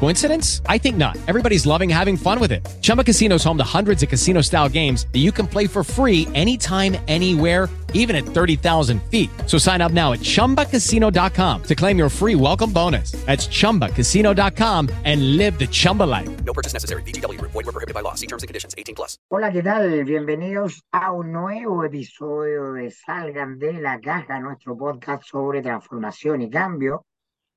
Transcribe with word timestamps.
Coincidence? 0.00 0.62
I 0.64 0.78
think 0.78 0.96
not. 0.96 1.18
Everybody's 1.28 1.66
loving 1.66 1.90
having 1.90 2.16
fun 2.16 2.40
with 2.40 2.52
it. 2.52 2.66
Chumba 2.80 3.04
Casino 3.04 3.34
is 3.34 3.44
home 3.44 3.58
to 3.58 3.64
hundreds 3.64 4.02
of 4.02 4.08
casino 4.08 4.40
style 4.40 4.66
games 4.66 5.06
that 5.12 5.18
you 5.18 5.30
can 5.30 5.46
play 5.46 5.66
for 5.66 5.84
free 5.84 6.26
anytime, 6.34 6.96
anywhere, 7.06 7.68
even 7.92 8.16
at 8.16 8.24
30,000 8.24 9.02
feet. 9.10 9.28
So 9.44 9.58
sign 9.58 9.82
up 9.82 9.92
now 9.92 10.14
at 10.14 10.20
chumbacasino.com 10.20 11.62
to 11.64 11.74
claim 11.74 11.98
your 11.98 12.08
free 12.08 12.34
welcome 12.34 12.72
bonus. 12.72 13.12
That's 13.26 13.46
chumbacasino.com 13.46 14.88
and 15.04 15.36
live 15.36 15.58
the 15.58 15.66
Chumba 15.66 16.04
life. 16.04 16.30
No 16.46 16.54
purchase 16.54 16.72
necessary. 16.72 17.02
VGW 17.02 17.38
Group. 17.38 17.52
Void 17.52 17.66
were 17.66 17.72
prohibited 17.72 17.94
by 17.94 18.00
law. 18.00 18.14
See 18.14 18.26
terms 18.26 18.42
and 18.42 18.48
conditions. 18.48 18.74
18 18.78 18.94
plus. 18.94 19.18
Hola, 19.28 19.52
¿qué 19.52 19.62
tal? 19.62 20.04
Bienvenidos 20.04 20.82
a 20.92 21.12
un 21.12 21.30
nuevo 21.30 21.84
episodio 21.84 22.72
de 22.72 22.90
Salgan 22.90 23.58
de 23.58 23.74
la 23.74 24.00
Caja, 24.00 24.40
nuestro 24.40 24.78
podcast 24.78 25.24
sobre 25.24 25.60
transformación 25.60 26.40
y 26.40 26.48
cambio. 26.48 27.04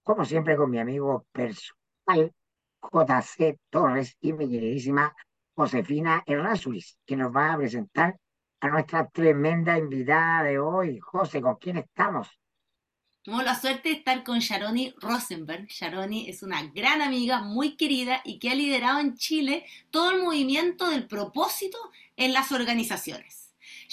Como 0.03 0.25
siempre, 0.25 0.57
con 0.57 0.69
mi 0.69 0.79
amigo 0.79 1.25
personal, 2.05 2.33
JC 2.81 3.57
Torres, 3.69 4.15
y 4.21 4.33
mi 4.33 4.49
queridísima 4.49 5.15
Josefina 5.55 6.23
Errázuriz, 6.25 6.97
que 7.05 7.15
nos 7.15 7.35
va 7.35 7.53
a 7.53 7.57
presentar 7.57 8.17
a 8.59 8.67
nuestra 8.67 9.07
tremenda 9.09 9.77
invitada 9.77 10.43
de 10.43 10.59
hoy. 10.59 10.99
José, 10.99 11.41
¿con 11.41 11.55
quién 11.55 11.77
estamos? 11.77 12.27
Tenemos 13.23 13.45
la 13.45 13.55
suerte 13.55 13.89
de 13.89 13.95
estar 13.95 14.23
con 14.23 14.39
Sharoni 14.39 14.93
Rosenberg. 14.97 15.67
Sharoni 15.67 16.29
es 16.29 16.43
una 16.43 16.63
gran 16.73 17.01
amiga, 17.01 17.41
muy 17.41 17.77
querida 17.77 18.21
y 18.25 18.37
que 18.37 18.49
ha 18.49 18.55
liderado 18.55 18.99
en 18.99 19.15
Chile 19.15 19.65
todo 19.91 20.11
el 20.11 20.23
movimiento 20.23 20.89
del 20.89 21.07
propósito 21.07 21.77
en 22.17 22.33
las 22.33 22.51
organizaciones. 22.51 23.42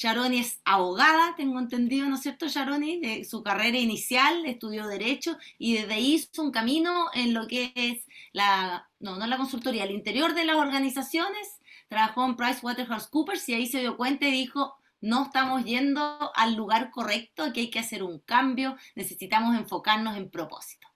Sharoni 0.01 0.39
es 0.39 0.63
abogada, 0.65 1.35
tengo 1.37 1.59
entendido, 1.59 2.09
¿no 2.09 2.15
es 2.15 2.23
cierto, 2.23 2.49
Sharoni? 2.49 3.01
De 3.01 3.25
su 3.27 3.43
carrera 3.43 3.77
inicial, 3.77 4.47
estudió 4.47 4.87
Derecho 4.87 5.37
y 5.59 5.75
desde 5.75 5.93
ahí 5.93 6.15
hizo 6.15 6.43
un 6.43 6.53
camino 6.53 7.11
en 7.13 7.35
lo 7.35 7.47
que 7.47 7.71
es 7.75 8.07
la, 8.33 8.89
no, 8.99 9.19
no 9.19 9.27
la 9.27 9.37
consultoría, 9.37 9.85
el 9.85 9.91
interior 9.91 10.33
de 10.33 10.47
las 10.47 10.57
organizaciones. 10.57 11.61
Trabajó 11.89 12.25
en 12.25 12.37
PricewaterhouseCoopers 12.37 13.47
y 13.51 13.53
ahí 13.53 13.67
se 13.67 13.81
dio 13.81 13.99
cuenta 13.99 14.27
y 14.27 14.31
dijo, 14.31 14.75
no 15.03 15.25
estamos 15.25 15.67
yendo 15.67 16.33
al 16.35 16.55
lugar 16.55 16.91
correcto, 16.91 17.53
que 17.53 17.61
hay 17.61 17.71
que 17.71 17.81
hacer 17.81 18.03
un 18.03 18.21
cambio, 18.21 18.77
necesitamos 18.95 19.55
enfocarnos 19.55 20.17
en 20.17 20.31
propósito. 20.31 20.90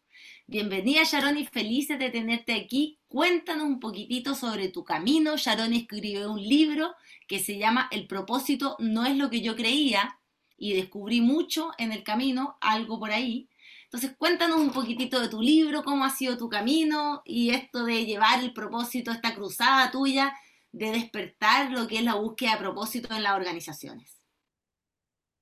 Bienvenida 0.46 1.04
Sharoni, 1.04 1.46
felices 1.46 1.98
de 1.98 2.10
tenerte 2.10 2.52
aquí. 2.52 2.98
Cuéntanos 3.08 3.64
un 3.64 3.80
poquitito 3.80 4.34
sobre 4.34 4.68
tu 4.68 4.84
camino. 4.84 5.38
Sharoni 5.38 5.78
escribió 5.78 6.30
un 6.30 6.38
libro 6.38 6.94
que 7.26 7.38
se 7.38 7.56
llama 7.56 7.88
El 7.90 8.06
propósito 8.06 8.76
no 8.78 9.06
es 9.06 9.16
lo 9.16 9.30
que 9.30 9.40
yo 9.40 9.56
creía 9.56 10.18
y 10.58 10.74
descubrí 10.74 11.22
mucho 11.22 11.70
en 11.78 11.92
el 11.92 12.04
camino, 12.04 12.58
algo 12.60 13.00
por 13.00 13.10
ahí. 13.10 13.48
Entonces 13.84 14.14
cuéntanos 14.18 14.58
un 14.58 14.70
poquitito 14.70 15.18
de 15.18 15.28
tu 15.28 15.40
libro, 15.40 15.82
cómo 15.82 16.04
ha 16.04 16.10
sido 16.10 16.36
tu 16.36 16.50
camino 16.50 17.22
y 17.24 17.48
esto 17.48 17.86
de 17.86 18.04
llevar 18.04 18.44
el 18.44 18.52
propósito, 18.52 19.12
esta 19.12 19.34
cruzada 19.34 19.90
tuya 19.90 20.34
de 20.72 20.90
despertar 20.90 21.70
lo 21.70 21.88
que 21.88 21.96
es 21.96 22.04
la 22.04 22.16
búsqueda 22.16 22.52
de 22.52 22.58
propósito 22.58 23.14
en 23.14 23.22
las 23.22 23.32
organizaciones. 23.32 24.13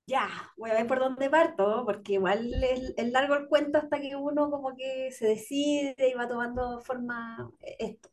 Ya, 0.06 0.28
voy 0.56 0.70
a 0.70 0.74
ver 0.74 0.86
por 0.88 0.98
dónde 0.98 1.30
parto, 1.30 1.84
porque 1.86 2.14
igual 2.14 2.52
es, 2.64 2.92
es 2.96 3.12
largo 3.12 3.34
el 3.36 3.46
cuento 3.48 3.78
hasta 3.78 4.00
que 4.00 4.16
uno 4.16 4.50
como 4.50 4.74
que 4.76 5.10
se 5.12 5.26
decide 5.28 5.94
y 6.10 6.14
va 6.14 6.28
tomando 6.28 6.80
forma 6.80 7.50
eh, 7.60 7.76
esto. 7.78 8.10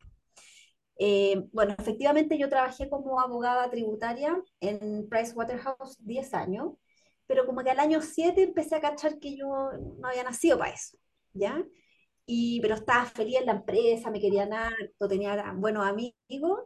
Eh, 0.98 1.48
bueno, 1.54 1.76
efectivamente 1.80 2.38
yo 2.38 2.50
trabajé 2.50 2.90
como 2.90 3.22
abogada 3.22 3.70
tributaria 3.70 4.38
en 4.60 5.08
Pricewaterhouse 5.10 5.98
10 6.06 6.34
años, 6.34 6.74
pero 7.26 7.46
como 7.46 7.64
que 7.64 7.70
al 7.72 7.80
año 7.80 8.02
7 8.02 8.44
empecé 8.44 8.76
a 8.76 8.82
cachar 8.82 9.18
que 9.20 9.38
yo 9.38 9.48
no 10.00 10.08
había 10.08 10.24
nacido 10.24 10.58
para 10.60 10.74
eso, 10.74 10.98
¿ya? 11.34 11.64
Y, 12.26 12.62
pero 12.62 12.76
estaba 12.76 13.06
feliz 13.06 13.38
en 13.40 13.48
la 13.48 13.54
empresa, 13.54 14.12
me 14.12 14.22
querían 14.22 14.54
harto, 14.54 15.08
tenía 15.08 15.54
buenos 15.58 15.86
amigos, 15.88 16.62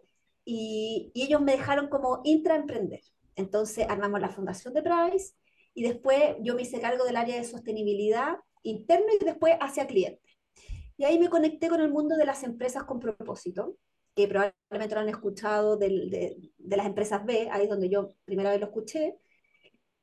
y, 0.46 1.12
y 1.14 1.24
ellos 1.24 1.42
me 1.42 1.54
dejaron 1.54 1.90
como 1.90 2.22
intraemprender. 2.26 3.02
Entonces 3.36 3.86
armamos 3.90 4.20
la 4.22 4.30
fundación 4.30 4.74
de 4.74 4.84
Price, 4.84 5.34
y 5.74 5.84
después 5.84 6.36
yo 6.42 6.56
me 6.56 6.62
hice 6.62 6.80
cargo 6.80 7.04
del 7.06 7.16
área 7.16 7.38
de 7.38 7.44
sostenibilidad 7.44 8.38
interna 8.62 9.08
y 9.20 9.24
después 9.24 9.56
hacia 9.60 9.88
clientes. 9.88 10.38
Y 10.98 11.06
ahí 11.06 11.20
me 11.20 11.30
conecté 11.30 11.70
con 11.70 11.82
el 11.82 11.92
mundo 11.92 12.16
de 12.16 12.26
las 12.26 12.44
empresas 12.44 12.84
con 12.84 13.00
propósito, 13.00 13.78
que 14.16 14.28
probablemente 14.28 14.96
lo 14.96 15.02
han 15.02 15.10
escuchado 15.10 15.76
de, 15.78 16.52
las 16.60 16.86
empresas 16.86 17.26
B, 17.26 17.50
ahí 17.52 17.64
es 17.64 17.70
donde 17.70 17.90
yo 17.90 18.14
primera 18.26 18.52
vez 18.52 18.60
lo 18.60 18.68
escuché, 18.68 19.18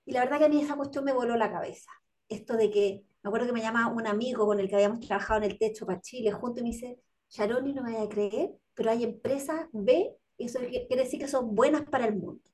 y 0.05 0.13
la 0.13 0.21
verdad 0.21 0.39
que 0.39 0.45
a 0.47 0.49
mí 0.49 0.61
esa 0.61 0.77
cuestión 0.77 1.05
me 1.05 1.13
voló 1.13 1.37
la 1.37 1.53
cabeza. 1.53 1.91
Esto 2.29 2.57
de 2.57 2.71
que, 2.71 3.05
me 3.23 3.29
acuerdo 3.29 3.47
que 3.47 3.53
me 3.53 3.61
llama 3.61 3.89
un 3.93 4.07
amigo 4.07 4.47
con 4.47 4.59
el 4.59 4.69
que 4.69 4.75
habíamos 4.75 5.01
trabajado 5.01 5.43
en 5.43 5.51
el 5.51 5.59
techo 5.59 5.87
para 5.87 6.01
Chile, 6.01 6.33
junto 6.33 6.61
y 6.61 6.65
me 6.65 6.71
dice, 6.71 6.99
Sharoni, 7.29 7.73
no 7.73 7.83
me 7.83 7.93
vaya 7.93 8.05
a 8.05 8.09
creer, 8.09 8.51
pero 8.75 8.91
hay 8.91 9.05
empresas 9.05 9.69
B, 9.73 10.17
y 10.37 10.45
eso 10.47 10.59
quiere 10.59 11.05
decir 11.05 11.21
que 11.21 11.29
son 11.29 11.55
buenas 11.55 11.83
para 11.83 12.07
el 12.07 12.17
mundo. 12.17 12.50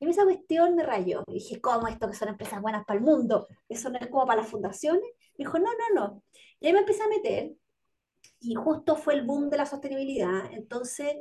Y 0.00 0.08
esa 0.08 0.24
cuestión 0.24 0.74
me 0.74 0.84
rayó. 0.84 1.22
Y 1.26 1.34
dije, 1.34 1.60
¿cómo 1.60 1.88
esto 1.88 2.08
que 2.08 2.14
son 2.14 2.28
empresas 2.28 2.60
buenas 2.60 2.84
para 2.84 2.98
el 2.98 3.04
mundo? 3.04 3.48
¿Eso 3.68 3.90
no 3.90 3.98
es 3.98 4.06
como 4.08 4.26
para 4.26 4.42
las 4.42 4.50
fundaciones? 4.50 5.08
Me 5.36 5.44
dijo, 5.44 5.58
no, 5.58 5.66
no, 5.66 6.00
no. 6.00 6.22
Y 6.60 6.66
ahí 6.66 6.72
me 6.72 6.80
empecé 6.80 7.02
a 7.02 7.08
meter 7.08 7.52
y 8.40 8.54
justo 8.54 8.96
fue 8.96 9.14
el 9.14 9.22
boom 9.22 9.50
de 9.50 9.56
la 9.56 9.66
sostenibilidad. 9.66 10.52
Entonces, 10.52 11.16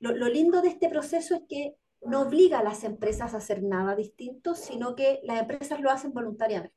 lo, 0.00 0.12
lo, 0.12 0.28
lindo 0.28 0.62
de 0.62 0.68
este 0.68 0.88
proceso 0.88 1.34
es 1.34 1.42
que 1.48 1.76
no 2.02 2.22
obliga 2.22 2.60
a 2.60 2.64
las 2.64 2.84
empresas 2.84 3.34
a 3.34 3.38
hacer 3.38 3.62
nada 3.62 3.94
distinto, 3.94 4.54
sino 4.54 4.94
que 4.94 5.20
las 5.24 5.40
empresas 5.40 5.80
lo 5.80 5.90
hacen 5.90 6.12
voluntariamente. 6.12 6.74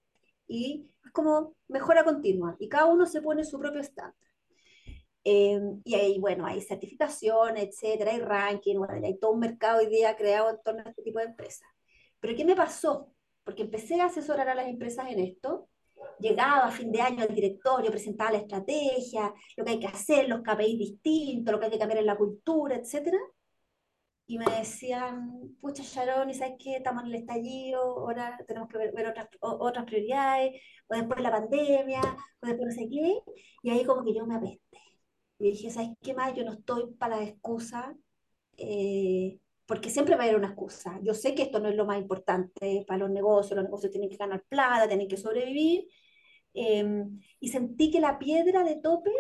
Y 0.48 0.90
es 1.06 1.12
como 1.12 1.56
mejora 1.68 2.04
continua, 2.04 2.56
y 2.60 2.68
cada 2.68 2.88
uno 2.88 3.06
se 3.06 3.22
pone 3.22 3.44
su 3.44 3.60
propio 3.60 3.82
estándar. 3.82 4.16
Eh, 5.24 5.60
y 5.84 5.96
ahí, 5.96 6.20
bueno, 6.20 6.46
hay 6.46 6.62
certificación, 6.62 7.58
etcétera, 7.58 8.12
hay 8.12 8.20
ranking, 8.20 8.78
hay 9.04 9.20
todo 9.20 9.32
un 9.32 9.40
mercado 9.40 9.80
hoy 9.80 9.88
día 9.88 10.16
creado 10.16 10.50
en 10.50 10.58
torno 10.64 10.82
a 10.86 10.90
este 10.90 11.04
tipo 11.04 11.20
de 11.20 11.26
empresas. 11.26 11.68
Pero 12.20 12.36
¿qué 12.36 12.46
me 12.46 12.56
pasó? 12.56 13.14
Porque 13.44 13.64
empecé 13.64 14.00
a 14.02 14.06
asesorar 14.06 14.50
a 14.50 14.56
las 14.56 14.68
empresas 14.68 15.10
en 15.10 15.20
esto, 15.20 15.70
llegaba 16.20 16.68
a 16.68 16.72
fin 16.72 16.92
de 16.92 17.02
año 17.02 17.24
al 17.24 17.34
directorio, 17.36 17.92
presentaba 17.92 18.32
la 18.32 18.40
estrategia, 18.40 19.34
lo 19.58 19.66
que 19.66 19.72
hay 19.72 19.80
que 19.80 19.88
hacer, 19.88 20.28
los 20.30 20.42
KPI 20.42 20.78
distintos, 20.78 21.52
lo 21.52 21.60
que 21.60 21.66
hay 21.66 21.72
que 21.72 21.80
cambiar 21.80 22.00
en 22.00 22.06
la 22.08 22.18
cultura, 22.18 22.76
etc. 22.76 23.16
Y 24.28 24.38
me 24.38 24.46
decían, 24.46 25.58
pucha 25.60 25.84
Sharon, 25.84 26.30
¿y 26.30 26.34
sabes 26.34 26.56
qué? 26.58 26.78
Estamos 26.78 27.04
en 27.04 27.10
el 27.10 27.16
estallido, 27.16 27.82
ahora 27.82 28.38
tenemos 28.48 28.70
que 28.70 28.78
ver, 28.78 28.94
ver 28.94 29.08
otras, 29.08 29.28
otras 29.42 29.86
prioridades, 29.86 30.62
o 30.88 30.96
después 30.96 31.20
la 31.22 31.32
pandemia, 31.32 32.02
o 32.42 32.48
después 32.48 32.68
no 32.68 32.72
sé 32.72 32.88
qué. 32.90 33.20
Y 33.64 33.70
ahí 33.72 33.84
como 33.84 34.04
que 34.06 34.14
yo 34.14 34.26
me 34.26 34.36
apesté. 34.36 34.91
Y 35.42 35.52
dije, 35.52 35.70
¿sabes 35.72 35.90
qué 36.02 36.14
más? 36.14 36.34
Yo 36.36 36.44
no 36.44 36.54
estoy 36.54 36.94
para 36.96 37.18
la 37.18 37.24
excusa, 37.24 37.96
eh, 38.58 39.40
porque 39.66 39.90
siempre 39.90 40.16
va 40.16 40.24
a 40.24 40.26
haber 40.26 40.38
una 40.38 40.50
excusa. 40.50 41.00
Yo 41.04 41.14
sé 41.14 41.36
que 41.36 41.44
esto 41.44 41.60
no 41.60 41.70
es 41.70 41.76
lo 41.76 41.86
más 41.86 42.00
importante 42.00 42.86
para 42.88 43.00
los 43.00 43.10
negocios, 43.10 43.56
los 43.56 43.66
negocios 43.66 43.92
tienen 43.92 44.10
que 44.10 44.18
ganar 44.18 44.44
plata, 44.50 44.88
tienen 44.88 45.08
que 45.08 45.18
sobrevivir, 45.18 45.88
Em, 46.54 47.20
y 47.40 47.50
sentí 47.50 47.92
que 47.92 48.02
la 48.02 48.20
piedra 48.20 48.64
de 48.64 48.76
tope 48.76 49.12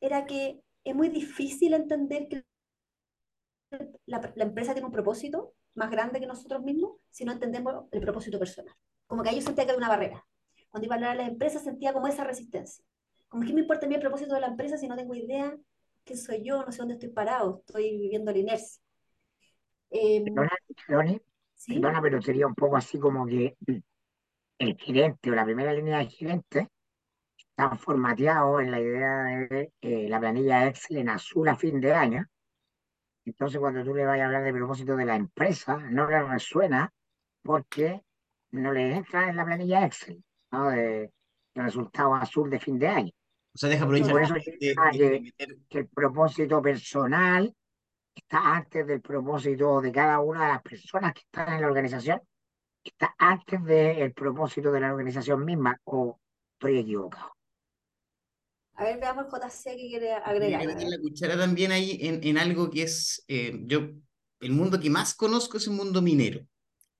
era 0.00 0.24
que 0.26 0.60
es 0.84 0.94
muy 0.94 1.08
difícil 1.08 1.74
entender 1.74 2.28
que 2.28 2.44
la, 4.06 4.32
la, 4.36 4.44
empresa 4.44 4.72
tiene 4.72 4.86
un 4.86 4.92
propósito 4.92 5.54
más 5.74 5.90
grande 5.90 6.20
que 6.20 6.26
nosotros 6.26 6.62
mismos 6.62 6.98
si 7.10 7.24
no 7.24 7.32
entendemos 7.32 7.86
el 7.90 8.00
propósito 8.00 8.38
personal. 8.38 8.74
Como 9.06 9.22
que 9.22 9.30
ahí 9.30 9.36
yo 9.36 9.42
sentía 9.42 9.64
que 9.64 9.72
había 9.72 9.78
una 9.78 9.88
barrera. 9.88 10.26
Cuando 10.70 10.86
iba 10.86 10.94
a 10.94 10.98
hablar 10.98 11.10
a 11.12 11.22
la 11.22 11.26
empresa 11.26 11.58
sentía 11.58 11.92
como 11.92 12.06
esa 12.06 12.24
resistencia. 12.24 12.84
Que 13.44 13.52
me 13.54 13.60
importa 13.62 13.86
a 13.86 13.88
mí 13.88 13.94
el 13.94 14.00
propósito 14.00 14.34
de 14.34 14.40
la 14.40 14.48
empresa 14.48 14.76
si 14.78 14.88
no 14.88 14.96
tengo 14.96 15.14
idea 15.14 15.56
quién 16.04 16.18
soy 16.18 16.42
yo, 16.44 16.64
no 16.64 16.72
sé 16.72 16.78
dónde 16.78 16.94
estoy 16.94 17.10
parado, 17.10 17.62
estoy 17.66 17.98
viviendo 17.98 18.32
la 18.32 18.38
inercia. 18.38 18.80
Eh, 19.90 20.22
perdona, 20.24 20.50
¿sí? 21.54 21.80
perdona, 21.80 22.02
pero 22.02 22.20
sería 22.22 22.46
un 22.46 22.54
poco 22.54 22.76
así 22.76 22.98
como 22.98 23.26
que 23.26 23.56
el 24.58 24.76
gerente 24.76 25.30
o 25.30 25.34
la 25.34 25.44
primera 25.44 25.72
línea 25.72 25.98
de 25.98 26.06
gerente 26.10 26.68
están 27.38 27.78
formateados 27.78 28.62
en 28.62 28.70
la 28.72 28.80
idea 28.80 29.24
de 29.50 29.72
eh, 29.82 30.08
la 30.08 30.20
planilla 30.20 30.68
Excel 30.68 30.98
en 30.98 31.10
azul 31.10 31.48
a 31.48 31.56
fin 31.56 31.80
de 31.80 31.94
año 31.94 32.26
Entonces, 33.24 33.58
cuando 33.58 33.84
tú 33.84 33.94
le 33.94 34.04
vayas 34.06 34.24
a 34.24 34.26
hablar 34.26 34.44
de 34.44 34.52
propósito 34.52 34.96
de 34.96 35.04
la 35.04 35.16
empresa, 35.16 35.76
no 35.90 36.08
le 36.08 36.22
resuena 36.22 36.92
porque 37.42 38.02
no 38.52 38.72
le 38.72 38.94
entra 38.96 39.28
en 39.28 39.36
la 39.36 39.44
planilla 39.44 39.84
Excel, 39.86 40.22
¿no? 40.52 40.70
De, 40.70 41.12
de 41.54 41.62
resultados 41.62 42.18
azul 42.22 42.50
de 42.50 42.60
fin 42.60 42.78
de 42.78 42.88
año. 42.88 43.12
O 43.56 43.58
sea, 43.58 43.70
deja 43.70 43.86
eso 43.86 43.90
de, 43.94 44.10
yo 44.10 44.16
de- 44.18 44.52
de 44.60 44.74
que, 44.98 45.20
meter- 45.20 45.56
que 45.66 45.78
el 45.78 45.88
propósito 45.88 46.60
personal 46.60 47.54
está 48.14 48.54
antes 48.56 48.86
del 48.86 49.00
propósito 49.00 49.80
de 49.80 49.90
cada 49.90 50.20
una 50.20 50.42
de 50.46 50.52
las 50.52 50.62
personas 50.62 51.14
que 51.14 51.20
están 51.20 51.54
en 51.54 51.62
la 51.62 51.66
organización, 51.68 52.20
está 52.84 53.14
antes 53.16 53.64
del 53.64 54.12
propósito 54.12 54.70
de 54.70 54.80
la 54.80 54.92
organización 54.92 55.42
misma, 55.42 55.80
o 55.84 56.20
estoy 56.52 56.80
equivocado. 56.80 57.32
A 58.74 58.84
ver, 58.84 59.00
veamos 59.00 59.24
el 59.24 59.30
JC 59.30 59.64
que 59.70 59.88
quiere 59.88 60.12
agregar. 60.12 60.66
ver. 60.66 60.82
la 60.86 60.98
cuchara 60.98 61.38
también 61.38 61.72
ahí 61.72 61.98
en, 62.02 62.22
en 62.22 62.36
algo 62.36 62.68
que 62.68 62.82
es, 62.82 63.24
eh, 63.26 63.58
yo, 63.64 63.88
el 64.40 64.52
mundo 64.52 64.78
que 64.78 64.90
más 64.90 65.14
conozco 65.14 65.56
es 65.56 65.66
el 65.66 65.72
mundo 65.72 66.02
minero. 66.02 66.46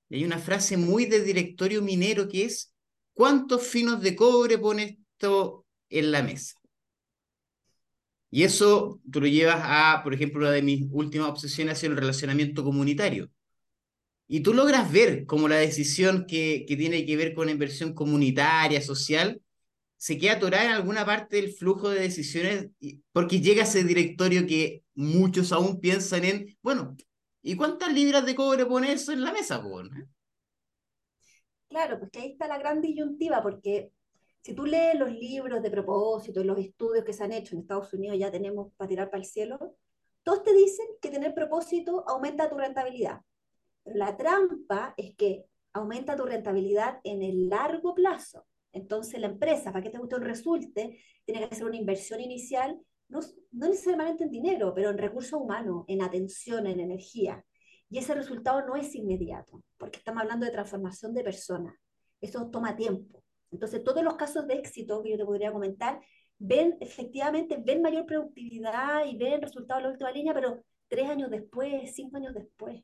Y 0.08 0.16
hay 0.16 0.24
una 0.24 0.38
frase 0.38 0.78
muy 0.78 1.04
de 1.04 1.20
directorio 1.20 1.82
minero 1.82 2.26
que 2.28 2.44
es, 2.46 2.72
¿cuántos 3.12 3.66
finos 3.66 4.00
de 4.00 4.16
cobre 4.16 4.56
pone 4.56 5.00
esto 5.12 5.65
en 5.90 6.12
la 6.12 6.22
mesa? 6.22 6.54
Y 8.30 8.42
eso 8.42 9.00
tú 9.10 9.20
lo 9.20 9.26
llevas 9.26 9.60
a, 9.62 10.00
por 10.02 10.12
ejemplo, 10.12 10.40
una 10.40 10.50
de 10.50 10.62
mis 10.62 10.86
últimas 10.90 11.30
obsesiones 11.30 11.74
ha 11.74 11.80
sido 11.80 11.92
el 11.92 11.98
relacionamiento 11.98 12.64
comunitario. 12.64 13.30
Y 14.28 14.40
tú 14.40 14.52
logras 14.52 14.90
ver 14.90 15.24
cómo 15.26 15.48
la 15.48 15.56
decisión 15.56 16.26
que, 16.26 16.64
que 16.66 16.76
tiene 16.76 17.06
que 17.06 17.16
ver 17.16 17.34
con 17.34 17.48
inversión 17.48 17.94
comunitaria, 17.94 18.82
social, 18.82 19.40
se 19.96 20.18
queda 20.18 20.34
atorada 20.34 20.64
en 20.64 20.70
alguna 20.72 21.06
parte 21.06 21.36
del 21.36 21.52
flujo 21.52 21.88
de 21.88 22.00
decisiones 22.00 22.68
porque 23.12 23.40
llega 23.40 23.62
ese 23.62 23.84
directorio 23.84 24.46
que 24.46 24.84
muchos 24.94 25.52
aún 25.52 25.80
piensan 25.80 26.24
en, 26.24 26.56
bueno, 26.62 26.96
¿y 27.42 27.56
cuántas 27.56 27.92
libras 27.92 28.26
de 28.26 28.34
cobre 28.34 28.66
pone 28.66 28.92
eso 28.92 29.12
en 29.12 29.22
la 29.22 29.32
mesa, 29.32 29.62
po, 29.62 29.82
no? 29.82 29.90
Claro, 31.68 31.98
pues 31.98 32.10
que 32.10 32.20
ahí 32.20 32.32
está 32.32 32.46
la 32.46 32.58
gran 32.58 32.80
disyuntiva, 32.80 33.42
porque 33.42 33.90
si 34.46 34.54
tú 34.54 34.64
lees 34.64 34.96
los 34.96 35.10
libros 35.10 35.60
de 35.60 35.72
propósito, 35.72 36.44
los 36.44 36.56
estudios 36.60 37.04
que 37.04 37.12
se 37.12 37.24
han 37.24 37.32
hecho 37.32 37.56
en 37.56 37.62
Estados 37.62 37.92
Unidos, 37.92 38.16
ya 38.16 38.30
tenemos 38.30 38.72
para 38.76 38.86
tirar 38.86 39.10
para 39.10 39.20
el 39.20 39.28
cielo, 39.28 39.74
todos 40.22 40.44
te 40.44 40.54
dicen 40.54 40.86
que 41.02 41.10
tener 41.10 41.34
propósito 41.34 42.08
aumenta 42.08 42.48
tu 42.48 42.56
rentabilidad. 42.56 43.22
Pero 43.82 43.96
la 43.96 44.16
trampa 44.16 44.94
es 44.96 45.16
que 45.16 45.46
aumenta 45.72 46.14
tu 46.14 46.26
rentabilidad 46.26 47.00
en 47.02 47.24
el 47.24 47.48
largo 47.48 47.92
plazo. 47.92 48.46
Entonces 48.70 49.20
la 49.20 49.26
empresa, 49.26 49.72
para 49.72 49.82
que 49.82 49.98
guste 49.98 50.14
un 50.14 50.22
resulte, 50.22 51.00
tiene 51.24 51.40
que 51.40 51.52
hacer 51.52 51.66
una 51.66 51.76
inversión 51.76 52.20
inicial, 52.20 52.80
no, 53.08 53.18
no 53.50 53.66
necesariamente 53.66 54.22
en 54.22 54.30
dinero, 54.30 54.72
pero 54.72 54.90
en 54.90 54.98
recursos 54.98 55.40
humanos, 55.40 55.84
en 55.88 56.02
atención, 56.02 56.68
en 56.68 56.78
energía. 56.78 57.44
Y 57.90 57.98
ese 57.98 58.14
resultado 58.14 58.64
no 58.64 58.76
es 58.76 58.94
inmediato, 58.94 59.64
porque 59.76 59.98
estamos 59.98 60.22
hablando 60.22 60.46
de 60.46 60.52
transformación 60.52 61.14
de 61.14 61.24
personas. 61.24 61.74
Eso 62.20 62.48
toma 62.48 62.76
tiempo. 62.76 63.15
Entonces, 63.50 63.82
todos 63.84 64.02
los 64.02 64.16
casos 64.16 64.46
de 64.46 64.54
éxito 64.54 65.02
que 65.02 65.10
yo 65.10 65.16
te 65.16 65.24
podría 65.24 65.52
comentar, 65.52 66.00
ven 66.38 66.76
efectivamente, 66.80 67.56
ven 67.58 67.82
mayor 67.82 68.06
productividad 68.06 69.06
y 69.06 69.16
ven 69.16 69.40
resultados 69.42 69.80
en 69.80 69.84
la 69.84 69.92
última 69.92 70.10
línea, 70.10 70.34
pero 70.34 70.62
tres 70.88 71.08
años 71.08 71.30
después, 71.30 71.94
cinco 71.94 72.16
años 72.16 72.34
después. 72.34 72.82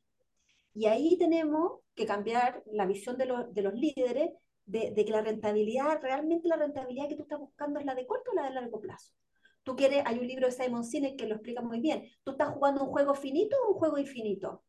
Y 0.75 0.87
ahí 0.87 1.19
tenemos 1.19 1.81
que 1.94 2.06
cambiar 2.06 2.62
la 2.67 2.87
visión 2.87 3.17
de, 3.19 3.26
los 3.26 3.53
de 3.53 3.62
los 3.62 3.75
líderes 3.75 4.31
de, 4.64 4.93
de 4.93 5.05
que 5.05 5.12
la 5.12 5.20
rentabilidad, 5.23 6.00
realmente 6.00 6.49
la 6.49 6.56
rentabilidad 6.56 7.09
que 7.09 7.17
tú 7.17 7.23
estás 7.23 7.41
buscando 7.41 7.79
es 7.79 7.87
la 7.87 7.94
de 7.94 8.06
corto 8.06 8.31
o 8.31 8.35
la 8.35 8.44
de 8.44 8.55
largo 8.55 8.81
plazo. 8.81 9.12
Tú 9.64 9.76
quieres, 9.76 10.03
hay 10.06 10.19
un 10.19 10.26
libro 10.26 10.47
de 10.47 10.53
Simon 10.53 10.85
Sinek 10.85 11.17
que 11.17 11.26
lo 11.26 11.37
explica 11.37 11.62
muy 11.62 11.81
bien. 11.81 12.09
¿Tú 12.25 12.32
estás 12.32 12.50
jugando 12.50 12.82
un 12.82 12.91
juego 12.91 13.14
finito 13.14 13.56
o 13.64 13.73
un 13.73 13.79
juego 13.79 13.99
infinito? 13.99 14.64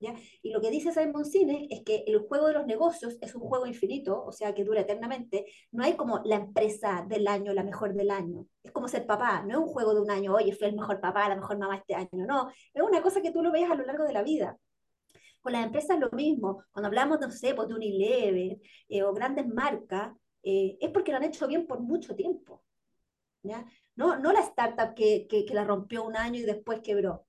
¿Ya? 0.00 0.14
Y 0.42 0.50
lo 0.50 0.62
que 0.62 0.70
dice 0.70 0.92
Simon 0.92 1.26
Sinek 1.26 1.70
es 1.70 1.82
que 1.84 2.04
el 2.06 2.20
juego 2.20 2.46
de 2.46 2.54
los 2.54 2.66
negocios 2.66 3.18
es 3.20 3.34
un 3.34 3.42
juego 3.42 3.66
infinito, 3.66 4.24
o 4.24 4.32
sea, 4.32 4.54
que 4.54 4.64
dura 4.64 4.80
eternamente. 4.80 5.44
No 5.72 5.84
hay 5.84 5.94
como 5.94 6.20
la 6.24 6.36
empresa 6.36 7.04
del 7.06 7.28
año, 7.28 7.52
la 7.52 7.62
mejor 7.62 7.92
del 7.92 8.10
año. 8.10 8.46
Es 8.62 8.72
como 8.72 8.88
ser 8.88 9.06
papá, 9.06 9.42
no 9.42 9.50
es 9.50 9.56
un 9.58 9.66
juego 9.66 9.94
de 9.94 10.00
un 10.00 10.10
año, 10.10 10.34
oye, 10.34 10.52
fui 10.54 10.68
el 10.68 10.74
mejor 10.74 11.00
papá, 11.00 11.28
la 11.28 11.36
mejor 11.36 11.58
mamá 11.58 11.76
este 11.76 11.94
año. 11.94 12.08
No, 12.26 12.48
es 12.72 12.82
una 12.82 13.02
cosa 13.02 13.20
que 13.20 13.30
tú 13.30 13.42
lo 13.42 13.52
veas 13.52 13.70
a 13.70 13.74
lo 13.74 13.84
largo 13.84 14.04
de 14.04 14.14
la 14.14 14.22
vida. 14.22 14.56
Con 15.42 15.52
las 15.52 15.64
empresas 15.64 15.98
lo 15.98 16.10
mismo. 16.12 16.64
Cuando 16.72 16.88
hablamos, 16.88 17.20
no 17.20 17.30
sé, 17.30 17.54
pues, 17.54 17.68
de 17.68 17.74
Unilever 17.74 18.58
eh, 18.88 19.02
o 19.02 19.12
grandes 19.14 19.46
marcas, 19.48 20.12
eh, 20.42 20.78
es 20.80 20.90
porque 20.90 21.12
lo 21.12 21.18
han 21.18 21.24
hecho 21.24 21.46
bien 21.46 21.66
por 21.66 21.80
mucho 21.80 22.14
tiempo. 22.14 22.62
¿ya? 23.42 23.64
No, 23.96 24.18
no 24.18 24.32
la 24.32 24.40
startup 24.40 24.94
que, 24.94 25.26
que, 25.28 25.44
que 25.44 25.54
la 25.54 25.64
rompió 25.64 26.04
un 26.04 26.16
año 26.16 26.40
y 26.40 26.42
después 26.42 26.80
quebró. 26.82 27.26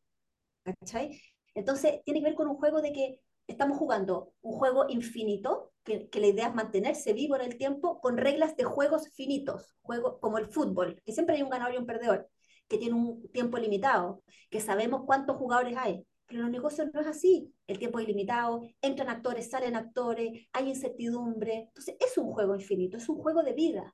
¿Cachai? 0.64 1.20
Entonces, 1.54 2.02
tiene 2.06 2.22
que 2.22 2.28
ver 2.28 2.36
con 2.36 2.48
un 2.48 2.58
juego 2.58 2.82
de 2.82 2.94
que 2.94 3.22
estamos 3.48 3.78
jugando 3.78 4.34
un 4.42 4.54
juego 4.54 4.86
infinito, 4.90 5.72
que, 5.84 6.10
la 6.14 6.28
idea 6.28 6.48
es 6.48 6.56
mantenerse 6.56 7.14
vivo 7.14 7.36
en 7.36 7.42
el 7.42 7.58
tiempo 7.58 8.00
con 8.00 8.18
reglas 8.18 8.56
de 8.56 8.64
juegos 8.64 9.10
finitos, 9.10 9.76
juego, 9.82 10.20
como 10.20 10.38
el 10.38 10.48
fútbol, 10.48 11.02
que 11.06 11.12
siempre 11.12 11.36
hay 11.36 11.44
un 11.44 11.50
ganador 11.50 11.76
y 11.76 11.78
un 11.78 11.86
perdedor, 11.86 12.30
que 12.68 12.78
tiene 12.78 12.96
un 12.96 13.28
tiempo 13.32 13.58
limitado, 13.58 14.24
que 14.50 14.62
sabemos 14.62 15.04
cuántos 15.06 15.38
jugadores 15.38 15.76
hay. 15.78 16.06
Pero 16.28 16.40
en 16.40 16.44
los 16.44 16.52
negocios 16.52 16.88
no 16.94 17.02
es 17.02 17.08
así. 17.08 17.54
El 17.68 17.78
tiempo 17.78 18.00
es 18.00 18.06
ilimitado, 18.06 18.62
entran 18.82 19.10
actores, 19.10 19.50
salen 19.50 19.76
actores, 19.76 20.48
hay 20.54 20.70
incertidumbre. 20.70 21.66
Entonces, 21.68 21.98
es 22.00 22.18
un 22.18 22.32
juego 22.32 22.56
infinito, 22.56 22.96
es 22.96 23.10
un 23.10 23.18
juego 23.18 23.44
de 23.44 23.52
vida. 23.52 23.94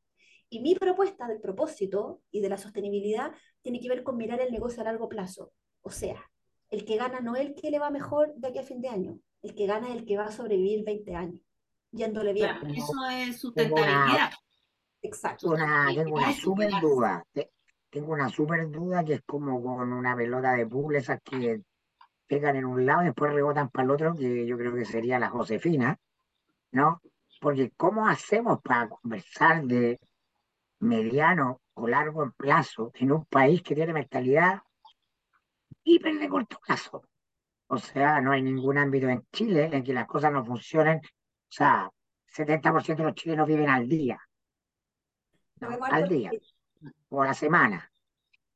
Y 0.50 0.62
mi 0.62 0.75
propuesta 0.75 1.27
del 1.27 1.42
propósito 1.42 2.21
y 2.30 2.42
de 2.42 2.50
la 2.50 2.57
sostenibilidad 2.57 3.31
tiene 3.63 3.80
que 3.80 3.89
ver 3.89 4.03
con 4.03 4.18
mirar 4.18 4.39
el 4.39 4.51
negocio 4.51 4.81
a 4.81 4.86
largo 4.86 5.10
plazo. 5.10 5.51
O 5.81 5.89
sea, 5.89 6.24
el 6.69 6.85
que 6.85 6.97
gana 6.97 7.19
no 7.19 7.35
es 7.35 7.47
el 7.47 7.55
que 7.55 7.71
le 7.71 7.79
va 7.79 7.89
mejor 7.89 8.33
de 8.35 8.47
aquí 8.47 8.59
a 8.59 8.63
fin 8.63 8.81
de 8.81 8.89
año, 8.89 9.19
el 9.41 9.55
que 9.55 9.65
gana 9.65 9.89
es 9.89 9.95
el 9.95 10.05
que 10.05 10.17
va 10.17 10.25
a 10.25 10.31
sobrevivir 10.31 10.83
20 10.85 11.15
años, 11.15 11.41
yéndole 11.91 12.33
bien. 12.33 12.49
Claro, 12.49 12.67
eso 12.67 13.09
es 13.09 13.39
sustentabilidad. 13.39 14.31
Exacto. 15.01 15.49
Una, 15.49 15.87
tengo 15.93 16.15
una 16.15 16.33
súper 16.33 16.71
duda. 16.81 17.23
Tengo 17.89 18.13
una 18.13 18.29
súper 18.29 18.69
duda 18.69 19.03
que 19.03 19.13
es 19.13 19.21
como 19.25 19.61
con 19.63 19.93
una 19.93 20.15
pelota 20.15 20.53
de 20.53 20.67
pool, 20.67 20.95
esas 20.95 21.21
que 21.23 21.61
pegan 22.27 22.57
en 22.57 22.65
un 22.65 22.85
lado 22.85 23.03
y 23.03 23.05
después 23.05 23.33
rebotan 23.33 23.69
para 23.69 23.85
el 23.85 23.91
otro, 23.91 24.13
que 24.13 24.45
yo 24.45 24.57
creo 24.57 24.73
que 24.75 24.83
sería 24.83 25.17
la 25.17 25.29
Josefina, 25.29 25.97
¿no? 26.71 27.01
Porque 27.39 27.71
¿cómo 27.77 28.07
hacemos 28.07 28.61
para 28.61 28.89
conversar 28.89 29.63
de 29.63 29.99
mediano 30.79 31.61
o 31.75 31.87
largo 31.87 32.29
plazo 32.35 32.91
en 32.95 33.11
un 33.11 33.25
país 33.25 33.61
que 33.61 33.75
tiene 33.75 33.93
mentalidad 33.93 34.61
hiper 35.88 36.19
de 36.19 36.30
corto 36.30 36.60
plazo? 36.66 37.04
O 37.68 37.78
sea, 37.78 38.22
no 38.22 38.31
hay 38.31 38.42
ningún 38.42 38.78
ámbito 38.78 39.07
en 39.10 39.25
Chile 39.31 39.69
en 39.72 39.84
que 39.84 39.94
las 39.94 40.08
cosas 40.08 40.32
no 40.32 40.46
funcionen. 40.46 40.98
O 41.00 41.50
sea, 41.50 41.89
70% 42.27 42.98
de 42.98 43.03
los 43.03 43.15
chilenos 43.15 43.48
viven 43.48 43.70
al 43.70 43.88
día. 43.88 44.20
¿no? 45.60 45.70
Al 45.84 46.08
día 46.08 46.32
o 47.10 47.22
a 47.22 47.27
la 47.27 47.34
semana. 47.34 47.91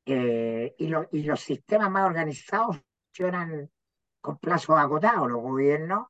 Eh, 0.04 0.74
y, 0.78 0.88
lo, 0.88 1.08
y 1.12 1.22
los 1.22 1.40
sistemas 1.40 1.90
más 1.90 2.06
organizados 2.06 2.80
funcionan 3.06 3.70
con 4.20 4.38
plazos 4.38 4.78
acotados, 4.78 5.30
los 5.30 5.42
gobiernos. 5.42 6.06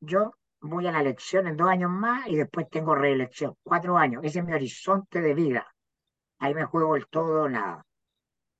Yo 0.00 0.34
voy 0.60 0.86
a 0.86 0.92
la 0.92 1.00
elección 1.00 1.46
en 1.46 1.56
dos 1.56 1.68
años 1.68 1.90
más 1.90 2.26
y 2.28 2.36
después 2.36 2.68
tengo 2.70 2.94
reelección, 2.94 3.54
cuatro 3.62 3.96
años. 3.98 4.22
Ese 4.24 4.40
es 4.40 4.44
mi 4.44 4.52
horizonte 4.52 5.20
de 5.20 5.34
vida. 5.34 5.66
Ahí 6.38 6.54
me 6.54 6.64
juego 6.64 6.96
el 6.96 7.06
todo 7.08 7.44
o 7.44 7.48
nada. 7.48 7.84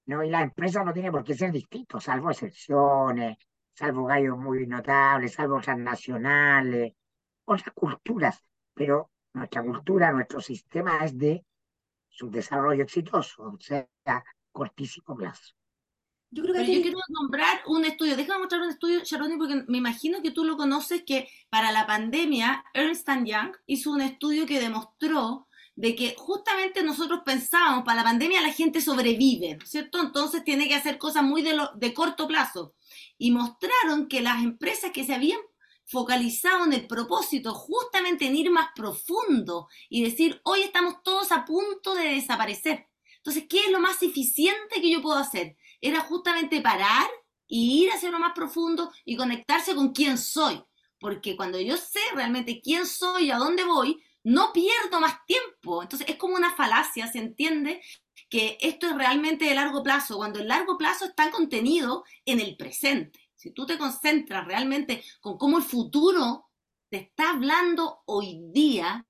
¿No? 0.09 0.25
Y 0.25 0.31
la 0.31 0.43
empresa 0.43 0.83
no 0.83 0.93
tiene 0.93 1.13
por 1.13 1.23
qué 1.23 1.35
ser 1.35 1.53
distinto, 1.53 2.01
salvo 2.01 2.31
excepciones, 2.31 3.37
salvo 3.75 4.07
gallos 4.07 4.39
muy 4.39 4.67
notables, 4.67 5.35
salvo 5.35 5.61
transnacionales, 5.61 6.95
otras 7.45 7.75
culturas. 7.75 8.43
Pero 8.73 9.11
nuestra 9.35 9.63
cultura, 9.63 10.11
nuestro 10.11 10.41
sistema 10.41 11.05
es 11.05 11.17
de 11.17 11.45
su 12.09 12.31
desarrollo 12.31 12.85
exitoso, 12.85 13.43
o 13.43 13.59
sea, 13.61 13.87
cortísimo 14.51 15.15
plazo. 15.15 15.55
Yo 16.31 16.43
creo 16.43 16.55
que 16.55 16.61
Pero 16.61 16.73
yo 16.73 16.83
quiero 16.83 16.99
nombrar 17.09 17.61
un 17.67 17.85
estudio, 17.85 18.17
déjame 18.17 18.41
mostrar 18.41 18.63
un 18.63 18.71
estudio, 18.71 19.01
Sharoni, 19.05 19.37
porque 19.37 19.65
me 19.69 19.79
imagino 19.79 20.23
que 20.23 20.31
tú 20.31 20.45
lo 20.45 20.57
conoces, 20.57 21.03
que 21.05 21.29
para 21.51 21.71
la 21.71 21.87
pandemia 21.87 22.65
Ernst 22.73 23.09
Young 23.25 23.55
hizo 23.67 23.91
un 23.91 24.01
estudio 24.01 24.47
que 24.47 24.61
demostró 24.61 25.48
de 25.79 25.95
que 25.95 26.17
justamente 26.19 26.83
nosotros 26.83 27.21
pensábamos, 27.25 27.85
para 27.85 27.99
la 27.99 28.03
pandemia 28.03 28.43
la 28.43 28.53
gente 28.53 28.81
sobrevive, 28.81 29.59
¿cierto? 29.65 30.01
Entonces 30.01 30.43
tiene 30.43 30.67
que 30.67 30.75
hacer 30.75 30.99
cosas 30.99 31.23
muy 31.23 31.41
de, 31.41 31.55
lo, 31.55 31.71
de 31.77 31.95
corto 31.95 32.27
plazo. 32.27 32.75
Y 33.17 33.31
mostraron 33.31 34.09
que 34.09 34.21
las 34.21 34.43
empresas 34.43 34.91
que 34.91 35.05
se 35.05 35.15
habían 35.15 35.39
focalizado 35.85 36.65
en 36.65 36.73
el 36.73 36.89
propósito, 36.89 37.55
justamente 37.55 38.27
en 38.27 38.35
ir 38.35 38.51
más 38.51 38.71
profundo 38.75 39.69
y 39.89 40.03
decir, 40.03 40.41
hoy 40.43 40.63
estamos 40.63 41.01
todos 41.05 41.31
a 41.31 41.45
punto 41.45 41.95
de 41.95 42.15
desaparecer. 42.15 42.89
Entonces, 43.19 43.45
¿qué 43.49 43.61
es 43.61 43.71
lo 43.71 43.79
más 43.79 44.03
eficiente 44.03 44.81
que 44.81 44.91
yo 44.91 45.01
puedo 45.01 45.17
hacer? 45.17 45.57
Era 45.81 46.01
justamente 46.01 46.61
parar 46.61 47.09
y 47.47 47.85
ir 47.85 47.93
hacia 47.93 48.11
lo 48.11 48.19
más 48.19 48.33
profundo 48.35 48.91
y 49.05 49.15
conectarse 49.15 49.77
con 49.77 49.93
quién 49.93 50.19
soy. 50.19 50.61
Porque 50.99 51.37
cuando 51.37 51.61
yo 51.61 51.77
sé 51.77 52.01
realmente 52.15 52.61
quién 52.61 52.85
soy 52.85 53.27
y 53.27 53.31
a 53.31 53.39
dónde 53.39 53.63
voy, 53.65 54.03
no 54.29 54.53
pierdo 54.53 55.01
más 55.01 55.25
tiempo. 55.27 55.83
Entonces, 55.83 56.09
es 56.09 56.17
como 56.17 56.37
una 56.37 56.55
falacia, 56.55 57.07
¿se 57.11 57.19
entiende? 57.19 57.81
que 58.29 58.59
esto 58.61 58.89
es 58.89 58.95
realmente 58.95 59.47
de 59.47 59.55
largo 59.55 59.83
plazo, 59.83 60.17
cuando 60.17 60.39
el 60.39 60.49
largo 60.49 60.77
plazo 60.77 61.07
está 61.07 61.31
contenido 61.31 62.05
en 62.25 62.41
el 62.41 62.57
presente. 62.57 63.31
Si 63.35 63.53
tú 63.53 63.67
te 63.67 63.79
concentras 63.79 64.47
realmente 64.47 65.03
con 65.21 65.39
cómo 65.39 65.59
el 65.59 65.65
futuro 65.65 66.51
te 66.91 66.99
está 66.99 67.31
hablando 67.31 68.03
hoy 68.07 68.41
día, 68.53 69.07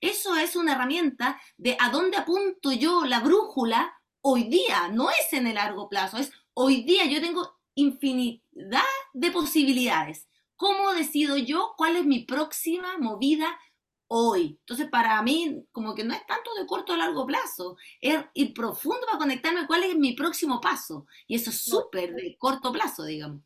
eso 0.00 0.36
es 0.36 0.56
una 0.56 0.74
herramienta 0.74 1.40
de 1.56 1.76
a 1.78 1.90
dónde 1.90 2.16
apunto 2.16 2.72
yo 2.72 3.04
la 3.04 3.20
brújula 3.20 4.00
hoy 4.20 4.44
día, 4.44 4.88
no 4.88 5.10
es 5.10 5.32
en 5.32 5.46
el 5.46 5.56
largo 5.56 5.88
plazo, 5.88 6.18
es 6.18 6.30
hoy 6.54 6.84
día 6.84 7.04
yo 7.06 7.20
tengo 7.20 7.58
infinidad 7.74 8.82
de 9.12 9.30
posibilidades. 9.30 10.28
¿Cómo 10.56 10.92
decido 10.94 11.36
yo 11.36 11.74
cuál 11.76 11.96
es 11.96 12.06
mi 12.06 12.20
próxima 12.20 12.96
movida 12.98 13.58
hoy? 14.08 14.58
Entonces, 14.60 14.88
para 14.88 15.20
mí, 15.22 15.66
como 15.72 15.94
que 15.94 16.04
no 16.04 16.14
es 16.14 16.26
tanto 16.26 16.54
de 16.54 16.66
corto 16.66 16.92
a 16.92 16.96
largo 16.96 17.26
plazo, 17.26 17.76
es 18.00 18.18
ir 18.34 18.54
profundo 18.54 19.06
para 19.06 19.18
conectarme 19.18 19.66
cuál 19.66 19.84
es 19.84 19.96
mi 19.96 20.14
próximo 20.14 20.60
paso. 20.60 21.06
Y 21.26 21.36
eso 21.36 21.50
es 21.50 21.60
súper 21.60 22.14
de 22.14 22.36
corto 22.38 22.72
plazo, 22.72 23.04
digamos. 23.04 23.42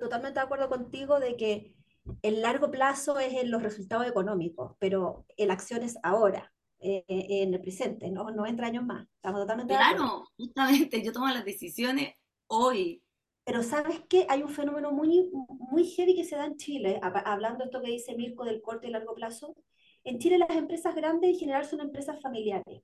Totalmente 0.00 0.38
de 0.38 0.44
acuerdo 0.44 0.68
contigo 0.68 1.18
de 1.18 1.36
que 1.36 1.74
el 2.22 2.42
largo 2.42 2.70
plazo 2.70 3.18
es 3.18 3.34
en 3.34 3.50
los 3.50 3.62
resultados 3.62 4.06
económicos, 4.06 4.76
pero 4.78 5.26
la 5.36 5.52
acción 5.52 5.82
es 5.82 5.96
ahora, 6.02 6.52
eh, 6.80 7.04
en 7.08 7.52
el 7.52 7.60
presente, 7.60 8.08
¿no? 8.10 8.30
no 8.30 8.46
entre 8.46 8.66
años 8.66 8.84
más. 8.84 9.06
Estamos 9.16 9.40
totalmente 9.40 9.72
de 9.74 9.80
acuerdo. 9.80 10.04
Claro, 10.04 10.28
justamente, 10.36 11.02
yo 11.02 11.12
tomo 11.12 11.28
las 11.28 11.44
decisiones 11.44 12.14
hoy. 12.46 13.02
Pero 13.44 13.62
¿sabes 13.62 14.00
qué? 14.08 14.26
Hay 14.28 14.42
un 14.42 14.50
fenómeno 14.50 14.92
muy, 14.92 15.28
muy 15.48 15.84
heavy 15.88 16.14
que 16.14 16.24
se 16.24 16.36
da 16.36 16.46
en 16.46 16.56
Chile, 16.56 17.00
hablando 17.02 17.64
esto 17.64 17.80
que 17.80 17.90
dice 17.90 18.14
Mirko 18.14 18.44
del 18.44 18.62
corto 18.62 18.86
y 18.86 18.90
largo 18.90 19.14
plazo. 19.14 19.56
En 20.08 20.18
Chile 20.18 20.38
las 20.38 20.56
empresas 20.56 20.94
grandes 20.94 21.32
en 21.32 21.38
general 21.38 21.66
son 21.66 21.80
empresas 21.80 22.18
familiares 22.22 22.82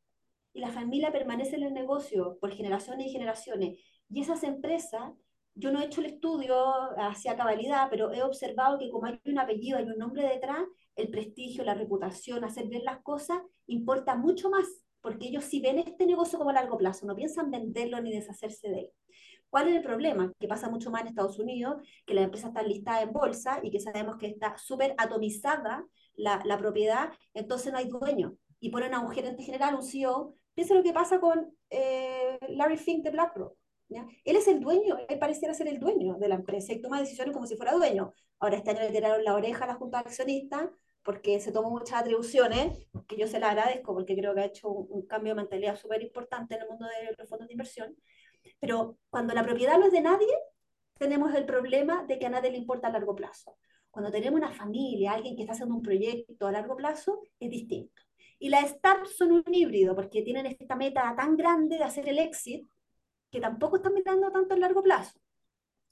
y 0.52 0.60
la 0.60 0.68
familia 0.68 1.10
permanece 1.10 1.56
en 1.56 1.62
el 1.62 1.72
negocio 1.72 2.36
por 2.38 2.50
generaciones 2.50 3.06
y 3.06 3.10
generaciones. 3.12 3.78
Y 4.10 4.20
esas 4.20 4.42
empresas 4.42 5.10
yo 5.54 5.72
no 5.72 5.80
he 5.80 5.86
hecho 5.86 6.02
el 6.02 6.08
estudio 6.08 6.54
hacia 6.98 7.34
cabalidad, 7.34 7.88
pero 7.88 8.12
he 8.12 8.22
observado 8.22 8.78
que 8.78 8.90
como 8.90 9.06
hay 9.06 9.18
un 9.24 9.38
apellido, 9.38 9.78
hay 9.78 9.84
un 9.84 9.96
nombre 9.96 10.22
detrás, 10.22 10.64
el 10.96 11.08
prestigio, 11.08 11.64
la 11.64 11.72
reputación, 11.72 12.44
hacer 12.44 12.66
bien 12.68 12.84
las 12.84 13.00
cosas, 13.00 13.38
importa 13.68 14.16
mucho 14.16 14.50
más, 14.50 14.66
porque 15.00 15.28
ellos 15.28 15.44
sí 15.44 15.60
ven 15.60 15.78
este 15.78 16.04
negocio 16.04 16.36
como 16.36 16.50
a 16.50 16.52
largo 16.54 16.76
plazo, 16.76 17.06
no 17.06 17.16
piensan 17.16 17.50
venderlo 17.50 18.02
ni 18.02 18.12
deshacerse 18.12 18.68
de 18.68 18.80
él. 18.80 18.90
¿Cuál 19.48 19.68
es 19.68 19.76
el 19.76 19.82
problema? 19.82 20.30
Que 20.38 20.46
pasa 20.46 20.68
mucho 20.68 20.90
más 20.90 21.00
en 21.00 21.08
Estados 21.08 21.38
Unidos, 21.38 21.76
que 22.04 22.12
las 22.12 22.24
empresas 22.24 22.48
están 22.48 22.68
listadas 22.68 23.04
en 23.04 23.14
bolsa 23.14 23.60
y 23.62 23.70
que 23.70 23.80
sabemos 23.80 24.18
que 24.18 24.26
está 24.26 24.58
súper 24.58 24.94
atomizada 24.98 25.86
la, 26.16 26.40
la, 26.44 26.58
propiedad, 26.58 27.12
entonces 27.34 27.72
no 27.72 27.78
hay 27.78 27.88
dueño. 27.88 28.36
Y 28.60 28.70
ponen 28.70 28.94
a 28.94 29.00
un 29.00 29.10
gerente 29.10 29.42
general, 29.42 29.74
un 29.74 29.82
CEO. 29.82 30.34
Piensa 30.54 30.74
lo 30.74 30.82
que 30.82 30.92
pasa 30.92 31.20
con 31.20 31.54
eh, 31.70 32.38
Larry 32.48 32.78
Fink 32.78 33.04
de 33.04 33.10
BlackRock 33.10 33.56
él 34.24 34.36
es 34.36 34.48
el 34.48 34.60
dueño, 34.60 34.96
él 35.08 35.18
pareciera 35.18 35.54
ser 35.54 35.68
el 35.68 35.78
dueño 35.78 36.14
de 36.14 36.28
la 36.28 36.36
empresa 36.36 36.72
y 36.72 36.80
toma 36.80 37.00
decisiones 37.00 37.34
como 37.34 37.46
si 37.46 37.56
fuera 37.56 37.72
dueño. 37.72 38.12
Ahora 38.38 38.56
este 38.56 38.70
año 38.70 38.80
le 38.80 38.90
tiraron 38.90 39.24
la 39.24 39.34
oreja 39.34 39.64
a 39.64 39.68
la 39.68 39.74
Junta 39.74 39.98
de 39.98 40.08
Accionistas 40.08 40.70
porque 41.02 41.38
se 41.38 41.52
tomó 41.52 41.70
muchas 41.70 42.00
atribuciones, 42.00 42.86
que 43.06 43.16
yo 43.16 43.26
se 43.26 43.38
la 43.38 43.50
agradezco 43.50 43.92
porque 43.92 44.16
creo 44.16 44.34
que 44.34 44.40
ha 44.40 44.46
hecho 44.46 44.68
un, 44.70 45.06
cambio 45.06 45.34
de 45.34 45.42
mentalidad 45.42 45.76
súper 45.76 46.02
importante 46.02 46.54
en 46.54 46.62
el 46.62 46.68
mundo 46.68 46.86
de 46.86 47.14
los 47.16 47.28
fondos 47.28 47.46
de 47.46 47.52
inversión. 47.52 47.94
Pero 48.58 48.98
cuando 49.10 49.34
la 49.34 49.42
propiedad 49.42 49.78
no 49.78 49.86
es 49.86 49.92
de 49.92 50.00
nadie, 50.00 50.32
tenemos 50.98 51.34
el 51.34 51.44
problema 51.44 52.04
de 52.04 52.18
que 52.18 52.26
a 52.26 52.30
nadie 52.30 52.50
le 52.50 52.58
importa 52.58 52.88
a 52.88 52.92
largo 52.92 53.14
plazo. 53.14 53.58
Cuando 53.94 54.10
tenemos 54.10 54.38
una 54.40 54.50
familia, 54.50 55.12
alguien 55.12 55.36
que 55.36 55.42
está 55.42 55.52
haciendo 55.52 55.76
un 55.76 55.82
proyecto 55.82 56.48
a 56.48 56.50
largo 56.50 56.74
plazo, 56.74 57.22
es 57.38 57.48
distinto. 57.48 58.02
Y 58.40 58.48
las 58.48 58.68
startups 58.70 59.16
son 59.16 59.30
un 59.30 59.54
híbrido 59.54 59.94
porque 59.94 60.22
tienen 60.22 60.46
esta 60.46 60.74
meta 60.74 61.14
tan 61.16 61.36
grande 61.36 61.78
de 61.78 61.84
hacer 61.84 62.08
el 62.08 62.18
exit 62.18 62.68
que 63.30 63.40
tampoco 63.40 63.76
están 63.76 63.94
mirando 63.94 64.32
tanto 64.32 64.54
a 64.54 64.56
largo 64.58 64.82
plazo. 64.82 65.16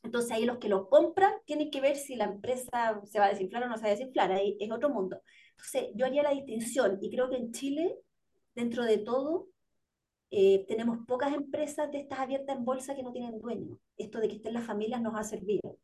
Entonces 0.02 0.32
ahí 0.32 0.44
los 0.44 0.58
que 0.58 0.68
lo 0.68 0.88
compran 0.88 1.32
tienen 1.44 1.70
que 1.70 1.80
ver 1.80 1.94
si 1.94 2.16
la 2.16 2.24
empresa 2.24 3.00
se 3.04 3.20
va 3.20 3.26
a 3.26 3.28
desinflar 3.28 3.62
o 3.62 3.68
no 3.68 3.76
se 3.76 3.82
va 3.82 3.88
a 3.90 3.92
desinflar, 3.92 4.32
ahí 4.32 4.56
es 4.58 4.72
otro 4.72 4.90
mundo. 4.90 5.22
Entonces 5.52 5.90
yo 5.94 6.04
haría 6.04 6.24
la 6.24 6.30
distinción 6.32 6.98
y 7.00 7.08
creo 7.08 7.30
que 7.30 7.36
en 7.36 7.52
Chile, 7.52 7.98
dentro 8.56 8.82
de 8.82 8.98
todo, 8.98 9.46
eh, 10.32 10.64
tenemos 10.66 11.06
pocas 11.06 11.32
empresas 11.32 11.88
de 11.92 12.00
estas 12.00 12.18
abiertas 12.18 12.56
en 12.56 12.64
bolsa 12.64 12.96
que 12.96 13.04
no 13.04 13.12
tienen 13.12 13.38
dueño. 13.38 13.78
Esto 13.96 14.18
de 14.18 14.26
que 14.26 14.36
estén 14.36 14.54
las 14.54 14.66
familias 14.66 15.00
nos 15.00 15.14
ha 15.14 15.22
servido. 15.22 15.78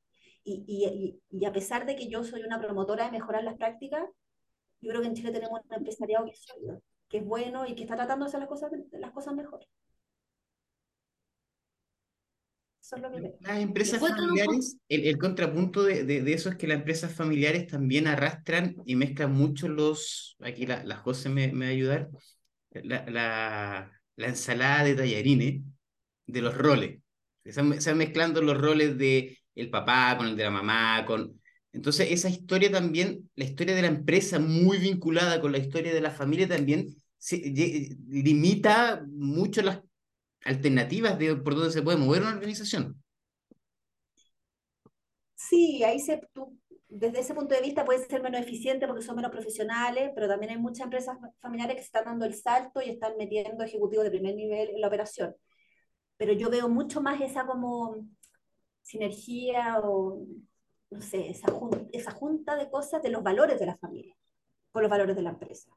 Y, 0.50 0.64
y, 0.66 1.20
y, 1.30 1.44
a 1.44 1.52
pesar 1.52 1.84
de 1.84 1.94
que 1.94 2.08
yo 2.08 2.24
soy 2.24 2.42
una 2.42 2.58
promotora 2.58 3.04
de 3.04 3.12
mejorar 3.12 3.44
las 3.44 3.56
prácticas, 3.56 4.02
yo 4.80 4.90
creo 4.90 5.02
que 5.02 5.08
en 5.08 5.14
Chile 5.14 5.32
tenemos 5.32 5.60
un 5.68 5.74
empresariado 5.74 6.24
que 6.24 6.30
es 6.30 6.46
que 7.08 7.18
es 7.18 7.24
bueno 7.24 7.66
y 7.66 7.74
que 7.74 7.82
está 7.82 7.96
tratando 7.96 8.24
de 8.24 8.28
hacer 8.28 8.40
las 8.40 8.48
cosas, 8.48 8.70
las 8.92 9.12
cosas 9.12 9.34
mejor. 9.34 9.60
Las 13.40 13.58
empresas 13.58 14.00
familiares, 14.00 14.78
el, 14.88 15.18
contrapunto 15.18 15.82
de, 15.82 16.04
de, 16.04 16.32
eso 16.32 16.48
es 16.48 16.56
que 16.56 16.66
las 16.66 16.78
empresas 16.78 17.12
familiares 17.12 17.66
también 17.66 18.06
arrastran 18.06 18.76
y 18.86 18.96
mezclan 18.96 19.32
mucho 19.32 19.68
los, 19.68 20.36
aquí 20.40 20.64
la, 20.64 20.82
la 20.84 20.96
José 20.96 21.28
me, 21.28 21.52
me 21.52 21.66
va 21.66 21.70
a 21.70 21.74
ayudar, 21.74 22.08
la, 22.70 23.04
la, 23.10 23.92
la, 24.16 24.26
ensalada 24.26 24.84
de 24.84 24.94
tallarines 24.94 25.62
de 26.26 26.40
los 26.40 26.56
roles. 26.56 27.00
Se 27.44 27.60
van, 27.60 27.98
mezclando 27.98 28.40
los 28.40 28.58
roles 28.58 28.96
de 28.96 29.37
el 29.58 29.70
papá 29.70 30.16
con 30.16 30.26
el 30.28 30.36
de 30.36 30.44
la 30.44 30.50
mamá, 30.50 31.04
con... 31.06 31.40
Entonces 31.72 32.08
esa 32.10 32.28
historia 32.28 32.70
también, 32.70 33.30
la 33.34 33.44
historia 33.44 33.74
de 33.74 33.82
la 33.82 33.88
empresa 33.88 34.38
muy 34.38 34.78
vinculada 34.78 35.40
con 35.40 35.52
la 35.52 35.58
historia 35.58 35.92
de 35.92 36.00
la 36.00 36.10
familia 36.10 36.48
también 36.48 36.88
se, 37.18 37.36
limita 38.08 39.04
mucho 39.06 39.62
las 39.62 39.80
alternativas 40.44 41.18
de 41.18 41.36
por 41.36 41.54
donde 41.54 41.72
se 41.72 41.82
puede 41.82 41.98
mover 41.98 42.22
una 42.22 42.34
organización. 42.34 43.02
Sí, 45.34 45.82
ahí 45.82 46.00
se, 46.00 46.20
tú, 46.32 46.58
desde 46.88 47.20
ese 47.20 47.34
punto 47.34 47.54
de 47.54 47.60
vista 47.60 47.84
puede 47.84 48.04
ser 48.06 48.22
menos 48.22 48.40
eficiente 48.40 48.86
porque 48.86 49.02
son 49.02 49.16
menos 49.16 49.30
profesionales, 49.30 50.10
pero 50.14 50.26
también 50.26 50.52
hay 50.52 50.58
muchas 50.58 50.84
empresas 50.84 51.18
familiares 51.40 51.76
que 51.76 51.82
están 51.82 52.04
dando 52.04 52.24
el 52.24 52.34
salto 52.34 52.80
y 52.80 52.90
están 52.90 53.16
metiendo 53.18 53.62
ejecutivos 53.62 54.04
de 54.04 54.10
primer 54.10 54.34
nivel 54.34 54.70
en 54.70 54.80
la 54.80 54.88
operación. 54.88 55.34
Pero 56.16 56.32
yo 56.32 56.50
veo 56.50 56.68
mucho 56.68 57.00
más 57.00 57.20
esa 57.20 57.46
como 57.46 57.96
sinergia 58.82 59.80
o, 59.82 60.24
no 60.90 61.00
sé, 61.00 61.28
esa, 61.30 61.48
esa 61.92 62.10
junta 62.12 62.56
de 62.56 62.70
cosas 62.70 63.02
de 63.02 63.10
los 63.10 63.22
valores 63.22 63.58
de 63.58 63.66
la 63.66 63.76
familia 63.76 64.14
con 64.70 64.82
los 64.82 64.90
valores 64.90 65.16
de 65.16 65.22
la 65.22 65.30
empresa. 65.30 65.70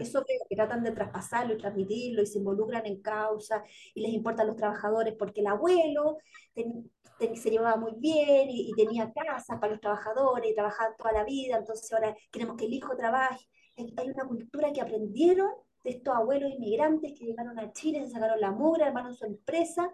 Eso 0.00 0.24
que, 0.24 0.56
tratan 0.56 0.82
de 0.82 0.92
traspasarlo 0.92 1.54
y 1.54 1.58
transmitirlo 1.58 2.22
y 2.22 2.26
se 2.26 2.38
involucran 2.38 2.86
en 2.86 3.02
causa 3.02 3.62
y 3.94 4.00
les 4.00 4.12
importan 4.12 4.46
los 4.46 4.56
trabajadores 4.56 5.14
porque 5.18 5.42
el 5.42 5.46
abuelo 5.46 6.18
se 6.54 7.50
llevaba 7.50 7.76
muy 7.76 7.92
bien 7.98 8.48
y, 8.48 8.72
tenía 8.72 9.12
casa 9.12 9.60
para 9.60 9.72
los 9.72 9.80
trabajadores 9.80 10.50
y 10.50 10.54
trabajaba 10.54 10.96
toda 10.96 11.12
la 11.12 11.24
vida, 11.24 11.58
entonces 11.58 11.92
ahora 11.92 12.16
queremos 12.30 12.56
que 12.56 12.64
el 12.64 12.72
hijo 12.72 12.96
trabaje. 12.96 13.46
Hay 13.76 14.08
una 14.08 14.26
cultura 14.26 14.72
que 14.72 14.80
aprendieron 14.80 15.50
de 15.82 15.90
estos 15.90 16.14
abuelos 16.14 16.50
inmigrantes 16.52 17.12
que 17.18 17.26
llegaron 17.26 17.58
a 17.58 17.72
Chile, 17.72 18.06
se 18.06 18.12
sacaron 18.12 18.40
la 18.40 18.52
mugre, 18.52 18.84
armaron 18.84 19.14
su 19.14 19.26
empresa 19.26 19.92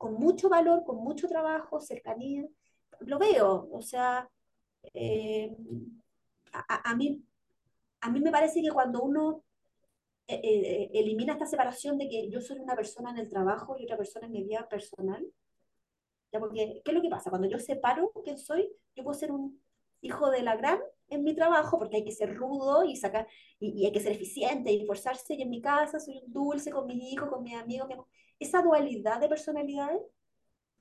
con 0.00 0.14
mucho 0.14 0.48
valor, 0.48 0.82
con 0.84 0.96
mucho 0.96 1.28
trabajo, 1.28 1.78
cercanía. 1.80 2.46
Lo 3.00 3.18
veo, 3.18 3.68
o 3.70 3.82
sea, 3.82 4.30
eh, 4.94 5.54
a, 6.52 6.90
a 6.90 6.96
mí 6.96 7.22
a 8.00 8.10
mí 8.10 8.20
me 8.20 8.30
parece 8.30 8.62
que 8.62 8.70
cuando 8.70 9.02
uno 9.02 9.44
eh, 10.26 10.40
eh, 10.42 10.90
elimina 10.94 11.34
esta 11.34 11.46
separación 11.46 11.98
de 11.98 12.08
que 12.08 12.30
yo 12.30 12.40
soy 12.40 12.58
una 12.58 12.76
persona 12.76 13.10
en 13.10 13.18
el 13.18 13.28
trabajo 13.28 13.76
y 13.78 13.84
otra 13.84 13.96
persona 13.96 14.26
en 14.26 14.32
mi 14.32 14.44
vida 14.44 14.66
personal, 14.68 15.26
¿ya? 16.32 16.40
porque 16.40 16.80
¿qué 16.84 16.90
es 16.90 16.94
lo 16.94 17.02
que 17.02 17.10
pasa? 17.10 17.30
Cuando 17.30 17.48
yo 17.48 17.58
separo 17.58 18.10
quién 18.24 18.38
soy, 18.38 18.70
yo 18.94 19.04
puedo 19.04 19.18
ser 19.18 19.32
un 19.32 19.60
hijo 20.00 20.30
de 20.30 20.42
la 20.42 20.56
gran 20.56 20.80
en 21.10 21.24
mi 21.24 21.34
trabajo, 21.34 21.78
porque 21.78 21.96
hay 21.96 22.04
que 22.04 22.12
ser 22.12 22.34
rudo 22.34 22.84
y 22.84 22.96
sacar, 22.96 23.26
y, 23.58 23.84
hay 23.84 23.92
que 23.92 24.00
ser 24.00 24.12
eficiente 24.12 24.72
y 24.72 24.80
esforzarse, 24.80 25.34
y 25.34 25.42
en 25.42 25.50
mi 25.50 25.60
casa 25.60 26.00
soy 26.00 26.18
un 26.24 26.32
dulce 26.32 26.70
con 26.70 26.86
mis 26.86 27.12
hijos, 27.12 27.28
con 27.28 27.42
mis 27.42 27.54
amigos, 27.54 27.88
esa 28.38 28.62
dualidad 28.62 29.20
de 29.20 29.28
personalidades, 29.28 30.00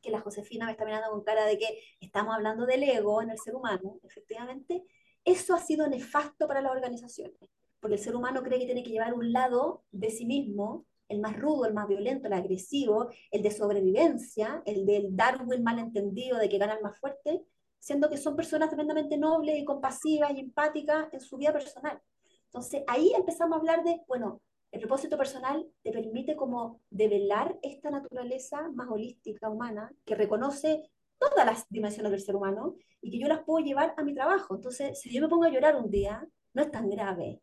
que 0.02 0.12
la 0.12 0.22
Josefina 0.22 0.66
me 0.66 0.72
está 0.72 0.86
mirando 0.86 1.10
con 1.10 1.24
cara 1.24 1.46
de 1.46 1.58
que 1.58 1.80
estamos 2.00 2.34
hablando 2.34 2.66
del 2.66 2.84
ego 2.84 3.22
en 3.22 3.32
el 3.32 3.38
ser 3.38 3.56
humano, 3.56 4.00
efectivamente, 4.04 4.86
eso 5.26 5.54
ha 5.54 5.60
sido 5.60 5.88
nefasto 5.88 6.48
para 6.48 6.62
las 6.62 6.72
organizaciones, 6.72 7.38
porque 7.80 7.96
el 7.96 8.02
ser 8.02 8.16
humano 8.16 8.42
cree 8.44 8.60
que 8.60 8.66
tiene 8.66 8.84
que 8.84 8.92
llevar 8.92 9.14
un 9.14 9.34
lado 9.34 9.84
de 9.92 10.10
sí 10.10 10.26
mismo, 10.26 10.86
el 11.10 11.20
más 11.20 11.36
rudo, 11.38 11.66
el 11.66 11.74
más 11.74 11.88
violento, 11.88 12.28
el 12.28 12.34
agresivo, 12.34 13.10
el 13.32 13.42
de 13.42 13.52
sobrevivencia, 13.52 14.62
el 14.66 14.86
del 14.86 15.16
Darwin 15.16 15.64
malentendido 15.64 16.38
de 16.38 16.48
que 16.48 16.60
gana 16.60 16.76
el 16.76 16.84
más 16.84 16.98
fuerte, 17.00 17.42
siendo 17.80 18.10
que 18.10 18.18
son 18.18 18.36
personas 18.36 18.70
tremendamente 18.70 19.18
nobles 19.18 19.58
y 19.58 19.66
compasivas 19.66 20.32
y 20.32 20.40
empáticas 20.40 21.08
en 21.12 21.20
su 21.20 21.38
vida 21.38 21.54
personal. 21.54 22.00
Entonces 22.46 22.84
ahí 22.88 23.12
empezamos 23.16 23.56
a 23.56 23.60
hablar 23.60 23.84
de, 23.84 24.02
bueno, 24.08 24.42
el 24.72 24.80
propósito 24.80 25.18
personal 25.18 25.66
te 25.82 25.92
permite 25.92 26.36
como 26.36 26.82
develar 26.90 27.58
esta 27.64 27.90
naturaleza 27.90 28.70
más 28.70 28.88
holística, 28.90 29.50
humana, 29.50 29.92
que 30.06 30.16
reconoce 30.16 30.92
todas 31.18 31.46
las 31.46 31.68
dimensiones 31.70 32.12
del 32.12 32.22
ser 32.22 32.36
humano 32.36 32.76
y 33.02 33.12
que 33.12 33.20
yo 33.20 33.28
las 33.28 33.44
puedo 33.44 33.66
llevar 33.66 33.94
a 33.98 34.04
mi 34.04 34.14
trabajo. 34.14 34.56
Entonces, 34.56 35.00
si 35.00 35.12
yo 35.12 35.22
me 35.22 35.28
pongo 35.28 35.46
a 35.46 35.50
llorar 35.50 35.76
un 35.76 35.90
día, 35.90 36.28
no 36.54 36.62
es 36.62 36.72
tan 36.72 36.90
grave. 36.90 37.42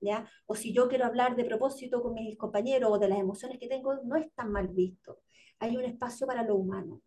¿ya? 0.00 0.28
O 0.46 0.54
si 0.54 0.72
yo 0.72 0.88
quiero 0.88 1.06
hablar 1.06 1.36
de 1.36 1.44
propósito 1.44 2.02
con 2.02 2.14
mis 2.14 2.36
compañeros 2.36 2.90
o 2.92 2.98
de 2.98 3.08
las 3.08 3.18
emociones 3.18 3.58
que 3.58 3.68
tengo, 3.68 3.94
no 4.04 4.16
es 4.16 4.32
tan 4.34 4.52
mal 4.52 4.68
visto. 4.68 5.20
Hay 5.58 5.76
un 5.76 5.84
espacio 5.84 6.26
para 6.26 6.42
lo 6.42 6.56
humano. 6.56 7.00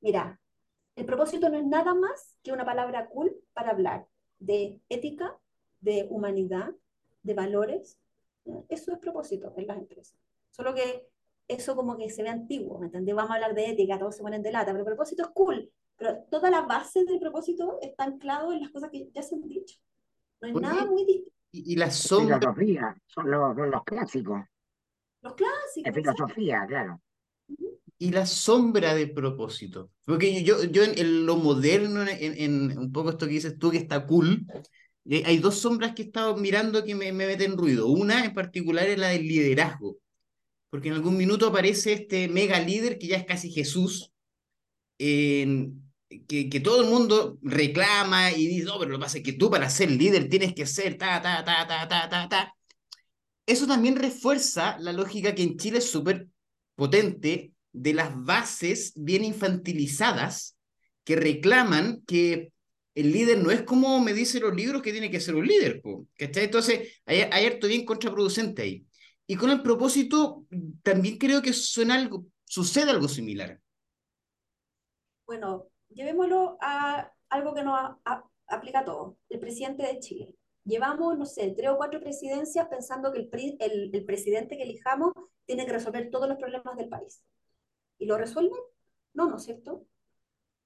Mira, 0.00 0.40
el 0.96 1.06
propósito 1.06 1.48
no 1.48 1.58
es 1.58 1.66
nada 1.66 1.94
más 1.94 2.36
que 2.42 2.52
una 2.52 2.64
palabra 2.64 3.08
cool 3.08 3.34
para 3.52 3.70
hablar 3.70 4.06
de 4.38 4.80
ética, 4.88 5.36
de 5.80 6.06
humanidad, 6.08 6.70
de 7.22 7.34
valores. 7.34 7.98
Eso 8.68 8.92
es 8.92 8.98
propósito 8.98 9.52
en 9.56 9.66
las 9.66 9.78
empresas. 9.78 10.18
Solo 10.50 10.74
que 10.74 11.08
eso 11.48 11.74
como 11.74 11.96
que 11.96 12.10
se 12.10 12.22
ve 12.22 12.28
antiguo, 12.28 12.78
¿me 12.78 12.86
entendés? 12.86 13.14
Vamos 13.14 13.32
a 13.32 13.34
hablar 13.34 13.54
de 13.54 13.70
ética, 13.70 13.98
todos 13.98 14.16
se 14.16 14.22
ponen 14.22 14.42
de 14.42 14.52
lata, 14.52 14.66
pero 14.66 14.78
el 14.78 14.84
propósito 14.84 15.24
es 15.24 15.30
cool. 15.30 15.70
Pero 15.96 16.24
toda 16.30 16.50
la 16.50 16.62
base 16.62 17.04
del 17.04 17.18
propósito 17.18 17.78
está 17.80 18.04
anclado 18.04 18.52
en 18.52 18.60
las 18.60 18.70
cosas 18.70 18.90
que 18.90 19.10
ya 19.12 19.22
se 19.22 19.34
han 19.34 19.48
dicho. 19.48 19.78
No 20.40 20.48
hay 20.48 20.54
nada 20.54 20.86
muy 20.86 21.04
distinto. 21.04 21.30
Y, 21.52 21.72
y 21.72 21.76
la 21.76 21.90
sombra, 21.90 22.38
Filosofía, 22.38 22.96
son 23.06 23.30
los, 23.30 23.56
son 23.56 23.70
los 23.70 23.84
clásicos. 23.84 24.40
Los 25.22 25.34
clásicos. 25.34 25.88
Es 25.88 25.94
filosofía, 25.94 26.64
claro. 26.66 27.00
Y 27.98 28.10
la 28.10 28.26
sombra 28.26 28.94
de 28.94 29.06
propósito. 29.08 29.90
Porque 30.04 30.42
yo, 30.42 30.64
yo 30.64 30.84
en, 30.84 30.98
en 30.98 31.26
lo 31.26 31.36
moderno, 31.36 32.02
en, 32.02 32.10
en 32.72 32.78
un 32.78 32.92
poco 32.92 33.10
esto 33.10 33.26
que 33.26 33.32
dices 33.34 33.58
tú, 33.58 33.70
que 33.70 33.78
está 33.78 34.06
cool, 34.06 34.46
eh, 35.06 35.22
hay 35.26 35.38
dos 35.38 35.58
sombras 35.60 35.94
que 35.94 36.02
he 36.02 36.06
estado 36.06 36.36
mirando 36.36 36.84
que 36.84 36.94
me, 36.94 37.12
me 37.12 37.26
meten 37.26 37.56
ruido. 37.58 37.88
Una 37.88 38.24
en 38.24 38.34
particular 38.34 38.86
es 38.88 38.98
la 38.98 39.08
del 39.08 39.22
liderazgo. 39.28 39.98
Porque 40.70 40.88
en 40.88 40.94
algún 40.94 41.16
minuto 41.16 41.48
aparece 41.48 41.92
este 41.94 42.28
mega 42.28 42.60
líder 42.60 42.98
que 42.98 43.08
ya 43.08 43.16
es 43.18 43.26
casi 43.26 43.50
Jesús, 43.52 44.12
en- 44.98 45.82
que, 46.28 46.48
que 46.48 46.60
todo 46.60 46.82
el 46.82 46.88
mundo 46.90 47.38
reclama 47.42 48.32
y 48.32 48.46
dice, 48.46 48.64
no, 48.66 48.78
pero 48.78 48.92
lo 48.92 48.98
que 48.98 49.02
pasa 49.04 49.18
es 49.18 49.24
que 49.24 49.32
tú 49.32 49.50
para 49.50 49.68
ser 49.70 49.90
líder 49.90 50.28
tienes 50.28 50.54
que 50.54 50.66
ser 50.66 50.96
ta, 50.98 51.20
ta, 51.22 51.44
ta, 51.44 51.66
ta, 51.66 51.88
ta, 51.88 52.08
ta, 52.08 52.28
ta. 52.28 52.54
Eso 53.46 53.66
también 53.66 53.96
refuerza 53.96 54.78
la 54.80 54.92
lógica 54.92 55.34
que 55.34 55.44
en 55.44 55.58
Chile 55.58 55.78
es 55.80 55.90
súper 55.90 56.28
potente 56.76 57.53
de 57.74 57.92
las 57.92 58.10
bases 58.24 58.92
bien 58.96 59.24
infantilizadas 59.24 60.56
que 61.04 61.16
reclaman 61.16 62.02
que 62.06 62.52
el 62.94 63.12
líder 63.12 63.38
no 63.42 63.50
es 63.50 63.62
como 63.62 64.00
me 64.00 64.14
dicen 64.14 64.42
los 64.42 64.54
libros 64.54 64.80
que 64.80 64.92
tiene 64.92 65.10
que 65.10 65.20
ser 65.20 65.34
un 65.34 65.46
líder, 65.46 65.82
po, 65.82 66.06
¿cachai? 66.16 66.44
Entonces 66.44 67.02
hay, 67.04 67.22
hay 67.30 67.46
harto 67.46 67.66
bien 67.66 67.84
contraproducente 67.84 68.62
ahí. 68.62 68.86
Y 69.26 69.36
con 69.36 69.50
el 69.50 69.62
propósito 69.62 70.46
también 70.82 71.18
creo 71.18 71.42
que 71.42 71.52
suena 71.52 71.96
algo, 71.96 72.26
sucede 72.44 72.90
algo 72.92 73.08
similar. 73.08 73.60
Bueno, 75.26 75.68
llevémoslo 75.88 76.56
a 76.60 77.10
algo 77.30 77.54
que 77.54 77.62
nos 77.64 77.74
a- 78.04 78.24
aplica 78.46 78.80
a 78.80 78.84
todos. 78.84 79.16
El 79.28 79.40
presidente 79.40 79.82
de 79.82 79.98
Chile. 79.98 80.34
Llevamos, 80.64 81.18
no 81.18 81.26
sé, 81.26 81.52
tres 81.56 81.70
o 81.70 81.76
cuatro 81.76 82.00
presidencias 82.00 82.68
pensando 82.68 83.12
que 83.12 83.18
el, 83.20 83.56
el, 83.60 83.90
el 83.94 84.04
presidente 84.04 84.56
que 84.56 84.62
elijamos 84.62 85.12
tiene 85.46 85.66
que 85.66 85.72
resolver 85.72 86.10
todos 86.10 86.28
los 86.28 86.38
problemas 86.38 86.76
del 86.76 86.88
país. 86.88 87.22
¿Y 87.98 88.06
lo 88.06 88.16
resuelve? 88.18 88.56
No, 89.14 89.28
¿no 89.28 89.36
es 89.36 89.44
cierto? 89.44 89.86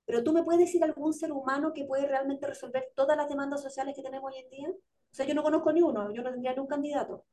Pero 0.04 0.24
tú 0.24 0.32
me 0.32 0.42
puedes 0.42 0.60
decir 0.60 0.82
algún 0.82 1.12
ser 1.12 1.32
humano 1.32 1.74
que 1.74 1.84
puede 1.84 2.06
realmente 2.06 2.46
resolver 2.46 2.92
todas 2.94 3.16
las 3.16 3.28
demandas 3.28 3.62
sociales 3.62 3.94
que 3.94 4.02
tenemos 4.02 4.32
hoy 4.32 4.40
en 4.40 4.50
día. 4.50 4.68
O 4.70 5.14
sea, 5.14 5.26
yo 5.26 5.34
no 5.34 5.42
conozco 5.42 5.72
ni 5.72 5.82
uno, 5.82 6.10
yo 6.12 6.22
no 6.22 6.30
tendría 6.30 6.54
ni 6.54 6.60
un 6.60 6.66
candidato. 6.66 7.26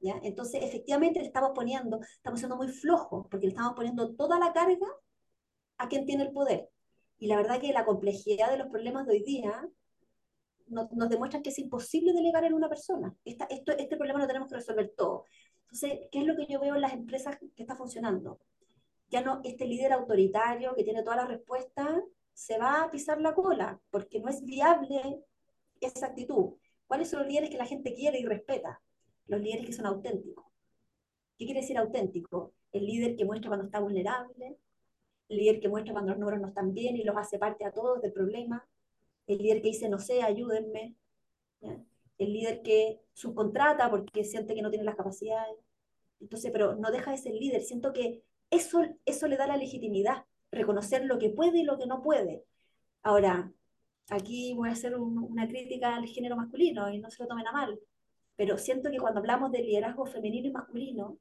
¿ya? 0.00 0.18
Entonces, 0.22 0.62
efectivamente, 0.62 1.20
le 1.20 1.26
estamos 1.26 1.52
poniendo, 1.54 2.00
estamos 2.00 2.40
siendo 2.40 2.56
muy 2.56 2.68
flojos, 2.68 3.26
porque 3.30 3.46
le 3.46 3.52
estamos 3.52 3.74
poniendo 3.74 4.14
toda 4.14 4.38
la 4.38 4.52
carga 4.52 4.86
a 5.78 5.88
quien 5.88 6.06
tiene 6.06 6.24
el 6.24 6.32
poder. 6.32 6.70
Y 7.18 7.26
la 7.26 7.36
verdad 7.36 7.60
que 7.60 7.72
la 7.72 7.84
complejidad 7.84 8.50
de 8.50 8.58
los 8.58 8.68
problemas 8.68 9.06
de 9.06 9.12
hoy 9.12 9.22
día 9.22 9.68
nos, 10.68 10.90
nos 10.92 11.08
demuestra 11.08 11.42
que 11.42 11.50
es 11.50 11.58
imposible 11.58 12.12
delegar 12.12 12.44
en 12.44 12.54
una 12.54 12.68
persona. 12.68 13.14
Esta, 13.24 13.44
esto, 13.44 13.72
este 13.72 13.96
problema 13.96 14.20
lo 14.20 14.26
tenemos 14.26 14.48
que 14.48 14.56
resolver 14.56 14.92
todo. 14.96 15.24
Entonces, 15.64 16.08
¿qué 16.10 16.20
es 16.20 16.26
lo 16.26 16.34
que 16.34 16.46
yo 16.46 16.60
veo 16.60 16.74
en 16.74 16.80
las 16.80 16.92
empresas 16.92 17.38
que 17.38 17.62
está 17.62 17.76
funcionando? 17.76 18.40
Ya 19.12 19.20
no, 19.20 19.42
este 19.44 19.66
líder 19.66 19.92
autoritario 19.92 20.74
que 20.74 20.84
tiene 20.84 21.02
todas 21.02 21.18
las 21.18 21.28
respuestas 21.28 22.02
se 22.32 22.58
va 22.58 22.82
a 22.82 22.90
pisar 22.90 23.20
la 23.20 23.34
cola, 23.34 23.78
porque 23.90 24.18
no 24.18 24.30
es 24.30 24.42
viable 24.42 25.22
esa 25.82 26.06
actitud. 26.06 26.54
¿Cuáles 26.86 27.10
son 27.10 27.20
los 27.20 27.28
líderes 27.28 27.50
que 27.50 27.58
la 27.58 27.66
gente 27.66 27.92
quiere 27.94 28.18
y 28.18 28.24
respeta? 28.24 28.80
Los 29.26 29.42
líderes 29.42 29.66
que 29.66 29.72
son 29.74 29.84
auténticos. 29.84 30.46
¿Qué 31.36 31.44
quiere 31.44 31.60
decir 31.60 31.76
auténtico? 31.76 32.54
El 32.72 32.86
líder 32.86 33.14
que 33.14 33.26
muestra 33.26 33.50
cuando 33.50 33.66
está 33.66 33.80
vulnerable, 33.80 34.56
el 35.28 35.36
líder 35.36 35.60
que 35.60 35.68
muestra 35.68 35.92
cuando 35.92 36.12
los 36.12 36.18
números 36.18 36.40
no 36.40 36.48
están 36.48 36.72
bien 36.72 36.96
y 36.96 37.04
los 37.04 37.16
hace 37.16 37.38
parte 37.38 37.66
a 37.66 37.70
todos 37.70 38.00
del 38.00 38.14
problema, 38.14 38.66
el 39.26 39.38
líder 39.38 39.60
que 39.60 39.68
dice, 39.68 39.90
no 39.90 39.98
sé, 39.98 40.22
ayúdenme, 40.22 40.94
¿ya? 41.60 41.78
el 42.16 42.32
líder 42.32 42.62
que 42.62 43.02
subcontrata 43.12 43.90
porque 43.90 44.24
siente 44.24 44.54
que 44.54 44.62
no 44.62 44.70
tiene 44.70 44.86
las 44.86 44.96
capacidades. 44.96 45.56
Entonces, 46.18 46.50
pero 46.50 46.76
no 46.76 46.90
deja 46.90 47.10
de 47.10 47.18
ser 47.18 47.34
líder. 47.34 47.60
Siento 47.60 47.92
que 47.92 48.22
eso, 48.52 48.82
eso 49.04 49.26
le 49.26 49.36
da 49.36 49.46
la 49.48 49.56
legitimidad, 49.56 50.24
reconocer 50.52 51.04
lo 51.04 51.18
que 51.18 51.30
puede 51.30 51.58
y 51.60 51.64
lo 51.64 51.78
que 51.78 51.86
no 51.86 52.02
puede. 52.02 52.44
Ahora, 53.02 53.52
aquí 54.10 54.52
voy 54.54 54.68
a 54.68 54.72
hacer 54.72 54.94
un- 54.96 55.18
una 55.18 55.48
crítica 55.48 55.96
al 55.96 56.06
género 56.06 56.36
masculino 56.36 56.88
y 56.92 56.98
no 57.00 57.10
se 57.10 57.22
lo 57.22 57.28
tomen 57.28 57.46
a 57.46 57.52
mal, 57.52 57.80
pero 58.36 58.58
siento 58.58 58.90
que 58.90 58.98
cuando 58.98 59.20
hablamos 59.20 59.50
de 59.50 59.62
liderazgo 59.62 60.06
femenino 60.06 60.48
y 60.48 60.52
masculino, 60.52 61.18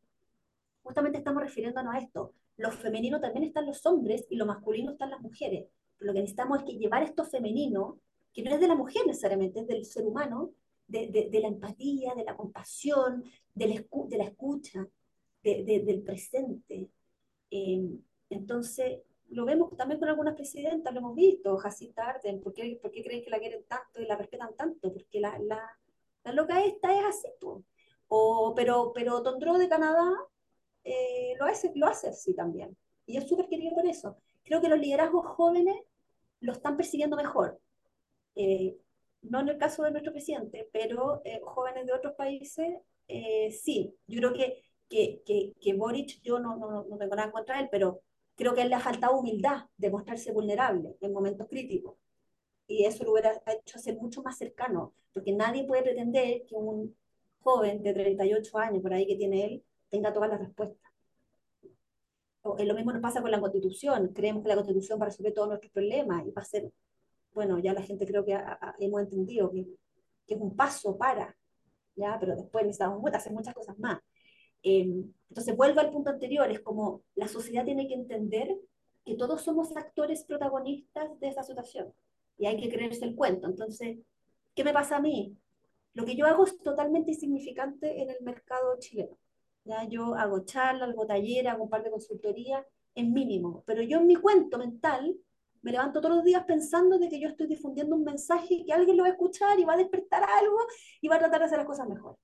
justamente 0.83 1.17
estamos 1.19 1.41
refiriéndonos 1.41 1.95
a 1.95 1.99
esto. 1.99 2.33
Lo 2.57 2.71
femenino 2.71 3.19
también 3.19 3.45
están 3.45 3.65
los 3.65 3.85
hombres 3.85 4.27
y 4.29 4.35
lo 4.35 4.45
masculino 4.45 4.91
están 4.91 5.09
las 5.09 5.21
mujeres. 5.21 5.67
Lo 5.99 6.13
que 6.13 6.19
necesitamos 6.19 6.59
es 6.59 6.65
que 6.65 6.77
llevar 6.77 7.03
esto 7.03 7.23
femenino, 7.23 7.97
que 8.33 8.43
no 8.43 8.51
es 8.51 8.59
de 8.59 8.67
la 8.67 8.75
mujer 8.75 9.03
necesariamente, 9.07 9.61
es 9.61 9.67
del 9.67 9.85
ser 9.85 10.05
humano, 10.05 10.51
de, 10.87 11.29
la 11.41 11.47
empatía, 11.47 12.13
de 12.15 12.25
la 12.25 12.35
compasión, 12.35 13.23
de 13.55 13.67
la, 13.67 14.23
escucha, 14.25 14.85
de- 15.43 15.63
de- 15.63 15.79
del 15.85 16.01
presente. 16.03 16.89
Eh, 17.51 17.99
entonces, 18.29 18.99
lo 19.29 19.45
vemos 19.45 19.75
también 19.77 19.99
con 19.99 20.09
algunas 20.09 20.35
presidentas, 20.35 20.93
lo 20.93 20.99
hemos 20.99 21.15
visto, 21.15 21.57
Jacinta 21.57 22.09
Arden, 22.09 22.41
¿por 22.41 22.53
qué, 22.53 22.79
por 22.81 22.91
qué 22.91 23.03
creen 23.03 23.23
que 23.23 23.29
la 23.29 23.39
quieren 23.39 23.63
tanto 23.65 24.01
y 24.01 24.05
la 24.05 24.15
respetan 24.15 24.55
tanto? 24.55 24.91
Porque 24.91 25.19
la, 25.19 25.37
la, 25.39 25.61
la 26.23 26.33
loca 26.33 26.63
esta 26.63 26.97
es 26.97 27.05
así. 27.05 27.27
O, 28.07 28.53
pero, 28.55 28.91
pero 28.93 29.21
Tondró 29.23 29.57
de 29.57 29.69
Canadá 29.69 30.11
eh, 30.83 31.33
lo 31.39 31.45
hace, 31.45 31.71
lo 31.75 31.87
hace 31.87 32.09
así 32.09 32.33
también. 32.33 32.75
Y 33.05 33.17
es 33.17 33.27
súper 33.27 33.47
querido 33.47 33.73
por 33.75 33.85
eso. 33.85 34.17
Creo 34.43 34.61
que 34.61 34.69
los 34.69 34.79
liderazgos 34.79 35.25
jóvenes 35.25 35.77
lo 36.41 36.53
están 36.53 36.77
persiguiendo 36.77 37.15
mejor. 37.15 37.59
Eh, 38.35 38.77
no 39.21 39.39
en 39.41 39.49
el 39.49 39.57
caso 39.57 39.83
de 39.83 39.91
nuestro 39.91 40.11
presidente, 40.11 40.67
pero 40.71 41.21
eh, 41.25 41.39
jóvenes 41.43 41.85
de 41.85 41.93
otros 41.93 42.15
países, 42.15 42.79
eh, 43.07 43.51
sí. 43.51 43.95
Yo 44.07 44.19
creo 44.19 44.33
que, 44.33 44.63
que, 44.91 45.23
que, 45.27 45.53
que 45.61 45.73
Boric, 45.75 46.21
yo 46.23 46.39
no, 46.39 46.57
no, 46.57 46.85
no 46.89 46.97
tengo 46.99 47.15
nada 47.17 47.31
contra 47.33 47.61
él, 47.61 47.69
pero 47.71 48.01
creo 48.37 48.55
que 48.55 48.61
a 48.61 48.65
él 48.65 48.71
le 48.71 48.77
ha 48.77 48.81
faltado 48.81 49.19
humildad 49.19 49.65
de 49.77 49.91
mostrarse 49.91 50.33
vulnerable 50.33 50.97
en 51.01 51.13
momentos 51.13 51.47
críticos. 51.49 51.95
Y 52.67 52.85
eso 52.85 53.03
lo 53.05 53.13
hubiera 53.13 53.33
hecho 53.47 53.79
ser 53.79 53.97
mucho 53.97 54.23
más 54.23 54.37
cercano, 54.37 54.93
porque 55.13 55.33
nadie 55.33 55.65
puede 55.65 55.83
pretender 55.83 56.45
que 56.47 56.55
un 56.55 56.95
joven 57.41 57.83
de 57.83 57.93
38 57.93 58.57
años, 58.59 58.81
por 58.83 58.93
ahí 58.93 59.07
que 59.07 59.17
tiene 59.17 59.45
él, 59.45 59.65
tenga 59.89 60.13
todas 60.13 60.29
las 60.31 60.39
respuestas. 60.41 60.91
O, 62.43 62.57
lo 62.63 62.73
mismo 62.75 62.91
nos 62.91 63.01
pasa 63.01 63.21
con 63.21 63.31
la 63.31 63.39
constitución. 63.39 64.09
Creemos 64.13 64.43
que 64.43 64.49
la 64.49 64.55
constitución 64.55 64.99
va 64.99 65.03
a 65.05 65.09
resolver 65.09 65.33
todos 65.33 65.47
nuestros 65.49 65.71
problemas 65.71 66.25
y 66.25 66.31
va 66.31 66.41
a 66.41 66.45
ser, 66.45 66.71
bueno, 67.33 67.59
ya 67.59 67.73
la 67.73 67.83
gente 67.83 68.05
creo 68.07 68.25
que 68.25 68.33
ha- 68.35 68.57
ha- 68.61 68.75
hemos 68.79 69.01
entendido 69.01 69.51
que, 69.51 69.65
que 70.27 70.35
es 70.35 70.41
un 70.41 70.55
paso 70.55 70.97
para, 70.97 71.35
¿ya? 71.95 72.17
Pero 72.19 72.35
después 72.35 72.65
necesitamos 72.65 73.03
hacer 73.13 73.33
muchas 73.33 73.53
cosas 73.55 73.77
más. 73.79 73.99
Eh, 74.63 75.03
entonces, 75.29 75.55
vuelvo 75.55 75.79
al 75.79 75.91
punto 75.91 76.09
anterior, 76.09 76.51
es 76.51 76.59
como 76.59 77.03
la 77.15 77.27
sociedad 77.27 77.65
tiene 77.65 77.87
que 77.87 77.93
entender 77.93 78.57
que 79.05 79.15
todos 79.15 79.41
somos 79.41 79.75
actores 79.75 80.23
protagonistas 80.25 81.19
de 81.19 81.29
esa 81.29 81.43
situación 81.43 81.93
y 82.37 82.45
hay 82.45 82.59
que 82.59 82.69
creerse 82.69 83.05
el 83.05 83.15
cuento. 83.15 83.47
Entonces, 83.47 83.97
¿qué 84.53 84.63
me 84.63 84.73
pasa 84.73 84.97
a 84.97 85.01
mí? 85.01 85.37
Lo 85.93 86.05
que 86.05 86.15
yo 86.15 86.25
hago 86.25 86.45
es 86.45 86.57
totalmente 86.61 87.11
insignificante 87.11 88.01
en 88.01 88.09
el 88.09 88.17
mercado 88.21 88.77
chileno. 88.79 89.17
¿ya? 89.63 89.87
Yo 89.87 90.15
hago 90.15 90.45
charlas, 90.45 90.89
hago 90.89 91.05
talleres, 91.05 91.51
hago 91.51 91.63
un 91.63 91.69
par 91.69 91.83
de 91.83 91.91
consultorías, 91.91 92.65
es 92.93 93.07
mínimo, 93.07 93.63
pero 93.65 93.81
yo 93.81 93.99
en 93.99 94.07
mi 94.07 94.15
cuento 94.15 94.57
mental 94.57 95.15
me 95.61 95.71
levanto 95.71 96.01
todos 96.01 96.15
los 96.15 96.25
días 96.25 96.43
pensando 96.45 96.97
de 96.97 97.07
que 97.07 97.19
yo 97.19 97.29
estoy 97.29 97.47
difundiendo 97.47 97.95
un 97.95 98.03
mensaje 98.03 98.65
que 98.65 98.73
alguien 98.73 98.97
lo 98.97 99.03
va 99.03 99.09
a 99.09 99.11
escuchar 99.13 99.59
y 99.59 99.63
va 99.63 99.73
a 99.73 99.77
despertar 99.77 100.23
algo 100.23 100.57
y 100.99 101.07
va 101.07 101.15
a 101.15 101.19
tratar 101.19 101.39
de 101.39 101.45
hacer 101.45 101.57
las 101.59 101.67
cosas 101.67 101.87
mejor 101.87 102.17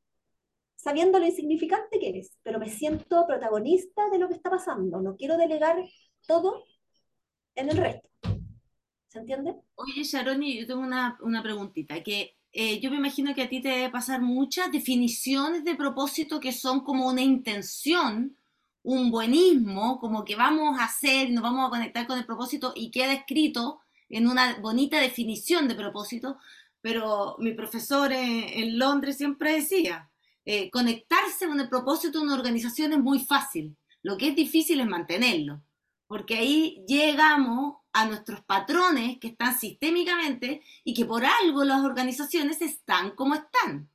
sabiendo 0.78 1.20
lo 1.20 1.26
insignificante 1.26 2.00
que 2.00 2.20
es, 2.20 2.38
pero 2.44 2.60
me 2.60 2.70
siento 2.70 3.26
protagonista 3.28 4.10
de 4.10 4.20
lo 4.20 4.30
que 4.30 4.36
está 4.36 4.50
pasando. 4.50 5.02
No 5.02 5.18
quiero 5.18 5.36
delegar 5.36 5.76
todo 6.26 6.64
en 7.56 7.70
el 7.70 7.78
resto. 7.78 8.08
¿Se 9.08 9.20
entiende? 9.20 9.56
Oye, 9.76 10.04
Sharoni, 10.04 10.60
yo 10.60 10.68
tengo 10.68 10.82
una, 10.82 11.18
una 11.22 11.42
preguntita, 11.42 12.02
que 12.04 12.38
eh, 12.54 12.80
yo 12.80 12.92
me 12.92 12.98
imagino 12.98 13.34
que 13.34 13.42
a 13.42 13.50
ti 13.50 13.62
te 13.62 13.70
debe 13.70 13.90
pasar 13.90 14.22
muchas 14.22 14.72
definiciones 14.72 15.64
de 15.64 15.76
propósito 15.76 16.40
que 16.40 16.52
son 16.54 16.82
como 16.82 17.08
una 17.08 17.22
intención, 17.22 18.38
un 18.84 19.10
buenismo, 19.10 20.00
como 20.00 20.24
que 20.24 20.36
vamos 20.36 20.80
a 20.80 20.86
hacer, 20.86 21.32
nos 21.32 21.44
vamos 21.44 21.68
a 21.68 21.70
conectar 21.70 22.06
con 22.06 22.20
el 22.20 22.26
propósito 22.26 22.74
y 22.76 22.92
queda 22.92 23.14
escrito 23.14 23.82
en 24.10 24.28
una 24.28 24.60
bonita 24.60 25.00
definición 25.00 25.68
de 25.68 25.76
propósito, 25.76 26.38
pero 26.82 27.36
mi 27.40 27.54
profesor 27.54 28.12
en, 28.12 28.44
en 28.48 28.78
Londres 28.78 29.18
siempre 29.18 29.54
decía, 29.54 30.10
eh, 30.50 30.72
conectarse 30.72 31.46
con 31.46 31.60
el 31.60 31.68
propósito 31.68 32.20
de 32.20 32.24
una 32.24 32.36
organización 32.36 32.94
es 32.94 33.00
muy 33.00 33.20
fácil. 33.20 33.76
Lo 34.02 34.18
que 34.18 34.30
es 34.30 34.36
difícil 34.36 34.80
es 34.80 34.88
mantenerlo, 34.88 35.62
porque 36.08 36.38
ahí 36.38 36.86
llegamos 36.88 37.80
a 37.92 38.06
nuestros 38.06 38.46
patrones 38.46 39.20
que 39.20 39.28
están 39.28 39.60
sistémicamente 39.60 40.62
y 40.86 40.94
que 40.94 41.04
por 41.04 41.26
algo 41.26 41.66
las 41.66 41.84
organizaciones 41.84 42.62
están 42.62 43.12
como 43.12 43.36
están. 43.36 43.90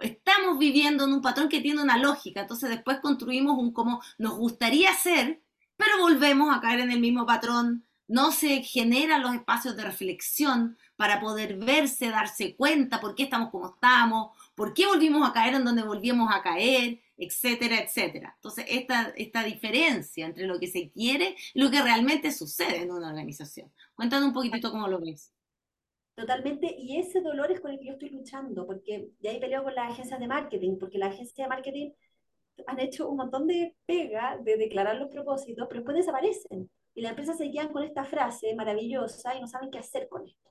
Estamos 0.00 0.58
viviendo 0.58 1.04
en 1.04 1.12
un 1.12 1.20
patrón 1.20 1.50
que 1.50 1.60
tiene 1.60 1.82
una 1.82 1.98
lógica, 1.98 2.40
entonces 2.40 2.70
después 2.70 3.00
construimos 3.00 3.58
un 3.58 3.74
como 3.74 4.00
nos 4.16 4.38
gustaría 4.38 4.94
ser, 4.94 5.42
pero 5.76 5.98
volvemos 6.00 6.56
a 6.56 6.62
caer 6.62 6.80
en 6.80 6.90
el 6.90 7.00
mismo 7.00 7.26
patrón, 7.26 7.84
no 8.12 8.30
se 8.30 8.62
generan 8.62 9.22
los 9.22 9.34
espacios 9.34 9.74
de 9.74 9.84
reflexión 9.84 10.76
para 10.96 11.18
poder 11.18 11.56
verse, 11.56 12.10
darse 12.10 12.54
cuenta 12.56 13.00
por 13.00 13.14
qué 13.14 13.22
estamos 13.22 13.50
como 13.50 13.70
estamos, 13.70 14.36
por 14.54 14.74
qué 14.74 14.86
volvimos 14.86 15.26
a 15.26 15.32
caer 15.32 15.54
en 15.54 15.64
donde 15.64 15.82
volvíamos 15.82 16.28
a 16.30 16.42
caer, 16.42 17.00
etcétera, 17.16 17.80
etcétera. 17.80 18.34
Entonces, 18.36 18.66
esta, 18.68 19.14
esta 19.16 19.42
diferencia 19.44 20.26
entre 20.26 20.46
lo 20.46 20.60
que 20.60 20.66
se 20.66 20.90
quiere 20.90 21.36
y 21.54 21.60
lo 21.60 21.70
que 21.70 21.80
realmente 21.80 22.30
sucede 22.32 22.82
en 22.82 22.90
una 22.90 23.08
organización. 23.08 23.72
Cuéntanos 23.94 24.28
un 24.28 24.34
poquitito 24.34 24.70
cómo 24.70 24.88
lo 24.88 25.00
ves. 25.00 25.32
Totalmente, 26.14 26.76
y 26.78 26.98
ese 26.98 27.22
dolor 27.22 27.50
es 27.50 27.60
con 27.60 27.70
el 27.70 27.78
que 27.78 27.86
yo 27.86 27.92
estoy 27.94 28.10
luchando, 28.10 28.66
porque 28.66 29.08
de 29.20 29.28
ahí 29.30 29.40
peleo 29.40 29.64
con 29.64 29.74
las 29.74 29.90
agencias 29.90 30.20
de 30.20 30.26
marketing, 30.26 30.76
porque 30.78 30.98
las 30.98 31.14
agencias 31.14 31.46
de 31.46 31.48
marketing 31.48 31.92
han 32.66 32.78
hecho 32.78 33.08
un 33.08 33.16
montón 33.16 33.46
de 33.46 33.74
pega 33.86 34.36
de 34.36 34.58
declarar 34.58 34.96
los 34.96 35.08
propósitos, 35.08 35.66
pero 35.66 35.80
después 35.80 35.96
desaparecen. 35.96 36.68
Y 36.94 37.02
las 37.02 37.10
empresas 37.10 37.38
se 37.38 37.44
guían 37.44 37.72
con 37.72 37.82
esta 37.82 38.04
frase 38.04 38.54
maravillosa 38.54 39.34
y 39.34 39.40
no 39.40 39.46
saben 39.46 39.70
qué 39.70 39.78
hacer 39.78 40.08
con 40.08 40.26
esto. 40.26 40.50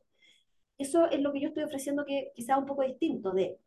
Eso 0.78 1.10
es 1.10 1.22
lo 1.22 1.32
que 1.32 1.42
yo 1.42 1.50
estoy 1.50 1.64
ofreciendo 1.64 2.06
que 2.06 2.32
quizá 2.36 2.58
un 2.58 2.66
poco 2.66 2.84
distinto 2.84 3.32
de 3.32 3.60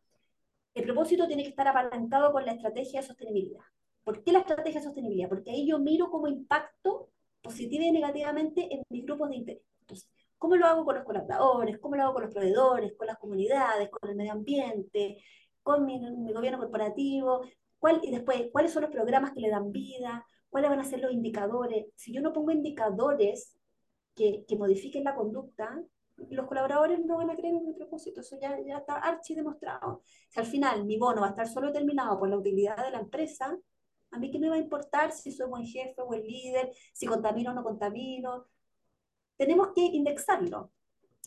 el 0.73 0.83
propósito 0.83 1.27
tiene 1.27 1.43
que 1.43 1.49
estar 1.49 1.67
apalancado 1.67 2.33
con 2.33 2.45
la 2.45 2.51
estrategia 2.51 2.99
de 3.01 3.07
sostenibilidad. 3.07 3.63
¿Por 4.03 4.23
qué 4.23 4.31
la 4.33 4.39
estrategia 4.39 4.81
de 4.81 4.85
sostenibilidad? 4.85 5.29
Porque 5.29 5.51
ahí 5.51 5.65
yo 5.67 5.79
miro 5.79 6.11
cómo 6.11 6.27
impacto 6.27 7.09
positivo 7.41 7.83
y 7.85 7.91
negativamente 7.91 8.67
en 8.73 8.83
mis 8.89 9.05
grupos 9.05 9.29
de 9.29 9.35
interés. 9.37 9.63
Entonces, 9.81 10.09
¿cómo 10.37 10.55
lo 10.57 10.65
hago 10.65 10.83
con 10.83 10.95
los 10.95 11.05
colaboradores? 11.05 11.79
¿Cómo 11.79 11.95
lo 11.95 12.03
hago 12.03 12.13
con 12.13 12.23
los 12.23 12.33
proveedores? 12.33 12.93
¿Con 12.97 13.07
las 13.07 13.17
comunidades? 13.17 13.89
¿Con 13.89 14.09
el 14.09 14.15
medio 14.17 14.33
ambiente? 14.33 15.23
¿Con 15.63 15.85
mi, 15.85 15.99
mi 15.99 16.33
gobierno 16.33 16.59
corporativo? 16.59 17.45
¿Cuál, 17.79 18.01
y 18.03 18.11
después, 18.11 18.49
¿cuáles 18.51 18.73
son 18.73 18.83
los 18.83 18.91
programas 18.91 19.31
que 19.31 19.39
le 19.41 19.49
dan 19.49 19.71
vida? 19.71 20.25
¿Cuáles 20.55 20.69
van 20.69 20.79
a 20.79 20.85
ser 20.85 21.01
los 21.01 21.11
indicadores? 21.11 21.87
Si 21.97 22.13
yo 22.13 22.21
no 22.21 22.31
pongo 22.31 22.49
indicadores 22.49 23.57
que, 24.15 24.45
que 24.47 24.55
modifiquen 24.55 25.03
la 25.03 25.13
conducta, 25.13 25.83
los 26.29 26.47
colaboradores 26.47 27.03
no 27.03 27.17
van 27.17 27.29
a 27.29 27.35
creer 27.35 27.55
en 27.55 27.65
mi 27.65 27.73
propósito, 27.73 28.21
eso 28.21 28.37
ya, 28.39 28.55
está 28.55 28.95
archi 28.99 29.35
demostrado. 29.35 30.03
Si 30.29 30.39
al 30.39 30.45
final 30.45 30.85
mi 30.85 30.97
bono 30.97 31.19
va 31.19 31.27
a 31.27 31.29
estar 31.31 31.49
solo 31.49 31.67
determinado 31.67 32.17
por 32.17 32.29
la 32.29 32.37
utilidad 32.37 32.85
de 32.85 32.91
la 32.91 32.99
empresa, 33.01 33.53
a 34.11 34.17
mí 34.17 34.31
qué 34.31 34.39
me 34.39 34.47
va 34.47 34.55
a 34.55 34.59
importar 34.59 35.11
si 35.11 35.29
soy 35.33 35.49
buen 35.49 35.65
jefe 35.65 36.01
o 36.01 36.05
buen 36.05 36.25
líder, 36.25 36.71
si 36.93 37.05
contamino 37.05 37.51
o 37.51 37.53
no 37.53 37.61
contamino. 37.61 38.45
Tenemos 39.35 39.73
que 39.75 39.81
indexarlo. 39.81 40.71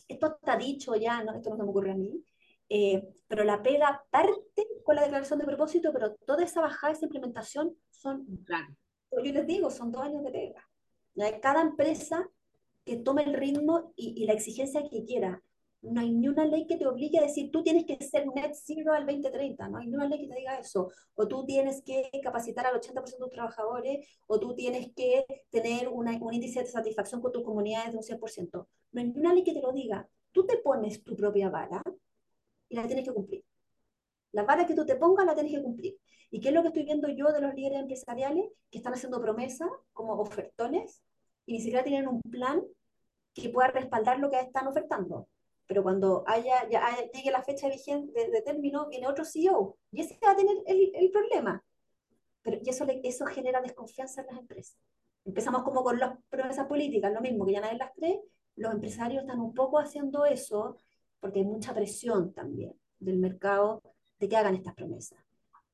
Esto 0.07 0.37
está 0.41 0.57
dicho 0.57 0.95
ya, 0.95 1.23
¿no? 1.23 1.33
esto 1.33 1.51
no 1.51 1.57
se 1.57 1.61
me 1.61 1.69
ocurre 1.69 1.91
a 1.91 1.95
mí, 1.95 2.25
eh, 2.67 3.07
pero 3.27 3.43
la 3.43 3.61
pega 3.61 4.03
parte 4.09 4.67
con 4.83 4.95
la 4.95 5.03
declaración 5.03 5.37
de 5.37 5.45
propósito, 5.45 5.93
pero 5.93 6.15
toda 6.15 6.43
esa 6.43 6.61
bajada, 6.61 6.93
esa 6.93 7.05
implementación 7.05 7.75
son, 7.91 8.25
claro. 8.43 8.75
Yo 9.11 9.33
les 9.33 9.47
digo, 9.47 9.69
son 9.69 9.91
dos 9.91 10.03
años 10.03 10.23
de 10.23 10.31
pega. 10.31 10.69
Cada 11.41 11.61
empresa 11.61 12.29
que 12.85 12.97
tome 12.97 13.23
el 13.23 13.33
ritmo 13.33 13.93
y, 13.95 14.25
la 14.25 14.33
exigencia 14.33 14.81
que 14.89 15.03
quiera. 15.03 15.43
No 15.81 16.01
hay 16.01 16.11
ni 16.11 16.27
una 16.27 16.45
ley 16.45 16.67
que 16.67 16.75
te 16.75 16.87
obligue 16.87 17.19
a 17.19 17.21
decir, 17.21 17.51
tú 17.51 17.63
tienes 17.63 17.85
que 17.85 18.03
ser 18.03 18.27
net 18.35 18.53
zero 18.53 18.91
al 18.91 19.05
2030, 19.05 19.69
no 19.69 19.77
hay 19.77 19.87
ni 19.87 19.95
una 19.95 20.07
ley 20.07 20.19
que 20.19 20.27
te 20.27 20.35
diga 20.35 20.59
eso. 20.59 20.91
O 21.15 21.27
tú 21.27 21.45
tienes 21.45 21.81
que 21.83 22.09
capacitar 22.21 22.65
al 22.65 22.75
80% 22.75 23.03
de 23.03 23.17
tus 23.17 23.29
trabajadores, 23.29 24.07
o 24.27 24.39
tú 24.39 24.55
tienes 24.55 24.91
que 24.93 25.25
tener 25.49 25.87
una, 25.87 26.17
un 26.19 26.33
índice 26.33 26.61
de 26.61 26.65
satisfacción 26.65 27.21
con 27.21 27.31
tus 27.31 27.43
comunidades 27.43 27.91
de 27.91 27.97
un 27.97 28.03
100%. 28.03 28.67
No 28.91 29.01
hay 29.01 29.07
ni 29.07 29.19
una 29.19 29.33
ley 29.33 29.43
que 29.43 29.53
te 29.53 29.61
lo 29.61 29.71
diga. 29.71 30.05
Tú 30.31 30.45
te 30.45 30.57
pones 30.57 31.01
tu 31.03 31.15
propia 31.15 31.49
vara 31.49 31.81
y 32.67 32.75
la 32.75 32.85
tienes 32.85 33.05
que 33.05 33.13
cumplir. 33.13 33.45
La 34.31 34.43
vara 34.43 34.65
que 34.65 34.75
tú 34.75 34.85
te 34.85 34.95
pongas 34.95 35.25
la 35.25 35.33
tienes 35.33 35.53
que 35.53 35.61
cumplir. 35.61 35.97
¿Y 36.31 36.39
qué 36.39 36.49
es 36.49 36.53
lo 36.53 36.61
que 36.61 36.67
estoy 36.69 36.83
viendo 36.83 37.07
yo 37.09 37.31
de 37.31 37.41
los 37.41 37.53
líderes 37.55 37.79
empresariales 37.79 38.45
que 38.69 38.77
están 38.77 38.93
haciendo 38.93 39.21
promesas 39.21 39.69
como 39.93 40.13
ofertones 40.13 41.01
y 41.45 41.53
ni 41.53 41.59
siquiera 41.59 41.83
tienen 41.83 42.07
un 42.07 42.21
plan 42.21 42.63
que 43.33 43.49
pueda 43.49 43.69
respaldar 43.69 44.19
lo 44.19 44.29
que 44.29 44.39
están 44.39 44.67
ofertando. 44.67 45.27
Pero 45.65 45.83
cuando 45.83 46.23
haya, 46.27 46.67
ya 46.69 46.81
llegue 47.13 47.31
la 47.31 47.43
fecha 47.43 47.67
de, 47.67 47.75
de, 47.75 48.41
término, 48.43 48.87
viene 48.87 49.07
otro 49.07 49.23
CEO 49.23 49.77
y 49.91 50.01
ese 50.01 50.17
va 50.23 50.31
a 50.31 50.35
tener 50.35 50.57
el, 50.65 50.91
el 50.95 51.11
problema. 51.11 51.63
Pero, 52.41 52.57
y 52.63 52.69
eso, 52.69 52.85
eso 53.03 53.25
genera 53.25 53.61
desconfianza 53.61 54.21
en 54.21 54.27
las 54.27 54.37
empresas. 54.39 54.77
Empezamos 55.25 55.63
como 55.63 55.83
con 55.83 55.99
las 55.99 56.17
promesas 56.29 56.67
políticas, 56.67 57.13
lo 57.13 57.21
mismo 57.21 57.45
que 57.45 57.53
ya 57.53 57.61
nadie 57.61 57.77
las 57.77 57.91
cree. 57.93 58.21
Los 58.55 58.73
empresarios 58.73 59.21
están 59.21 59.39
un 59.39 59.53
poco 59.53 59.79
haciendo 59.79 60.25
eso 60.25 60.77
porque 61.19 61.39
hay 61.39 61.45
mucha 61.45 61.73
presión 61.73 62.33
también 62.33 62.73
del 62.99 63.17
mercado 63.17 63.81
de 64.19 64.27
que 64.27 64.37
hagan 64.37 64.55
estas 64.55 64.73
promesas. 64.73 65.19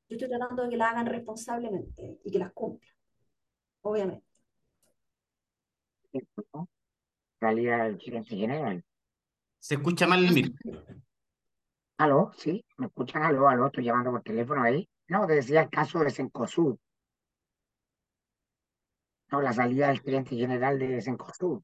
Yo 0.08 0.18
estoy 0.18 0.30
tratando 0.30 0.64
de 0.64 0.70
que 0.70 0.78
las 0.78 0.92
hagan 0.92 1.08
responsablemente 1.08 2.20
y 2.24 2.32
que 2.32 2.40
las 2.40 2.52
cumplan, 2.54 2.96
obviamente 3.82 4.26
salía 7.40 7.86
el 7.88 8.00
gerente 8.00 8.36
general. 8.36 8.84
Se 9.60 9.76
escucha 9.76 10.08
mal 10.08 10.26
el. 10.26 10.56
¿Aló? 11.98 12.32
¿Sí? 12.38 12.64
¿Me 12.78 12.88
escuchan? 12.88 13.24
¿Aló? 13.24 13.48
¿Aló? 13.48 13.68
Estoy 13.68 13.86
llamando 13.86 14.12
por 14.12 14.22
teléfono 14.22 14.62
ahí. 14.64 14.88
No, 15.08 15.26
te 15.28 15.34
decía 15.34 15.62
el 15.62 15.70
caso 15.70 16.00
de 16.00 16.10
Sencosud. 16.10 16.78
No, 19.32 19.42
la 19.42 19.54
salida 19.54 19.88
del 19.88 20.02
gerente 20.02 20.36
general 20.36 20.78
de 20.80 21.02
Sencosud. 21.02 21.62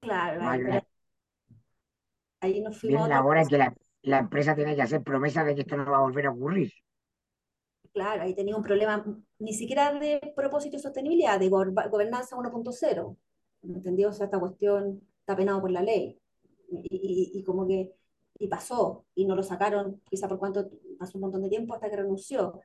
Claro, 0.00 0.40
ahí 2.40 2.60
nos 2.62 2.80
fuimos. 2.80 3.00
Viene 3.02 3.14
la 3.14 3.24
hora 3.24 3.42
en 3.42 3.48
que 3.48 3.58
la, 3.58 3.74
la 4.02 4.18
empresa 4.18 4.54
tiene 4.54 4.74
que 4.74 4.82
hacer 4.82 5.02
promesa 5.02 5.44
de 5.44 5.54
que 5.54 5.60
esto 5.62 5.76
no 5.76 5.90
va 5.90 5.98
a 5.98 6.02
volver 6.02 6.26
a 6.26 6.30
ocurrir. 6.30 6.72
Claro, 7.92 8.22
ahí 8.22 8.34
tenía 8.34 8.56
un 8.56 8.62
problema 8.62 9.04
ni 9.38 9.52
siquiera 9.52 9.92
de 9.98 10.32
propósito 10.36 10.76
de 10.76 10.82
sostenibilidad, 10.82 11.40
de 11.40 11.48
gobernanza 11.48 12.36
1.0. 12.36 13.16
¿entendió? 13.62 14.10
O 14.10 14.12
sea, 14.12 14.26
esta 14.26 14.38
cuestión 14.40 15.02
está 15.20 15.36
penado 15.36 15.60
por 15.60 15.70
la 15.70 15.82
ley. 15.82 16.20
Y, 16.70 17.32
y, 17.34 17.44
como 17.44 17.66
que, 17.66 17.92
y 18.38 18.48
pasó, 18.48 19.04
y 19.14 19.24
no 19.26 19.34
lo 19.34 19.42
sacaron, 19.42 20.00
quizá 20.08 20.28
por 20.28 20.38
cuánto, 20.38 20.70
pasó 20.98 21.18
un 21.18 21.22
montón 21.22 21.42
de 21.42 21.48
tiempo 21.48 21.74
hasta 21.74 21.90
que 21.90 21.96
renunció. 21.96 22.60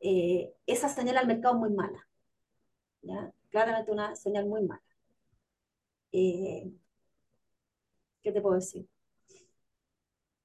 Eh, 0.00 0.54
esa 0.66 0.88
señal 0.88 1.16
al 1.18 1.26
mercado 1.26 1.54
es 1.54 1.60
muy 1.60 1.70
mala. 1.70 2.06
¿ya? 3.02 3.32
Claramente 3.50 3.92
una 3.92 4.14
señal 4.16 4.46
muy 4.46 4.62
mala. 4.62 4.82
Eh, 6.12 6.72
¿Qué 8.22 8.32
te 8.32 8.40
puedo 8.42 8.56
decir? 8.56 8.86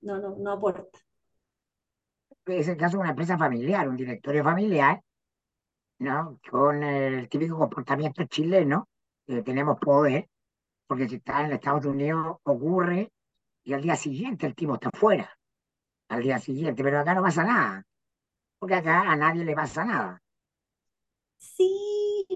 No, 0.02 0.20
no, 0.20 0.36
no 0.38 0.52
aporta. 0.52 1.00
Es 2.60 2.68
el 2.68 2.78
caso 2.78 2.98
de 2.98 3.02
una 3.02 3.12
empresa 3.12 3.38
familiar, 3.38 3.88
un 3.88 3.96
directorio 3.96 4.44
familiar, 4.44 5.02
¿no? 6.00 6.40
Con 6.50 6.84
el 6.84 7.30
típico 7.30 7.58
comportamiento 7.58 8.24
chileno, 8.26 8.88
tenemos 9.26 9.80
poder, 9.80 10.28
porque 10.86 11.08
si 11.08 11.16
está 11.16 11.46
en 11.46 11.54
Estados 11.54 11.86
Unidos 11.86 12.38
ocurre 12.44 13.12
y 13.64 13.74
al 13.74 13.82
día 13.82 13.96
siguiente 13.96 14.48
el 14.48 14.56
tipo 14.56 14.74
está 14.74 14.90
fuera, 14.92 15.32
al 16.10 16.22
día 16.22 16.40
siguiente, 16.40 16.84
pero 16.84 17.00
acá 17.00 17.14
no 17.14 17.22
pasa 17.22 17.44
nada, 17.44 17.86
porque 18.60 18.76
acá 18.76 19.10
a 19.10 19.16
nadie 19.16 19.46
le 19.46 19.56
pasa 19.56 19.86
nada. 19.86 20.22
Sí, 21.38 22.28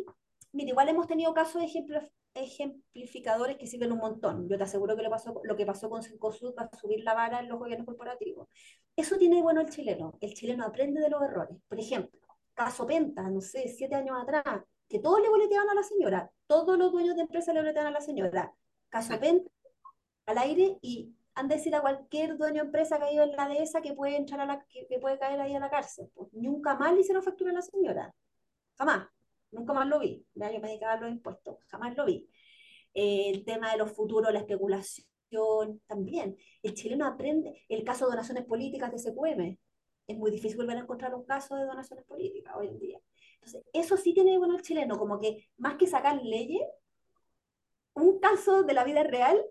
mira, 0.53 0.69
igual 0.69 0.89
hemos 0.89 1.07
tenido 1.07 1.33
casos 1.33 1.61
de 1.61 1.67
ejemplificadores 2.35 3.57
que 3.57 3.67
sirven 3.67 3.91
un 3.91 3.99
montón. 3.99 4.47
Yo 4.47 4.57
te 4.57 4.63
aseguro 4.63 4.95
que 4.95 5.03
lo, 5.03 5.09
pasó, 5.09 5.41
lo 5.43 5.55
que 5.55 5.65
pasó 5.65 5.89
con 5.89 6.03
Cencosud 6.03 6.53
va 6.57 6.69
a 6.71 6.77
subir 6.77 7.03
la 7.03 7.13
vara 7.13 7.39
en 7.39 7.49
los 7.49 7.57
gobiernos 7.57 7.85
corporativos. 7.85 8.47
Eso 8.95 9.17
tiene 9.17 9.41
bueno 9.41 9.61
el 9.61 9.69
chileno. 9.69 10.17
El 10.21 10.33
chileno 10.33 10.65
aprende 10.65 11.01
de 11.01 11.09
los 11.09 11.21
errores. 11.21 11.57
Por 11.67 11.79
ejemplo, 11.79 12.19
caso 12.53 12.85
Penta, 12.85 13.23
no 13.29 13.41
sé, 13.41 13.67
siete 13.69 13.95
años 13.95 14.17
atrás, 14.21 14.61
que 14.87 14.99
todos 14.99 15.21
le 15.21 15.29
boleteaban 15.29 15.69
a 15.69 15.73
la 15.73 15.83
señora, 15.83 16.31
todos 16.47 16.77
los 16.77 16.91
dueños 16.91 17.15
de 17.15 17.23
empresas 17.23 17.53
le 17.53 17.61
boleteaban 17.61 17.91
a 17.93 17.99
la 17.99 18.01
señora. 18.01 18.53
Caso 18.89 19.19
Penta, 19.19 19.49
al 20.25 20.37
aire 20.37 20.77
y 20.81 21.15
han 21.35 21.47
de 21.47 21.55
decir 21.55 21.75
a 21.75 21.81
cualquier 21.81 22.37
dueño 22.37 22.61
de 22.61 22.67
empresa 22.67 22.97
que 22.97 23.03
ha 23.05 23.11
ido 23.11 23.23
en 23.23 23.35
la 23.35 23.47
dehesa 23.47 23.81
que 23.81 23.93
puede 23.93 24.15
entrar 24.15 24.39
a 24.39 24.45
la, 24.45 24.65
que, 24.65 24.99
puede 24.99 25.19
caer 25.19 25.39
ahí 25.41 25.53
a 25.53 25.59
la 25.59 25.69
cárcel. 25.69 26.09
Pues, 26.13 26.29
nunca 26.33 26.75
más 26.75 26.93
le 26.93 27.01
hicieron 27.01 27.23
factura 27.23 27.51
a 27.51 27.55
la 27.55 27.61
señora. 27.61 28.13
Jamás. 28.77 29.07
Nunca 29.55 29.73
más 29.73 29.87
lo 29.87 29.99
vi. 29.99 30.25
Yo 30.33 30.59
me 30.59 30.67
dedicaba 30.67 30.93
a 30.93 30.99
los 30.99 31.09
impuestos. 31.09 31.57
Jamás 31.67 31.95
lo 31.95 32.05
vi. 32.05 32.29
Eh, 32.93 33.29
el 33.29 33.45
tema 33.45 33.71
de 33.71 33.77
los 33.77 33.91
futuros, 33.91 34.31
la 34.33 34.39
especulación, 34.39 35.07
también. 35.87 36.37
El 36.61 36.73
chileno 36.73 37.05
aprende 37.05 37.65
el 37.69 37.83
caso 37.83 38.05
de 38.05 38.11
donaciones 38.11 38.45
políticas 38.45 38.91
de 38.91 38.99
SQM. 38.99 39.57
Es 40.07 40.17
muy 40.17 40.31
difícil 40.31 40.57
volver 40.57 40.77
a 40.77 40.81
encontrar 40.81 41.15
un 41.15 41.25
caso 41.25 41.55
de 41.55 41.65
donaciones 41.65 42.05
políticas 42.05 42.53
hoy 42.55 42.67
en 42.67 42.79
día. 42.79 42.99
Entonces, 43.35 43.63
eso 43.73 43.97
sí 43.97 44.13
tiene 44.13 44.37
bueno 44.37 44.55
el 44.55 44.61
chileno, 44.61 44.97
como 44.97 45.19
que 45.19 45.49
más 45.57 45.75
que 45.75 45.87
sacar 45.87 46.21
leyes, 46.23 46.63
un 47.93 48.19
caso 48.19 48.63
de 48.63 48.73
la 48.73 48.83
vida 48.83 49.03
real, 49.03 49.41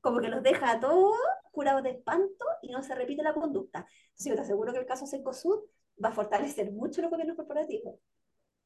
como 0.00 0.20
que 0.20 0.28
los 0.28 0.42
deja 0.42 0.72
a 0.72 0.80
todos 0.80 1.16
curados 1.52 1.82
de 1.82 1.90
espanto 1.90 2.44
y 2.62 2.70
no 2.70 2.82
se 2.82 2.94
repite 2.94 3.22
la 3.22 3.34
conducta. 3.34 3.86
Entonces, 4.08 4.26
yo 4.26 4.34
te 4.34 4.40
aseguro 4.42 4.72
que 4.72 4.80
el 4.80 4.86
caso 4.86 5.06
Secosud 5.06 5.60
va 6.02 6.08
a 6.10 6.12
fortalecer 6.12 6.72
mucho 6.72 7.02
los 7.02 7.10
gobiernos 7.10 7.36
corporativos. 7.36 7.98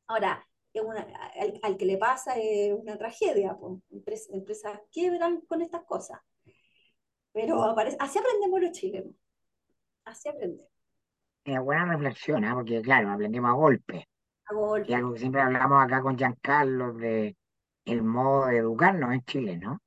Ahora, 0.06 0.46
una, 0.74 1.00
al, 1.40 1.59
al, 1.62 1.76
que 1.76 1.87
le 1.87 1.98
pasa 1.98 2.35
es 2.37 2.72
una 2.72 2.96
tragedia, 2.96 3.57
pues, 3.59 3.81
empresas, 3.90 4.28
empresas 4.33 4.81
quiebran 4.90 5.40
con 5.42 5.62
estas 5.62 5.85
cosas. 5.85 6.20
Pero 7.33 7.62
aparece, 7.62 7.96
así 8.00 8.18
aprendemos 8.18 8.61
los 8.61 8.72
chilenos, 8.72 9.14
así 10.04 10.28
aprendemos. 10.28 10.72
Es 11.44 11.61
buena 11.61 11.87
reflexión, 11.87 12.44
¿eh? 12.44 12.50
porque 12.52 12.83
claro, 12.83 13.11
aprendimos 13.11 13.50
a 13.50 13.54
golpe. 13.54 14.09
A 14.46 14.54
golpe. 14.54 14.90
Y 14.90 14.94
algo 14.94 15.12
que 15.12 15.20
siempre 15.20 15.40
hablamos 15.40 15.83
acá 15.83 16.02
con 16.02 16.16
Giancarlo 16.16 16.92
de 16.94 17.37
el 17.85 18.02
modo 18.02 18.46
de 18.46 18.59
educarnos 18.59 19.12
en 19.12 19.24
Chile, 19.24 19.57
¿no? 19.57 19.81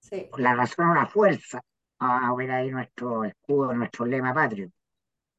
Sí. 0.00 0.28
La 0.36 0.54
razón 0.54 0.90
o 0.90 0.94
la 0.94 1.06
fuerza, 1.06 1.62
a 1.98 2.34
ver 2.34 2.50
ahí 2.50 2.70
nuestro 2.70 3.24
escudo, 3.24 3.72
nuestro 3.72 4.04
lema 4.04 4.34
patrio. 4.34 4.70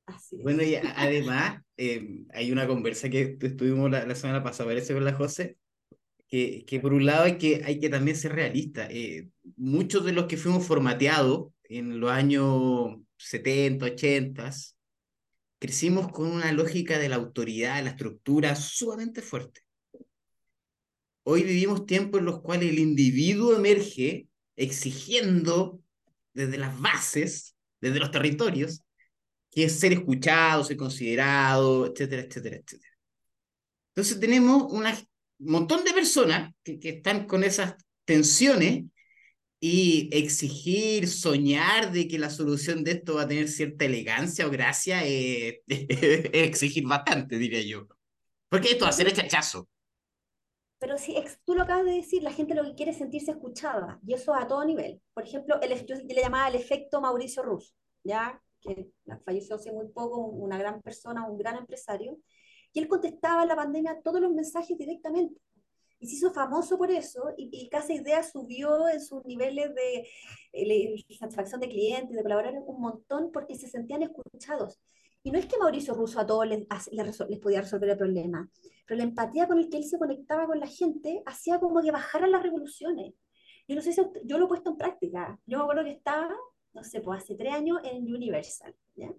Así 0.07 0.37
es. 0.37 0.43
Bueno, 0.43 0.63
y 0.63 0.75
además, 0.75 1.61
eh, 1.83 2.25
hay 2.31 2.51
una 2.51 2.67
conversa 2.67 3.09
que 3.09 3.39
estuvimos 3.41 3.89
la, 3.89 4.05
la, 4.05 4.13
semana 4.13 4.43
pasada, 4.43 4.69
parece, 4.69 4.93
con 4.93 5.03
la 5.03 5.13
José, 5.13 5.57
que, 6.27 6.63
que 6.67 6.79
por 6.79 6.93
un 6.93 7.07
lado 7.07 7.23
hay 7.23 7.39
que, 7.39 7.63
hay 7.65 7.79
que 7.79 7.89
también 7.89 8.15
ser 8.15 8.33
realista. 8.33 8.87
Eh, 8.91 9.29
muchos 9.55 10.05
de 10.05 10.11
los 10.11 10.27
que 10.27 10.37
fuimos 10.37 10.63
formateados 10.63 11.51
en 11.63 11.99
los 11.99 12.11
años 12.11 12.97
70, 13.17 13.83
80, 13.83 14.51
crecimos 15.57 16.11
con 16.11 16.27
una 16.27 16.51
lógica 16.51 16.99
de 16.99 17.09
la 17.09 17.15
autoridad, 17.15 17.83
la 17.83 17.89
estructura 17.89 18.55
sumamente 18.55 19.23
fuerte. 19.23 19.61
Hoy 21.23 21.41
vivimos 21.41 21.87
tiempos 21.87 22.19
en 22.19 22.25
los 22.25 22.41
cuales 22.41 22.69
el 22.69 22.77
individuo 22.77 23.55
emerge 23.55 24.27
exigiendo 24.55 25.81
desde 26.35 26.59
las 26.59 26.79
bases, 26.79 27.55
desde 27.79 27.97
los 27.97 28.11
territorios, 28.11 28.83
que 29.51 29.65
es 29.65 29.79
ser 29.79 29.93
escuchado, 29.93 30.63
ser 30.63 30.77
considerado, 30.77 31.85
etcétera, 31.87 32.23
etcétera, 32.23 32.55
etcétera. 32.57 32.91
Entonces 33.89 34.19
tenemos 34.19 34.71
un 34.71 34.85
montón 35.39 35.83
de 35.83 35.93
personas 35.93 36.53
que, 36.63 36.79
que 36.79 36.89
están 36.89 37.27
con 37.27 37.43
esas 37.43 37.75
tensiones 38.05 38.85
y 39.63 40.09
exigir, 40.11 41.07
soñar 41.07 41.91
de 41.91 42.07
que 42.07 42.17
la 42.17 42.31
solución 42.31 42.83
de 42.83 42.93
esto 42.93 43.15
va 43.15 43.23
a 43.23 43.27
tener 43.27 43.47
cierta 43.47 43.85
elegancia 43.85 44.47
o 44.47 44.49
gracia 44.49 45.05
eh, 45.05 45.61
es 45.67 46.29
exigir 46.33 46.87
bastante, 46.87 47.37
diría 47.37 47.61
yo. 47.61 47.87
Porque 48.49 48.71
esto 48.71 48.85
va 48.85 48.89
a 48.89 48.93
ser 48.93 49.07
el 49.07 49.13
chachazo. 49.13 49.69
Pero 50.79 50.97
si 50.97 51.15
tú 51.45 51.53
lo 51.53 51.61
acabas 51.61 51.85
de 51.85 51.91
decir, 51.91 52.23
la 52.23 52.33
gente 52.33 52.55
lo 52.55 52.63
que 52.63 52.73
quiere 52.73 52.91
es 52.91 52.97
sentirse 52.97 53.31
escuchada, 53.31 53.99
y 54.05 54.15
eso 54.15 54.33
a 54.33 54.47
todo 54.47 54.65
nivel. 54.65 54.99
Por 55.13 55.23
ejemplo, 55.23 55.61
el, 55.61 55.85
yo 55.85 55.95
le 55.95 56.21
llamaba 56.21 56.47
el 56.47 56.55
efecto 56.55 56.99
Mauricio 56.99 57.43
Rus, 57.43 57.75
¿ya? 58.03 58.41
Que 58.61 58.91
falleció 59.25 59.55
hace 59.55 59.71
muy 59.71 59.87
poco, 59.89 60.17
una 60.17 60.57
gran 60.57 60.81
persona, 60.81 61.27
un 61.27 61.37
gran 61.37 61.57
empresario, 61.57 62.17
y 62.73 62.79
él 62.79 62.87
contestaba 62.87 63.43
en 63.43 63.49
la 63.49 63.55
pandemia 63.55 64.01
todos 64.03 64.21
los 64.21 64.31
mensajes 64.31 64.77
directamente. 64.77 65.41
Y 65.99 66.07
se 66.07 66.15
hizo 66.15 66.31
famoso 66.31 66.77
por 66.77 66.89
eso, 66.89 67.33
y, 67.37 67.49
y 67.51 67.69
Casa 67.69 67.93
Idea 67.93 68.23
subió 68.23 68.87
en 68.87 69.01
sus 69.01 69.23
niveles 69.25 69.75
de, 69.75 70.07
de 70.53 71.05
satisfacción 71.19 71.61
de 71.61 71.69
clientes, 71.69 72.15
de 72.15 72.23
colaborar 72.23 72.53
un 72.65 72.81
montón, 72.81 73.31
porque 73.31 73.55
se 73.55 73.67
sentían 73.67 74.01
escuchados. 74.01 74.79
Y 75.23 75.31
no 75.31 75.37
es 75.37 75.45
que 75.45 75.57
Mauricio 75.57 75.93
Russo 75.93 76.19
a 76.19 76.25
todos 76.25 76.47
les, 76.47 76.65
les, 76.91 77.19
les, 77.29 77.39
podía 77.39 77.61
resolver 77.61 77.89
el 77.89 77.97
problema, 77.97 78.49
pero 78.87 78.97
la 78.97 79.03
empatía 79.03 79.47
con 79.47 79.59
el 79.59 79.69
que 79.69 79.77
él 79.77 79.83
se 79.83 79.99
conectaba 79.99 80.47
con 80.47 80.59
la 80.59 80.65
gente 80.65 81.21
hacía 81.27 81.59
como 81.59 81.81
que 81.81 81.91
bajaran 81.91 82.31
las 82.31 82.41
revoluciones. 82.41 83.13
Yo 83.67 83.75
no 83.75 83.81
sé 83.81 83.93
si 83.93 84.01
yo 84.25 84.37
lo 84.39 84.45
he 84.45 84.47
puesto 84.47 84.71
en 84.71 84.77
práctica. 84.77 85.39
Yo 85.45 85.59
me 85.59 85.63
acuerdo 85.63 85.83
que 85.83 85.91
estaba, 85.91 86.35
no 86.73 86.83
sé, 86.83 87.01
pues 87.01 87.23
hace 87.23 87.35
tres 87.35 87.53
años 87.53 87.79
en 87.83 88.03
Universal, 88.13 88.75
¿ya? 88.95 89.13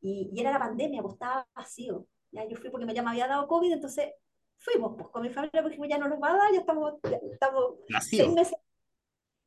Y, 0.00 0.30
y 0.32 0.40
era 0.40 0.52
la 0.52 0.58
pandemia, 0.58 1.02
pues 1.02 1.14
estaba 1.14 1.46
vacío. 1.54 2.06
¿ya? 2.30 2.46
Yo 2.46 2.56
fui 2.56 2.70
porque 2.70 2.86
me 2.86 2.94
ya 2.94 3.02
me 3.02 3.10
había 3.10 3.26
dado 3.26 3.48
COVID, 3.48 3.72
entonces 3.72 4.12
fuimos 4.58 4.94
pues, 4.96 5.08
con 5.08 5.22
mi 5.22 5.30
familia 5.30 5.62
porque 5.62 5.78
ya 5.88 5.98
no 5.98 6.08
nos 6.08 6.20
va 6.20 6.30
a 6.30 6.36
dar, 6.36 6.52
ya 6.52 6.60
estamos, 6.60 6.94
ya 7.02 7.18
estamos 7.32 7.74
seis 8.00 8.32
meses. 8.32 8.58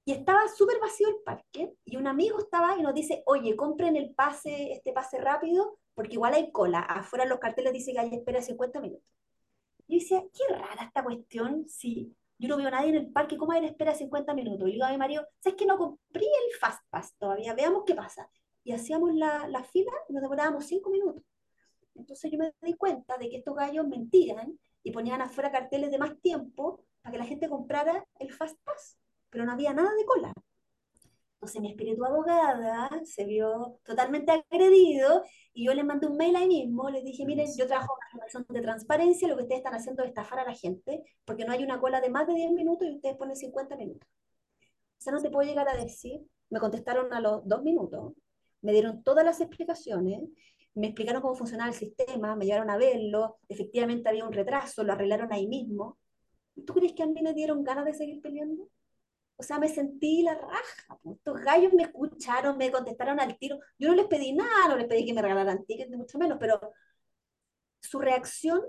Y 0.03 0.13
estaba 0.13 0.47
súper 0.47 0.79
vacío 0.79 1.09
el 1.09 1.17
parque, 1.23 1.73
y 1.85 1.95
un 1.95 2.07
amigo 2.07 2.39
estaba 2.39 2.75
y 2.77 2.81
nos 2.81 2.93
dice, 2.93 3.21
oye, 3.27 3.55
compren 3.55 3.95
el 3.95 4.15
pase, 4.15 4.73
este 4.73 4.93
pase 4.93 5.19
rápido, 5.19 5.77
porque 5.93 6.13
igual 6.13 6.33
hay 6.33 6.51
cola. 6.51 6.79
Afuera 6.79 7.25
los 7.25 7.39
carteles 7.39 7.71
dicen 7.71 7.93
que 7.93 7.99
hay 7.99 8.13
espera 8.15 8.41
50 8.41 8.81
minutos. 8.81 9.05
Y 9.87 9.99
yo 9.99 9.99
decía, 9.99 10.23
qué 10.33 10.55
rara 10.55 10.85
esta 10.85 11.03
cuestión, 11.03 11.67
si 11.67 12.15
yo 12.41 12.47
no 12.47 12.57
veo 12.57 12.69
a 12.69 12.71
nadie 12.71 12.89
en 12.89 12.95
el 12.95 13.11
parque, 13.11 13.37
¿cómo 13.37 13.51
hay 13.51 13.63
espera 13.63 13.93
50 13.93 14.33
minutos? 14.33 14.67
Y 14.67 14.71
digo 14.73 14.85
a 14.85 14.89
mi 14.89 14.97
marido, 14.97 15.27
¿sabes 15.39 15.55
que 15.57 15.65
no 15.67 15.77
compré 15.77 16.25
el 16.25 16.59
Fast 16.59 16.81
Pass 16.89 17.13
todavía? 17.19 17.53
Veamos 17.53 17.83
qué 17.85 17.93
pasa. 17.93 18.27
Y 18.63 18.71
hacíamos 18.71 19.13
la, 19.13 19.47
la 19.47 19.63
fila 19.63 19.91
y 20.09 20.13
nos 20.13 20.23
demorábamos 20.23 20.65
5 20.65 20.89
minutos. 20.89 21.23
Entonces 21.93 22.31
yo 22.31 22.39
me 22.39 22.51
di 22.61 22.73
cuenta 22.73 23.15
de 23.19 23.29
que 23.29 23.37
estos 23.37 23.55
gallos 23.55 23.87
mentían 23.87 24.57
y 24.81 24.91
ponían 24.91 25.21
afuera 25.21 25.51
carteles 25.51 25.91
de 25.91 25.99
más 25.99 26.19
tiempo 26.19 26.83
para 27.03 27.11
que 27.11 27.19
la 27.19 27.25
gente 27.25 27.47
comprara 27.47 28.03
el 28.17 28.31
Fast 28.31 28.57
Pass, 28.63 28.97
pero 29.29 29.45
no 29.45 29.51
había 29.51 29.73
nada 29.73 29.93
de 29.93 30.05
cola. 30.05 30.33
Entonces 31.41 31.59
mi 31.59 31.71
espíritu 31.71 32.05
abogada 32.05 32.87
se 33.03 33.25
vio 33.25 33.79
totalmente 33.83 34.31
agredido 34.31 35.23
y 35.53 35.65
yo 35.65 35.73
le 35.73 35.83
mandé 35.83 36.05
un 36.05 36.15
mail 36.15 36.35
ahí 36.35 36.47
mismo, 36.47 36.87
les 36.91 37.03
dije, 37.03 37.25
miren, 37.25 37.47
yo 37.57 37.65
trabajo 37.65 37.95
en 37.95 38.17
una 38.17 38.19
relación 38.19 38.45
de 38.47 38.61
transparencia, 38.61 39.27
lo 39.27 39.37
que 39.37 39.43
ustedes 39.43 39.61
están 39.61 39.73
haciendo 39.73 40.03
es 40.03 40.09
estafar 40.09 40.37
a 40.37 40.45
la 40.45 40.53
gente, 40.53 41.01
porque 41.25 41.43
no 41.43 41.51
hay 41.51 41.63
una 41.63 41.79
cola 41.79 41.99
de 41.99 42.11
más 42.11 42.27
de 42.27 42.35
10 42.35 42.51
minutos 42.51 42.87
y 42.87 42.93
ustedes 42.93 43.17
ponen 43.17 43.35
50 43.35 43.75
minutos. 43.75 44.07
O 44.07 45.01
sea, 45.01 45.13
no 45.13 45.19
te 45.19 45.31
puedo 45.31 45.49
llegar 45.49 45.67
a 45.67 45.75
decir, 45.75 46.21
me 46.51 46.59
contestaron 46.59 47.11
a 47.11 47.19
los 47.19 47.41
dos 47.47 47.63
minutos, 47.63 48.13
me 48.61 48.71
dieron 48.71 49.01
todas 49.01 49.25
las 49.25 49.41
explicaciones, 49.41 50.21
me 50.75 50.87
explicaron 50.89 51.23
cómo 51.23 51.33
funcionaba 51.33 51.71
el 51.71 51.75
sistema, 51.75 52.35
me 52.35 52.45
llevaron 52.45 52.69
a 52.69 52.77
verlo, 52.77 53.39
efectivamente 53.49 54.09
había 54.09 54.25
un 54.25 54.31
retraso, 54.33 54.83
lo 54.83 54.93
arreglaron 54.93 55.33
ahí 55.33 55.47
mismo. 55.47 55.97
¿Tú 56.67 56.75
crees 56.75 56.93
que 56.93 57.01
a 57.01 57.07
mí 57.07 57.19
me 57.23 57.33
dieron 57.33 57.63
ganas 57.63 57.85
de 57.85 57.95
seguir 57.95 58.21
peleando? 58.21 58.69
O 59.41 59.43
sea, 59.43 59.57
me 59.57 59.67
sentí 59.67 60.21
la 60.21 60.35
raja. 60.35 60.99
Estos 61.03 61.41
gallos 61.41 61.73
me 61.73 61.81
escucharon, 61.81 62.57
me 62.57 62.71
contestaron 62.71 63.19
al 63.19 63.39
tiro. 63.39 63.57
Yo 63.79 63.89
no 63.89 63.95
les 63.95 64.05
pedí 64.05 64.33
nada, 64.33 64.67
no 64.69 64.77
les 64.77 64.87
pedí 64.87 65.03
que 65.03 65.15
me 65.15 65.21
regalaran 65.23 65.65
tickets, 65.65 65.89
ni 65.89 65.97
mucho 65.97 66.19
menos, 66.19 66.37
pero 66.39 66.59
su 67.81 67.97
reacción 67.97 68.61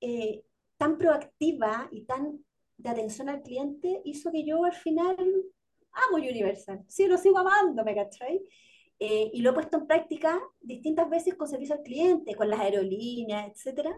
eh, 0.00 0.44
tan 0.78 0.96
proactiva 0.96 1.88
y 1.92 2.06
tan 2.06 2.42
de 2.78 2.88
atención 2.88 3.28
al 3.28 3.42
cliente 3.42 4.00
hizo 4.06 4.32
que 4.32 4.46
yo 4.46 4.64
al 4.64 4.72
final 4.72 5.14
amo 5.92 6.16
Universal. 6.16 6.82
Sí, 6.88 7.06
lo 7.06 7.18
sigo 7.18 7.38
amando, 7.38 7.84
¿me 7.84 7.94
cachai? 7.94 8.40
Eh, 8.98 9.30
y 9.34 9.42
lo 9.42 9.50
he 9.50 9.52
puesto 9.52 9.76
en 9.76 9.86
práctica 9.86 10.40
distintas 10.62 11.10
veces 11.10 11.34
con 11.34 11.48
servicio 11.48 11.74
al 11.74 11.82
cliente, 11.82 12.34
con 12.34 12.48
las 12.48 12.60
aerolíneas, 12.60 13.66
etc. 13.66 13.90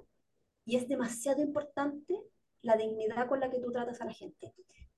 Y 0.64 0.74
es 0.74 0.88
demasiado 0.88 1.40
importante 1.40 2.20
la 2.62 2.76
dignidad 2.76 3.28
con 3.28 3.38
la 3.38 3.48
que 3.48 3.60
tú 3.60 3.70
tratas 3.70 4.00
a 4.00 4.06
la 4.06 4.12
gente. 4.12 4.52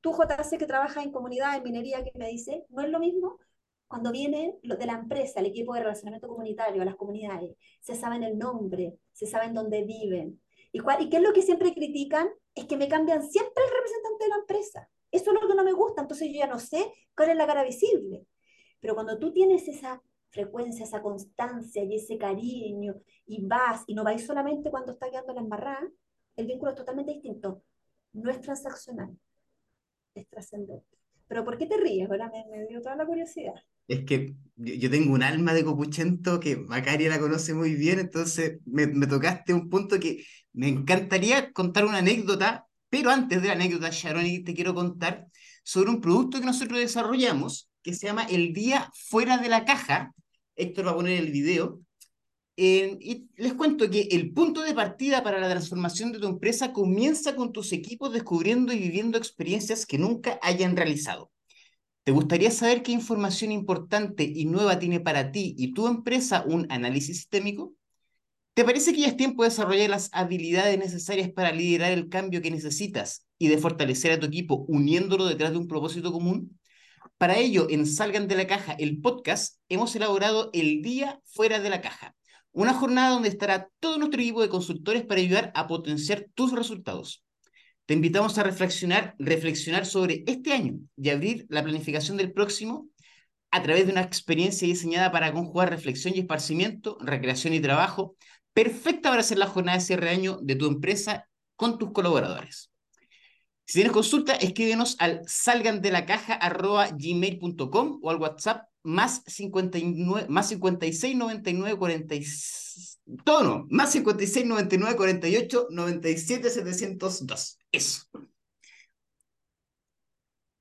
Tú, 0.06 0.12
JC, 0.12 0.56
que 0.56 0.66
trabajas 0.66 1.04
en 1.04 1.10
comunidad, 1.10 1.56
en 1.56 1.64
minería, 1.64 2.04
que 2.04 2.12
me 2.16 2.28
dice, 2.28 2.64
no 2.68 2.80
es 2.80 2.90
lo 2.90 3.00
mismo 3.00 3.40
cuando 3.88 4.12
vienen 4.12 4.54
de 4.62 4.86
la 4.86 4.92
empresa, 4.92 5.40
el 5.40 5.46
equipo 5.46 5.74
de 5.74 5.80
relacionamiento 5.80 6.28
comunitario, 6.28 6.84
las 6.84 6.94
comunidades, 6.94 7.56
se 7.80 7.96
saben 7.96 8.22
el 8.22 8.38
nombre, 8.38 9.00
se 9.10 9.26
saben 9.26 9.52
dónde 9.52 9.82
viven. 9.82 10.40
¿Y, 10.70 10.78
cuál, 10.78 11.02
¿Y 11.02 11.08
qué 11.08 11.16
es 11.16 11.24
lo 11.24 11.32
que 11.32 11.42
siempre 11.42 11.74
critican? 11.74 12.28
Es 12.54 12.66
que 12.66 12.76
me 12.76 12.86
cambian 12.86 13.28
siempre 13.28 13.64
el 13.64 13.70
representante 13.74 14.24
de 14.24 14.28
la 14.28 14.36
empresa. 14.36 14.88
Eso 15.10 15.32
es 15.32 15.42
lo 15.42 15.48
que 15.48 15.56
no 15.56 15.64
me 15.64 15.72
gusta, 15.72 16.02
entonces 16.02 16.28
yo 16.28 16.38
ya 16.38 16.46
no 16.46 16.60
sé 16.60 16.88
cuál 17.16 17.30
es 17.30 17.36
la 17.36 17.48
cara 17.48 17.64
visible. 17.64 18.28
Pero 18.78 18.94
cuando 18.94 19.18
tú 19.18 19.32
tienes 19.32 19.66
esa 19.66 20.00
frecuencia, 20.30 20.84
esa 20.84 21.02
constancia 21.02 21.82
y 21.82 21.96
ese 21.96 22.16
cariño, 22.16 22.94
y 23.26 23.44
vas, 23.44 23.82
y 23.88 23.94
no 23.96 24.04
vais 24.04 24.24
solamente 24.24 24.70
cuando 24.70 24.92
está 24.92 25.10
quedando 25.10 25.34
la 25.34 25.40
embarrada, 25.40 25.90
el 26.36 26.46
vínculo 26.46 26.70
es 26.70 26.76
totalmente 26.76 27.12
distinto. 27.12 27.64
No 28.12 28.30
es 28.30 28.40
transaccional, 28.40 29.18
es 30.20 30.28
trascendente. 30.28 30.86
Pero 31.28 31.44
¿por 31.44 31.58
qué 31.58 31.66
te 31.66 31.76
ríes? 31.76 32.08
Ahora 32.08 32.30
me, 32.30 32.66
dio 32.68 32.80
toda 32.80 32.96
la 32.96 33.06
curiosidad. 33.06 33.54
Es 33.88 34.04
que 34.04 34.34
yo 34.56 34.90
tengo 34.90 35.12
un 35.12 35.22
alma 35.22 35.54
de 35.54 35.64
copuchento 35.64 36.40
que 36.40 36.56
Macaria 36.56 37.08
la 37.08 37.18
conoce 37.18 37.54
muy 37.54 37.74
bien, 37.74 37.98
entonces 37.98 38.58
me, 38.64 38.86
me 38.86 39.06
tocaste 39.06 39.52
un 39.52 39.68
punto 39.68 39.98
que 39.98 40.24
me 40.52 40.68
encantaría 40.68 41.52
contar 41.52 41.84
una 41.84 41.98
anécdota, 41.98 42.66
pero 42.88 43.10
antes 43.10 43.42
de 43.42 43.48
la 43.48 43.54
anécdota, 43.54 43.90
Sharon, 43.90 44.24
te 44.44 44.54
quiero 44.54 44.74
contar 44.74 45.26
sobre 45.62 45.90
un 45.90 46.00
producto 46.00 46.38
que 46.38 46.46
nosotros 46.46 46.78
desarrollamos 46.78 47.68
que 47.82 47.94
se 47.94 48.06
llama 48.06 48.24
El 48.24 48.52
Día 48.52 48.90
Fuera 48.94 49.38
de 49.38 49.48
la 49.48 49.64
Caja. 49.64 50.12
Héctor 50.56 50.86
va 50.86 50.90
a 50.90 50.96
poner 50.96 51.20
el 51.20 51.30
video. 51.30 51.80
Eh, 52.58 52.96
y 53.00 53.28
les 53.36 53.52
cuento 53.52 53.90
que 53.90 54.08
el 54.12 54.32
punto 54.32 54.62
de 54.62 54.72
partida 54.72 55.22
para 55.22 55.38
la 55.38 55.50
transformación 55.50 56.12
de 56.12 56.18
tu 56.18 56.26
empresa 56.26 56.72
comienza 56.72 57.36
con 57.36 57.52
tus 57.52 57.72
equipos 57.72 58.12
descubriendo 58.12 58.72
y 58.72 58.78
viviendo 58.78 59.18
experiencias 59.18 59.84
que 59.84 59.98
nunca 59.98 60.38
hayan 60.42 60.74
realizado. 60.74 61.30
¿Te 62.04 62.12
gustaría 62.12 62.50
saber 62.50 62.82
qué 62.82 62.92
información 62.92 63.52
importante 63.52 64.22
y 64.22 64.46
nueva 64.46 64.78
tiene 64.78 65.00
para 65.00 65.32
ti 65.32 65.54
y 65.58 65.74
tu 65.74 65.86
empresa 65.86 66.44
un 66.46 66.66
análisis 66.70 67.18
sistémico? 67.18 67.74
¿Te 68.54 68.64
parece 68.64 68.94
que 68.94 69.00
ya 69.00 69.08
es 69.08 69.16
tiempo 69.18 69.42
de 69.42 69.50
desarrollar 69.50 69.90
las 69.90 70.08
habilidades 70.12 70.78
necesarias 70.78 71.30
para 71.30 71.52
liderar 71.52 71.92
el 71.92 72.08
cambio 72.08 72.40
que 72.40 72.50
necesitas 72.50 73.26
y 73.38 73.48
de 73.48 73.58
fortalecer 73.58 74.12
a 74.12 74.20
tu 74.20 74.26
equipo 74.26 74.64
uniéndolo 74.68 75.26
detrás 75.26 75.50
de 75.50 75.58
un 75.58 75.68
propósito 75.68 76.10
común? 76.10 76.58
Para 77.18 77.38
ello, 77.38 77.66
en 77.68 77.86
Salgan 77.86 78.28
de 78.28 78.36
la 78.36 78.46
Caja, 78.46 78.72
el 78.78 79.00
podcast, 79.00 79.58
hemos 79.68 79.94
elaborado 79.96 80.48
El 80.52 80.82
Día 80.82 81.20
Fuera 81.24 81.60
de 81.60 81.70
la 81.70 81.80
Caja, 81.80 82.14
Una 82.56 82.72
jornada 82.72 83.10
donde 83.10 83.28
estará 83.28 83.68
todo 83.80 83.98
nuestro 83.98 84.18
equipo 84.18 84.40
de 84.40 84.48
consultores 84.48 85.04
para 85.04 85.20
ayudar 85.20 85.52
a 85.54 85.66
potenciar 85.66 86.28
tus 86.32 86.52
resultados. 86.52 87.22
Te 87.84 87.92
invitamos 87.92 88.38
a 88.38 88.44
reflexionar, 88.44 89.14
reflexionar 89.18 89.84
sobre 89.84 90.24
este 90.26 90.54
año 90.54 90.78
y 90.96 91.10
abrir 91.10 91.44
la 91.50 91.62
planificación 91.62 92.16
del 92.16 92.32
próximo 92.32 92.88
a 93.50 93.62
través 93.62 93.84
de 93.84 93.92
una 93.92 94.00
experiencia 94.00 94.66
diseñada 94.66 95.12
para 95.12 95.34
conjugar 95.34 95.68
reflexión 95.68 96.14
y 96.16 96.20
esparcimiento, 96.20 96.96
recreación 97.02 97.52
y 97.52 97.60
trabajo, 97.60 98.16
perfecta 98.54 99.10
para 99.10 99.20
hacer 99.20 99.36
la 99.36 99.48
jornada 99.48 99.76
de 99.76 99.84
cierre 99.84 100.06
de 100.06 100.12
año 100.12 100.38
de 100.40 100.56
tu 100.56 100.66
empresa 100.66 101.28
con 101.56 101.76
tus 101.76 101.92
colaboradores. 101.92 102.70
Si 103.66 103.78
tienes 103.78 103.92
consulta, 103.92 104.34
escríbenos 104.36 104.96
al 105.00 105.22
salgandelacaja.gmail.com 105.26 107.98
o 108.00 108.10
al 108.10 108.18
WhatsApp 108.18 108.68
más, 108.84 109.24
59, 109.26 110.26
más 110.28 110.50
56 110.50 111.16
99 111.16 111.76
46. 111.76 113.00
Todo 113.24 113.42
no, 113.42 113.66
más 113.68 113.90
56 113.90 114.46
99 114.46 114.96
48 114.96 115.66
97 115.70 116.50
702. 116.50 117.58
Eso. 117.72 118.06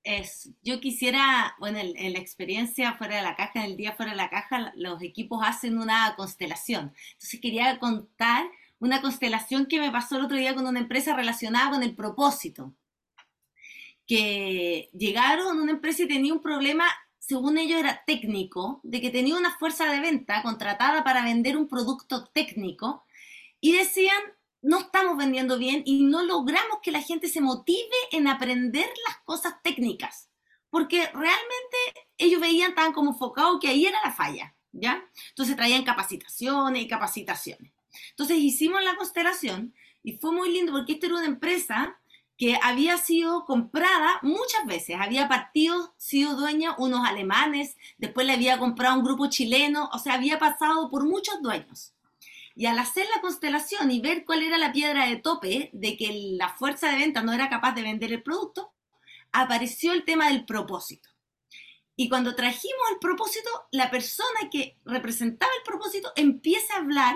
Es, 0.03 0.49
yo 0.63 0.79
quisiera, 0.79 1.53
bueno, 1.59 1.77
en, 1.77 1.95
en, 1.97 2.13
la 2.13 2.19
experiencia 2.19 2.97
fuera 2.97 3.17
de 3.17 3.21
la 3.21 3.35
caja, 3.35 3.59
en 3.59 3.65
el 3.71 3.77
día 3.77 3.93
fuera 3.93 4.13
de 4.13 4.17
la 4.17 4.31
caja, 4.31 4.73
los 4.75 5.03
equipos 5.03 5.41
hacen 5.43 5.77
una 5.77 6.15
constelación. 6.15 6.91
Entonces 7.13 7.39
quería 7.39 7.77
contar 7.77 8.47
una 8.79 8.99
constelación 9.01 9.67
que 9.67 9.79
me 9.79 9.91
pasó 9.91 10.17
el 10.17 10.25
otro 10.25 10.37
día 10.37 10.55
con 10.55 10.65
una 10.65 10.79
empresa 10.79 11.15
relacionada 11.15 11.69
con 11.69 11.83
el 11.83 11.95
propósito. 11.95 12.73
Que 14.07 14.89
llegaron 14.93 15.59
a 15.59 15.61
una 15.61 15.71
empresa 15.71 16.03
y 16.03 16.07
tenía 16.07 16.33
un 16.33 16.41
problema, 16.41 16.85
según 17.19 17.57
ellos 17.57 17.79
era 17.79 18.03
técnico, 18.05 18.79
de 18.83 19.01
que 19.01 19.09
tenía 19.09 19.35
una 19.35 19.57
fuerza 19.57 19.91
de 19.91 19.99
venta 19.99 20.43
contratada 20.43 21.03
para 21.03 21.23
vender 21.23 21.57
un 21.57 21.67
producto 21.67 22.25
técnico 22.27 23.03
y 23.59 23.71
decían, 23.71 24.21
no 24.61 24.79
estamos 24.79 25.17
vendiendo 25.17 25.57
bien 25.57 25.83
y 25.85 26.03
no 26.03 26.23
logramos 26.23 26.79
que 26.81 26.91
la 26.91 27.01
gente 27.01 27.27
se 27.27 27.41
motive 27.41 27.95
en 28.11 28.27
aprender 28.27 28.87
las 29.07 29.17
cosas 29.23 29.55
técnicas, 29.63 30.29
porque 30.69 31.05
realmente 31.13 31.77
ellos 32.17 32.41
veían 32.41 32.75
tan 32.75 32.93
como 32.93 33.11
enfocado 33.11 33.59
que 33.59 33.67
ahí 33.67 33.85
era 33.85 33.99
la 34.03 34.11
falla, 34.11 34.55
¿ya? 34.71 35.07
Entonces 35.29 35.55
traían 35.55 35.83
capacitaciones 35.83 36.81
y 36.81 36.87
capacitaciones. 36.87 37.71
Entonces 38.09 38.37
hicimos 38.37 38.83
la 38.83 38.95
constelación 38.95 39.73
y 40.03 40.13
fue 40.17 40.31
muy 40.31 40.51
lindo 40.51 40.71
porque 40.71 40.93
esta 40.93 41.07
era 41.07 41.15
una 41.15 41.25
empresa 41.25 41.99
que 42.38 42.60
había 42.62 42.98
sido 42.98 43.45
comprada 43.45 44.19
muchas 44.21 44.65
veces, 44.65 44.98
había 45.00 45.28
partido, 45.28 45.93
sido 45.98 46.36
dueña 46.36 46.76
unos 46.78 47.08
alemanes, 47.08 47.78
después 47.98 48.28
le 48.28 48.34
había 48.34 48.58
comprado 48.58 48.98
un 48.98 49.06
grupo 49.06 49.30
chileno, 49.30 49.89
o 49.93 50.00
sea, 50.00 50.15
había 50.15 50.38
pasado 50.38 50.89
por 50.89 51.06
muchos 51.06 51.41
dueños. 51.41 51.93
Y 52.56 52.67
al 52.67 52.80
hacer 52.80 53.06
la 53.13 53.21
constelación 53.21 53.91
y 53.91 54.00
ver 54.00 54.26
cuál 54.26 54.43
era 54.43 54.58
la 54.58 54.71
piedra 54.71 55.08
de 55.08 55.17
tope 55.17 55.69
de 55.74 55.98
que 55.98 56.36
la 56.38 56.50
fuerza 56.50 56.89
de 56.89 56.98
venta 56.98 57.21
no 57.21 57.34
era 57.34 57.50
capaz 57.50 57.74
de 57.74 57.84
vender 57.84 58.12
el 58.12 58.24
producto, 58.24 58.74
apareció 59.32 59.91
el 59.91 60.06
tema 60.06 60.30
del 60.30 60.45
propósito. 60.45 61.10
Y 61.98 62.10
cuando 62.10 62.36
trajimos 62.36 62.82
el 62.91 63.00
propósito, 63.00 63.50
la 63.71 63.89
persona 63.89 64.50
que 64.52 64.78
representaba 64.84 65.52
el 65.58 65.63
propósito 65.63 66.12
empieza 66.15 66.74
a 66.74 66.80
hablar. 66.80 67.15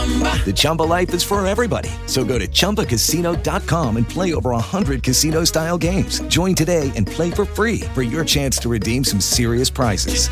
The 0.00 0.52
Chumba 0.52 0.82
life 0.82 1.14
is 1.14 1.22
for 1.22 1.46
everybody. 1.46 1.90
So 2.06 2.24
go 2.24 2.38
to 2.38 2.48
ChumbaCasino.com 2.48 3.96
and 3.96 4.08
play 4.08 4.34
over 4.34 4.50
100 4.50 5.02
casino 5.02 5.44
style 5.44 5.78
games. 5.78 6.20
Join 6.22 6.54
today 6.54 6.90
and 6.96 7.06
play 7.06 7.30
for 7.30 7.44
free 7.44 7.82
for 7.94 8.02
your 8.02 8.24
chance 8.24 8.58
to 8.58 8.68
redeem 8.68 9.04
some 9.04 9.20
serious 9.20 9.70
prizes. 9.70 10.28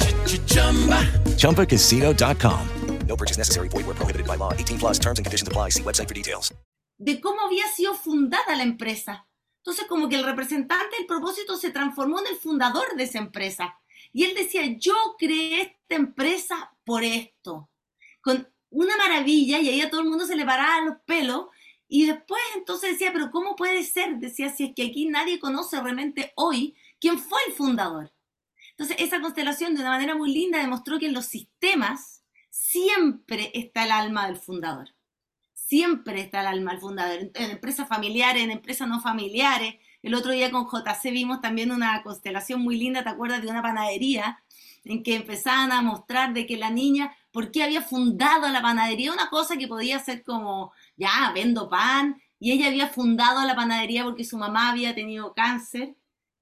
ChumbaCasino.com. 1.36 2.68
No 3.06 3.16
purchase 3.16 3.38
necessary. 3.38 3.68
Void 3.68 3.86
where 3.86 3.94
prohibited 3.94 4.26
by 4.26 4.36
law. 4.36 4.52
18 4.52 4.78
plus 4.78 4.98
terms 4.98 5.18
and 5.18 5.24
conditions 5.24 5.48
apply. 5.48 5.70
See 5.70 5.82
website 5.82 6.08
for 6.08 6.14
details. 6.14 6.52
De 6.98 7.20
cómo 7.20 7.40
había 7.46 7.66
sido 7.74 7.94
fundada 7.94 8.56
la 8.56 8.64
empresa. 8.64 9.26
Entonces, 9.64 9.86
como 9.88 10.08
que 10.08 10.16
el 10.16 10.24
representante 10.24 10.96
del 10.96 11.06
propósito 11.06 11.56
se 11.56 11.70
transformó 11.70 12.20
en 12.20 12.26
el 12.26 12.36
fundador 12.36 12.96
de 12.96 13.04
esa 13.04 13.18
empresa. 13.18 13.78
Y 14.12 14.24
él 14.24 14.34
decía, 14.34 14.62
yo 14.78 14.94
creé 15.18 15.62
esta 15.62 15.96
empresa 15.96 16.72
por 16.84 17.04
esto. 17.04 17.70
Con 18.20 18.48
una 18.70 18.96
maravilla 18.96 19.58
y 19.60 19.68
ahí 19.68 19.80
a 19.80 19.90
todo 19.90 20.02
el 20.02 20.08
mundo 20.08 20.26
se 20.26 20.36
le 20.36 20.44
paraba 20.44 20.84
los 20.84 20.96
pelos. 21.06 21.46
Y 21.88 22.06
después 22.06 22.40
entonces 22.54 22.92
decía, 22.92 23.12
pero 23.12 23.30
¿cómo 23.30 23.56
puede 23.56 23.82
ser? 23.82 24.18
Decía, 24.18 24.50
si 24.50 24.64
es 24.64 24.74
que 24.74 24.86
aquí 24.86 25.06
nadie 25.06 25.38
conoce 25.38 25.80
realmente 25.80 26.32
hoy 26.36 26.76
quién 27.00 27.18
fue 27.18 27.38
el 27.46 27.54
fundador. 27.54 28.12
Entonces 28.70 28.96
esa 29.00 29.20
constelación 29.20 29.74
de 29.74 29.80
una 29.80 29.90
manera 29.90 30.14
muy 30.14 30.32
linda 30.32 30.58
demostró 30.58 30.98
que 30.98 31.06
en 31.06 31.14
los 31.14 31.26
sistemas 31.26 32.22
siempre 32.50 33.50
está 33.54 33.84
el 33.84 33.92
alma 33.92 34.26
del 34.26 34.36
fundador. 34.36 34.94
Siempre 35.54 36.20
está 36.20 36.40
el 36.40 36.46
alma 36.46 36.72
del 36.72 36.80
fundador. 36.80 37.30
En 37.34 37.50
empresas 37.50 37.88
familiares, 37.88 38.42
en 38.42 38.50
empresas 38.50 38.88
no 38.88 39.00
familiares. 39.00 39.76
El 40.02 40.14
otro 40.14 40.32
día 40.32 40.50
con 40.50 40.66
JC 40.66 41.10
vimos 41.10 41.40
también 41.40 41.72
una 41.72 42.02
constelación 42.02 42.60
muy 42.60 42.76
linda, 42.76 43.02
¿te 43.02 43.10
acuerdas? 43.10 43.42
De 43.42 43.48
una 43.48 43.62
panadería 43.62 44.42
en 44.84 45.02
que 45.02 45.16
empezaban 45.16 45.72
a 45.72 45.82
mostrar 45.82 46.32
de 46.32 46.46
que 46.46 46.56
la 46.56 46.70
niña 46.70 47.14
por 47.38 47.52
qué 47.52 47.62
había 47.62 47.82
fundado 47.82 48.48
la 48.48 48.60
panadería, 48.60 49.12
una 49.12 49.30
cosa 49.30 49.56
que 49.56 49.68
podía 49.68 50.00
ser 50.00 50.24
como, 50.24 50.72
ya, 50.96 51.30
vendo 51.32 51.68
pan, 51.68 52.20
y 52.40 52.50
ella 52.50 52.66
había 52.66 52.88
fundado 52.88 53.44
la 53.44 53.54
panadería 53.54 54.02
porque 54.02 54.24
su 54.24 54.36
mamá 54.36 54.70
había 54.70 54.92
tenido 54.92 55.34
cáncer 55.34 55.94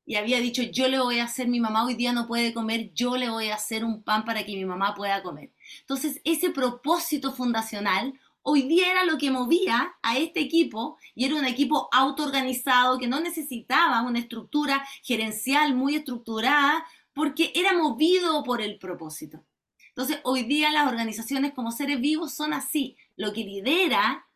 y 0.07 0.15
había 0.15 0.41
dicho, 0.41 0.63
yo 0.63 0.89
le 0.89 0.99
voy 0.99 1.19
a 1.19 1.25
hacer, 1.25 1.49
mi 1.49 1.61
mamá 1.61 1.85
hoy 1.85 1.97
día 1.97 2.15
no 2.15 2.27
puede 2.27 2.55
comer, 2.55 2.95
yo 2.95 3.19
le 3.19 3.29
voy 3.29 3.51
a 3.51 3.57
hacer 3.57 3.85
un 3.85 4.05
pan 4.05 4.25
para 4.25 4.47
que 4.47 4.57
mi 4.57 4.65
mamá 4.65 4.95
pueda 4.95 5.23
comer. 5.23 5.53
Entonces, 5.81 6.23
ese 6.25 6.49
propósito 6.49 7.31
fundacional 7.31 8.15
hoy 8.41 8.63
día 8.63 8.91
era 8.91 9.05
lo 9.05 9.19
que 9.19 9.31
movía 9.31 9.97
a 10.01 10.17
este 10.17 10.41
equipo 10.41 10.97
y 11.15 11.27
era 11.27 11.35
un 11.35 11.45
equipo 11.45 11.91
autoorganizado 11.93 12.99
que 12.99 13.07
no 13.07 13.21
necesitaba 13.21 14.01
una 14.01 14.21
estructura 14.21 14.83
gerencial 15.03 15.75
muy 15.75 15.97
estructurada 15.97 16.87
porque 17.13 17.53
era 17.55 17.77
movido 17.77 18.43
por 18.45 18.63
el 18.63 18.79
propósito. 18.79 19.45
Entonces, 19.97 20.21
hoy 20.25 20.43
día 20.43 20.71
las 20.73 20.87
organizaciones 20.87 21.55
como 21.55 21.73
seres 21.73 21.99
vivos 21.99 22.35
son 22.35 22.53
así. 22.53 22.99
Lo 23.17 23.33
que 23.33 23.45
lidera 23.45 24.27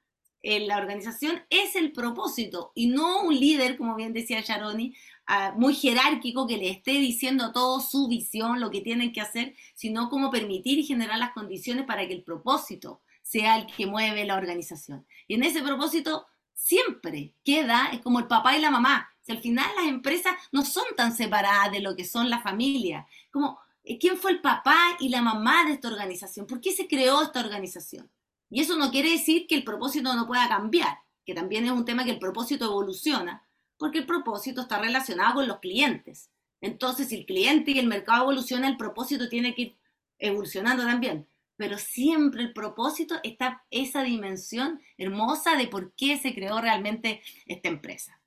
en 0.42 0.66
la 0.66 0.78
organización 0.78 1.42
es 1.50 1.76
el 1.76 1.92
propósito 1.92 2.72
y 2.74 2.86
no 2.86 3.24
un 3.24 3.38
líder, 3.38 3.76
como 3.76 3.94
bien 3.94 4.14
decía 4.14 4.40
Sharoni, 4.40 4.96
uh, 5.28 5.58
muy 5.60 5.74
jerárquico 5.74 6.46
que 6.46 6.56
le 6.56 6.70
esté 6.70 6.92
diciendo 6.92 7.44
a 7.44 7.52
todos 7.52 7.90
su 7.90 8.08
visión, 8.08 8.58
lo 8.58 8.70
que 8.70 8.80
tienen 8.80 9.12
que 9.12 9.20
hacer, 9.20 9.54
sino 9.74 10.08
cómo 10.08 10.30
permitir 10.30 10.78
y 10.78 10.86
generar 10.86 11.18
las 11.18 11.32
condiciones 11.32 11.84
para 11.84 12.08
que 12.08 12.14
el 12.14 12.22
propósito 12.22 13.02
sea 13.20 13.58
el 13.58 13.66
que 13.66 13.86
mueve 13.86 14.24
la 14.24 14.36
organización. 14.36 15.06
Y 15.28 15.34
en 15.34 15.42
ese 15.42 15.60
propósito 15.60 16.26
siempre 16.54 17.34
queda, 17.44 17.90
es 17.92 18.00
como 18.00 18.18
el 18.18 18.26
papá 18.26 18.56
y 18.56 18.62
la 18.62 18.70
mamá. 18.70 19.10
Si 19.20 19.32
al 19.32 19.42
final 19.42 19.70
las 19.76 19.88
empresas 19.88 20.32
no 20.52 20.64
son 20.64 20.84
tan 20.96 21.14
separadas 21.14 21.70
de 21.70 21.80
lo 21.80 21.94
que 21.94 22.06
son 22.06 22.30
la 22.30 22.40
familia, 22.40 23.06
como 23.30 23.60
quién 24.00 24.16
fue 24.16 24.32
el 24.32 24.40
papá 24.40 24.96
y 24.98 25.08
la 25.08 25.22
mamá 25.22 25.64
de 25.64 25.72
esta 25.72 25.88
organización, 25.88 26.46
por 26.46 26.60
qué 26.60 26.72
se 26.72 26.86
creó 26.86 27.22
esta 27.22 27.40
organización. 27.40 28.10
Y 28.50 28.60
eso 28.60 28.76
no 28.76 28.90
quiere 28.90 29.10
decir 29.10 29.46
que 29.46 29.54
el 29.54 29.64
propósito 29.64 30.12
no 30.14 30.26
pueda 30.26 30.48
cambiar, 30.48 30.98
que 31.24 31.34
también 31.34 31.64
es 31.64 31.70
un 31.70 31.84
tema 31.84 32.04
que 32.04 32.10
el 32.10 32.18
propósito 32.18 32.64
evoluciona, 32.64 33.46
porque 33.78 33.98
el 33.98 34.06
propósito 34.06 34.62
está 34.62 34.78
relacionado 34.78 35.36
con 35.36 35.48
los 35.48 35.60
clientes. 35.60 36.30
Entonces, 36.60 37.08
si 37.08 37.16
el 37.16 37.26
cliente 37.26 37.70
y 37.70 37.78
el 37.78 37.86
mercado 37.86 38.22
evoluciona, 38.22 38.68
el 38.68 38.76
propósito 38.76 39.28
tiene 39.28 39.54
que 39.54 39.62
ir 39.62 39.76
evolucionando 40.18 40.84
también. 40.84 41.26
Pero 41.56 41.78
siempre 41.78 42.42
el 42.42 42.52
propósito 42.52 43.16
está 43.22 43.64
esa 43.70 44.02
dimensión 44.02 44.80
hermosa 44.98 45.56
de 45.56 45.68
por 45.68 45.92
qué 45.92 46.18
se 46.18 46.34
creó 46.34 46.60
realmente 46.60 47.22
esta 47.46 47.68
empresa. 47.68 48.20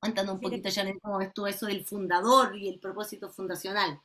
Cuéntanos 0.00 0.34
un 0.34 0.40
poquito, 0.40 0.70
Janet, 0.72 0.98
cómo 1.02 1.18
ves 1.18 1.34
tú 1.34 1.46
eso 1.46 1.66
del 1.66 1.84
fundador 1.84 2.56
y 2.56 2.68
el 2.68 2.80
propósito 2.80 3.28
fundacional. 3.30 4.00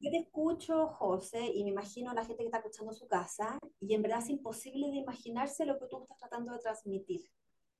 Yo 0.00 0.10
te 0.10 0.16
escucho, 0.16 0.86
José, 0.86 1.44
y 1.54 1.62
me 1.62 1.70
imagino 1.70 2.14
la 2.14 2.24
gente 2.24 2.42
que 2.42 2.46
está 2.46 2.56
escuchando 2.58 2.94
su 2.94 3.06
casa, 3.06 3.58
y 3.80 3.92
en 3.92 4.00
verdad 4.00 4.20
es 4.20 4.30
imposible 4.30 4.90
de 4.90 4.96
imaginarse 4.96 5.66
lo 5.66 5.78
que 5.78 5.86
tú 5.88 6.00
estás 6.00 6.16
tratando 6.16 6.52
de 6.52 6.58
transmitir. 6.58 7.20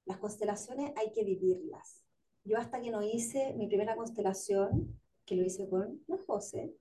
Las 0.05 0.19
constelaciones 0.19 0.93
hay 0.97 1.13
que 1.13 1.25
vivirlas. 1.25 2.05
Yo 2.45 2.59
hasta 2.59 2.79
que 2.79 2.91
no 2.91 3.03
hice 3.03 3.55
mi 3.55 3.69
primera 3.69 3.97
constelación, 3.97 5.01
que 5.25 5.35
lo 5.35 5.45
hice 5.45 5.67
con 5.67 6.05
no, 6.09 6.19
José, 6.27 6.75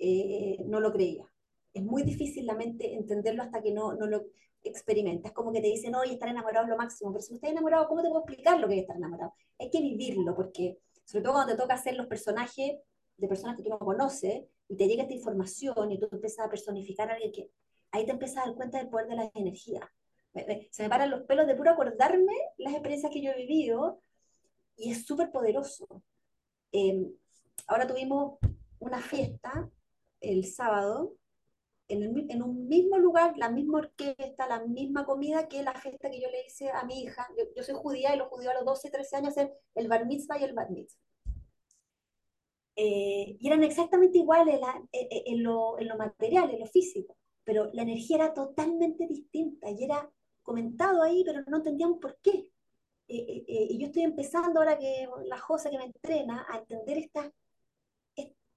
eh, 0.00 0.56
no 0.66 0.80
lo 0.80 0.92
creía. 0.92 1.32
Es 1.72 1.84
muy 1.84 2.02
difícil 2.02 2.44
la 2.44 2.56
mente 2.56 2.92
entenderlo 2.92 3.44
hasta 3.44 3.62
que 3.62 3.70
no, 3.72 3.94
no 3.94 4.08
lo 4.08 4.24
experimenta. 4.64 5.28
Es 5.28 5.34
como 5.34 5.52
que 5.52 5.60
te 5.60 5.68
dicen, 5.68 5.94
oye, 5.94 6.14
estar 6.14 6.28
enamorado 6.28 6.64
es 6.64 6.70
lo 6.70 6.76
máximo, 6.76 7.12
pero 7.12 7.22
si 7.22 7.30
no 7.30 7.36
estás 7.36 7.52
enamorado, 7.52 7.86
¿cómo 7.86 8.02
te 8.02 8.08
puedo 8.08 8.24
explicar 8.24 8.58
lo 8.58 8.66
que 8.66 8.74
es 8.74 8.80
estar 8.80 8.96
enamorado? 8.96 9.32
Hay 9.60 9.70
que 9.70 9.80
vivirlo, 9.80 10.34
porque 10.34 10.78
sobre 11.04 11.22
todo 11.22 11.34
cuando 11.34 11.52
te 11.52 11.62
toca 11.62 11.74
hacer 11.74 11.94
los 11.94 12.08
personajes 12.08 12.80
de 13.16 13.28
personas 13.28 13.56
que 13.56 13.62
tú 13.62 13.70
no 13.70 13.78
conoces, 13.78 14.42
y 14.68 14.76
te 14.76 14.86
llega 14.86 15.02
esta 15.02 15.14
información 15.14 15.92
y 15.92 15.98
tú 15.98 16.08
empiezas 16.10 16.46
a 16.46 16.50
personificar 16.50 17.10
a 17.10 17.14
alguien 17.14 17.32
que 17.32 17.50
ahí 17.92 18.04
te 18.04 18.12
empiezas 18.12 18.38
a 18.38 18.46
dar 18.46 18.54
cuenta 18.54 18.78
del 18.78 18.88
poder 18.88 19.08
de 19.08 19.16
las 19.16 19.30
energías. 19.34 19.84
Se 20.70 20.82
me 20.82 20.88
paran 20.88 21.10
los 21.10 21.22
pelos 21.22 21.46
de 21.46 21.54
puro 21.54 21.70
acordarme 21.70 22.34
las 22.58 22.74
experiencias 22.74 23.10
que 23.10 23.22
yo 23.22 23.30
he 23.30 23.46
vivido 23.46 24.02
y 24.76 24.90
es 24.92 25.06
súper 25.06 25.30
poderoso. 25.30 26.02
Eh, 26.72 27.10
ahora 27.66 27.86
tuvimos 27.86 28.38
una 28.78 29.00
fiesta 29.00 29.70
el 30.20 30.44
sábado 30.44 31.14
en, 31.88 32.02
el, 32.02 32.30
en, 32.30 32.42
un 32.42 32.68
mismo 32.68 32.98
lugar, 32.98 33.34
la 33.38 33.48
misma 33.48 33.78
orquesta, 33.78 34.48
la 34.48 34.64
misma 34.66 35.06
comida 35.06 35.48
que 35.48 35.62
la 35.62 35.74
fiesta 35.74 36.10
que 36.10 36.20
yo 36.20 36.28
le 36.30 36.44
hice 36.46 36.68
a 36.70 36.84
mi 36.84 37.02
hija. 37.02 37.26
Yo, 37.38 37.44
yo 37.54 37.62
soy 37.62 37.76
judía 37.76 38.14
y 38.14 38.18
los 38.18 38.28
judíos 38.28 38.52
a 38.52 38.56
los 38.56 38.64
12, 38.64 38.90
13 38.90 39.16
años 39.16 39.30
hacen 39.30 39.52
el 39.74 39.88
bar 39.88 40.04
mitzvah 40.04 40.38
y 40.38 40.44
el 40.44 40.52
bar 40.52 40.70
mitzvah. 40.70 41.05
Eh, 42.78 43.38
y 43.40 43.46
eran 43.46 43.64
exactamente 43.64 44.18
iguales 44.18 44.60
eh, 44.92 45.08
eh, 45.10 45.24
en, 45.28 45.42
lo, 45.42 45.78
en, 45.78 45.88
lo, 45.88 45.96
material, 45.96 46.50
en 46.50 46.60
lo 46.60 46.66
físico, 46.66 47.16
pero 47.42 47.70
la 47.72 47.82
energía 47.82 48.16
era 48.16 48.34
totalmente 48.34 49.06
distinta 49.06 49.70
y 49.70 49.82
era 49.82 50.10
comentado 50.42 51.02
ahí, 51.02 51.24
pero 51.24 51.42
no 51.46 51.56
entendíamos 51.56 51.98
por 51.98 52.18
qué. 52.20 52.50
y 53.08 53.78
yo 53.78 53.86
estoy 53.86 54.02
empezando 54.02 54.60
ahora 54.60 54.78
que 54.78 55.08
la 55.24 55.38
José 55.38 55.70
que 55.70 55.78
me 55.78 55.84
entrena 55.86 56.46
a 56.50 56.58
entender 56.58 56.98
esta, 56.98 57.32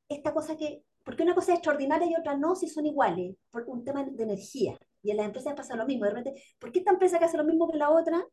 esta 0.10 0.34
cosa 0.34 0.58
que, 0.58 0.84
porque 1.04 1.24
una 1.24 1.36
cosa 1.36 1.54
es 1.54 1.60
extraordinaria 1.60 2.10
y 2.10 2.16
otra 2.16 2.36
no, 2.38 2.56
si 2.56 2.68
son 2.68 2.86
iguales, 2.86 3.36
por 3.52 3.64
un 3.70 3.84
tema 3.86 4.04
de 4.04 4.24
energía. 4.24 4.78
Y 5.02 5.12
en 5.12 5.18
las 5.18 5.28
empresas 5.28 5.56
pasa 5.56 5.76
lo 5.76 5.86
mismo. 5.86 6.06
De 6.06 6.12
repente, 6.12 6.44
¿por 6.60 6.72
qué 6.72 6.80
esta 6.80 6.92
empresa 6.92 7.20
que 7.20 7.26
hace 7.26 7.38
lo 7.38 7.46
mismo 7.46 7.72
que 7.72 7.78
la 7.78 7.90
otra 7.90 8.28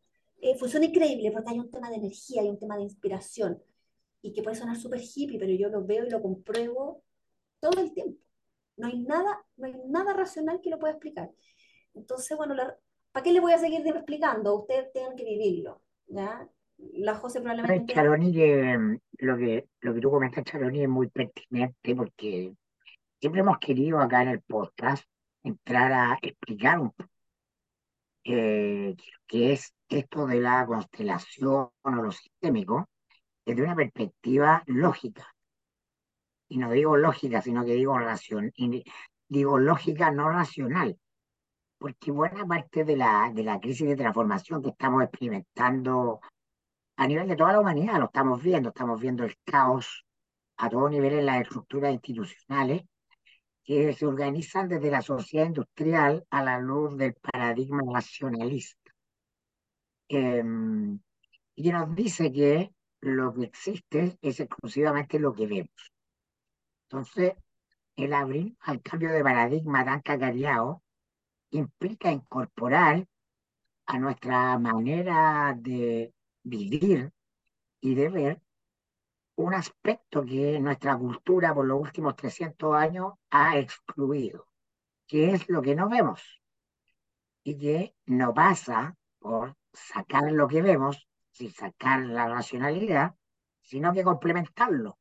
funciona 0.58 0.86
increíble? 0.86 1.30
Porque 1.32 1.50
hay 1.50 1.58
un 1.60 1.70
tema 1.70 1.90
de 1.90 1.96
energía, 1.96 2.42
hay 2.42 2.48
un 2.48 2.58
tema 2.58 2.76
de 2.76 2.82
inspiración 2.82 3.62
y 4.26 4.32
que 4.32 4.42
puede 4.42 4.56
sonar 4.56 4.76
súper 4.76 5.00
hippie, 5.00 5.38
pero 5.38 5.52
yo 5.52 5.68
lo 5.68 5.84
veo 5.84 6.04
y 6.04 6.10
lo 6.10 6.20
compruebo 6.20 7.04
todo 7.60 7.80
el 7.80 7.92
tiempo. 7.94 8.18
No 8.76 8.88
hay 8.88 8.98
nada, 8.98 9.44
no 9.56 9.66
hay 9.66 9.74
nada 9.86 10.12
racional 10.14 10.60
que 10.60 10.70
lo 10.70 10.80
pueda 10.80 10.94
explicar. 10.94 11.30
Entonces, 11.94 12.36
bueno, 12.36 12.54
¿para 13.12 13.22
qué 13.22 13.32
le 13.32 13.38
voy 13.38 13.52
a 13.52 13.58
seguir 13.58 13.86
explicando? 13.86 14.58
Ustedes 14.60 14.92
tienen 14.92 15.16
que 15.16 15.24
vivirlo, 15.24 15.80
¿ya? 16.08 16.48
La 16.78 17.14
José 17.14 17.40
probablemente... 17.40 17.94
Charoni, 17.94 18.32
que, 18.32 18.98
lo, 19.18 19.36
que, 19.36 19.68
lo 19.80 19.94
que 19.94 20.00
tú 20.00 20.10
comentas, 20.10 20.44
Charoni, 20.44 20.82
es 20.82 20.88
muy 20.88 21.08
pertinente 21.08 21.94
porque 21.94 22.52
siempre 23.20 23.40
hemos 23.42 23.58
querido 23.58 24.00
acá 24.00 24.22
en 24.22 24.28
el 24.28 24.42
podcast 24.42 25.04
entrar 25.44 25.92
a 25.92 26.18
explicar 26.20 26.80
un 26.80 26.90
poco 26.90 27.10
eh, 28.24 28.96
qué 29.28 29.52
es 29.52 29.72
esto 29.88 30.26
de 30.26 30.40
la 30.40 30.66
constelación 30.66 31.70
o 31.82 31.90
lo 31.90 32.10
sistémico, 32.10 32.88
desde 33.46 33.62
una 33.62 33.76
perspectiva 33.76 34.62
lógica. 34.66 35.32
Y 36.48 36.58
no 36.58 36.70
digo 36.70 36.96
lógica, 36.96 37.40
sino 37.40 37.64
que 37.64 37.74
digo 37.74 37.98
ración, 37.98 38.52
digo 39.28 39.58
lógica 39.58 40.10
no 40.10 40.28
racional, 40.28 40.98
porque 41.78 42.10
buena 42.10 42.44
parte 42.46 42.84
de 42.84 42.96
la, 42.96 43.30
de 43.32 43.44
la 43.44 43.60
crisis 43.60 43.88
de 43.88 43.96
transformación 43.96 44.62
que 44.62 44.70
estamos 44.70 45.02
experimentando 45.04 46.20
a 46.96 47.06
nivel 47.06 47.28
de 47.28 47.36
toda 47.36 47.52
la 47.52 47.60
humanidad, 47.60 47.98
lo 47.98 48.06
estamos 48.06 48.42
viendo, 48.42 48.70
estamos 48.70 49.00
viendo 49.00 49.24
el 49.24 49.36
caos 49.44 50.04
a 50.56 50.68
todo 50.68 50.88
nivel 50.88 51.14
en 51.14 51.26
las 51.26 51.42
estructuras 51.42 51.92
institucionales 51.92 52.82
que 53.64 53.92
se 53.92 54.06
organizan 54.06 54.68
desde 54.68 54.90
la 54.90 55.02
sociedad 55.02 55.46
industrial 55.46 56.24
a 56.30 56.42
la 56.42 56.58
luz 56.58 56.96
del 56.96 57.14
paradigma 57.14 57.82
nacionalista. 57.84 58.92
Em, 60.08 61.00
y 61.56 61.72
nos 61.72 61.94
dice 61.94 62.32
que 62.32 62.70
lo 63.00 63.32
que 63.34 63.44
existe 63.44 64.18
es 64.22 64.40
exclusivamente 64.40 65.18
lo 65.18 65.32
que 65.32 65.46
vemos. 65.46 65.92
Entonces, 66.88 67.34
el 67.96 68.12
abrir 68.12 68.56
al 68.60 68.82
cambio 68.82 69.10
de 69.10 69.22
paradigma 69.22 69.84
tan 69.84 70.00
cacareado 70.02 70.82
implica 71.50 72.10
incorporar 72.10 73.06
a 73.86 73.98
nuestra 73.98 74.58
manera 74.58 75.54
de 75.56 76.12
vivir 76.42 77.12
y 77.80 77.94
de 77.94 78.08
ver 78.08 78.42
un 79.36 79.54
aspecto 79.54 80.24
que 80.24 80.58
nuestra 80.60 80.96
cultura 80.96 81.54
por 81.54 81.66
los 81.66 81.80
últimos 81.80 82.16
300 82.16 82.74
años 82.74 83.14
ha 83.30 83.58
excluido, 83.58 84.48
que 85.06 85.32
es 85.32 85.48
lo 85.48 85.62
que 85.62 85.74
no 85.74 85.88
vemos 85.88 86.42
y 87.44 87.58
que 87.58 87.94
no 88.06 88.34
pasa 88.34 88.96
por 89.18 89.54
sacar 89.72 90.32
lo 90.32 90.48
que 90.48 90.62
vemos 90.62 91.06
sin 91.36 91.52
sacar 91.52 92.00
la 92.06 92.28
racionalidad, 92.28 93.14
sino 93.60 93.92
que 93.92 94.04
complementarlo. 94.04 94.98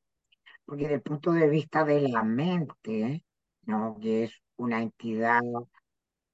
Porque 0.66 0.84
desde 0.84 0.96
el 0.96 1.02
punto 1.02 1.32
de 1.32 1.48
vista 1.48 1.84
de 1.86 2.10
la 2.10 2.24
mente, 2.24 3.24
¿no? 3.64 3.98
que 4.02 4.26
es 4.26 4.42
una 4.58 4.82
entidad 4.82 5.42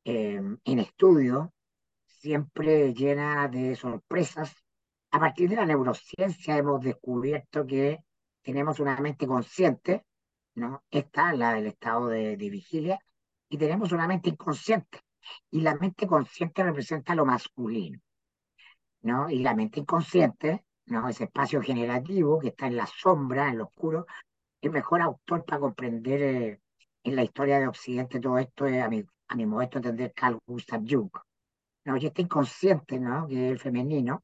eh, 0.05 0.41
en 0.63 0.79
estudio, 0.79 1.53
siempre 2.05 2.93
llena 2.93 3.47
de 3.47 3.75
sorpresas. 3.75 4.53
A 5.11 5.19
partir 5.19 5.49
de 5.49 5.57
la 5.57 5.65
neurociencia 5.65 6.57
hemos 6.57 6.81
descubierto 6.81 7.65
que 7.67 7.99
tenemos 8.41 8.79
una 8.79 8.97
mente 8.99 9.27
consciente, 9.27 10.05
¿no? 10.55 10.83
Esta, 10.89 11.33
la 11.33 11.53
del 11.53 11.67
estado 11.67 12.07
de 12.07 12.35
vigilia, 12.37 12.99
y 13.49 13.57
tenemos 13.57 13.91
una 13.91 14.07
mente 14.07 14.29
inconsciente. 14.29 15.01
Y 15.51 15.61
la 15.61 15.75
mente 15.75 16.07
consciente 16.07 16.63
representa 16.63 17.15
lo 17.15 17.25
masculino. 17.25 17.99
¿No? 19.01 19.29
Y 19.29 19.39
la 19.39 19.55
mente 19.55 19.79
inconsciente, 19.79 20.65
¿no? 20.85 21.07
Ese 21.09 21.25
espacio 21.25 21.61
generativo 21.61 22.39
que 22.39 22.49
está 22.49 22.67
en 22.67 22.75
la 22.77 22.87
sombra, 22.87 23.49
en 23.49 23.59
lo 23.59 23.65
oscuro, 23.65 24.05
el 24.61 24.71
mejor 24.71 25.01
autor 25.01 25.45
para 25.45 25.59
comprender 25.59 26.21
eh, 26.21 26.61
en 27.03 27.15
la 27.15 27.23
historia 27.23 27.59
de 27.59 27.67
Occidente 27.67 28.19
todo 28.19 28.37
esto 28.37 28.65
es, 28.65 28.81
a 28.81 28.89
mi, 28.89 29.03
a 29.27 29.35
mi 29.35 29.45
modesto 29.45 29.79
entender, 29.79 30.13
Carl 30.15 30.39
Gustav 30.45 30.83
Jung. 30.87 31.09
¿no? 31.85 31.97
Y 31.97 32.05
este 32.05 32.21
inconsciente, 32.21 32.99
¿no? 32.99 33.27
Que 33.27 33.47
es 33.47 33.51
el 33.53 33.59
femenino, 33.59 34.23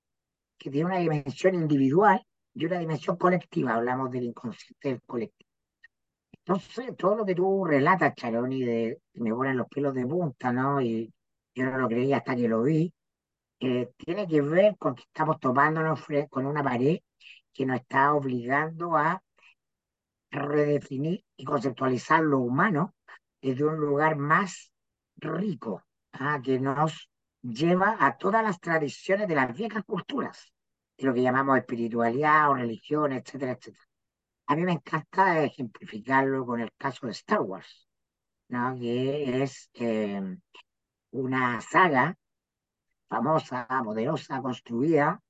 que 0.58 0.70
tiene 0.70 0.86
una 0.86 1.00
dimensión 1.00 1.56
individual 1.56 2.22
y 2.54 2.66
una 2.66 2.80
dimensión 2.80 3.18
colectiva. 3.18 3.76
Hablamos 3.76 4.12
del 4.12 4.26
inconsciente 4.26 4.90
del 4.90 5.02
colectivo. 5.04 5.50
Entonces, 6.46 6.96
todo 6.98 7.16
lo 7.16 7.26
que 7.26 7.36
tú 7.36 7.66
relatas, 7.66 8.16
Charoni, 8.16 8.64
de, 8.64 9.02
me 9.16 9.32
ponen 9.34 9.58
los 9.58 9.68
pelos 9.68 9.94
de 9.94 10.06
punta, 10.06 10.54
¿no? 10.54 10.80
Y 10.82 11.12
yo 11.54 11.66
no 11.66 11.78
lo 11.78 11.88
creía 11.88 12.18
hasta 12.18 12.36
que 12.36 12.48
lo 12.48 12.62
vi, 12.64 12.94
tiene 13.60 14.28
que 14.28 14.42
ver 14.42 14.78
con 14.78 14.96
que 14.96 15.04
estamos 15.04 15.40
topándonos 15.40 16.02
con 16.30 16.46
una 16.46 16.64
pared 16.64 17.00
que 17.54 17.66
nos 17.66 17.82
está 17.82 18.14
obligando 18.14 18.96
a 18.96 19.22
redefinir 20.32 21.24
y 21.36 21.46
conceptualizar 21.46 22.22
lo 22.22 22.40
humano 22.40 22.94
desde 23.42 23.66
un 23.66 23.78
lugar 23.78 24.16
más 24.18 24.72
rico, 25.16 25.84
¿ah? 26.14 26.40
que 26.44 26.60
nos 26.60 27.10
lleva 27.42 27.98
a 28.00 28.18
todas 28.18 28.44
las 28.44 28.60
tradiciones 28.60 29.28
de 29.28 29.36
las 29.36 29.56
viejas 29.56 29.84
culturas, 29.86 30.52
de 30.98 31.08
lo 31.08 31.14
que 31.14 31.22
llamamos 31.22 31.58
espiritualidad 31.58 32.50
o 32.50 32.56
religión, 32.56 33.14
etcétera, 33.14 33.54
etcétera. 33.54 33.86
A 34.48 34.56
mí 34.56 34.64
me 34.64 34.74
encanta 34.74 35.44
ejemplificarlo 35.44 36.46
con 36.46 36.62
el 36.62 36.72
caso 36.78 37.08
de 37.08 37.12
Star 37.14 37.42
Wars, 37.42 37.88
¿no? 38.50 38.76
que 38.78 39.44
es 39.44 39.70
eh, 39.74 40.22
una 41.12 41.62
saga 41.62 42.16
famosa, 43.08 43.68
poderosa, 43.84 44.42
construida 44.42 45.22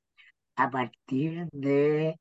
a 0.56 0.70
partir 0.70 1.48
de 1.52 2.20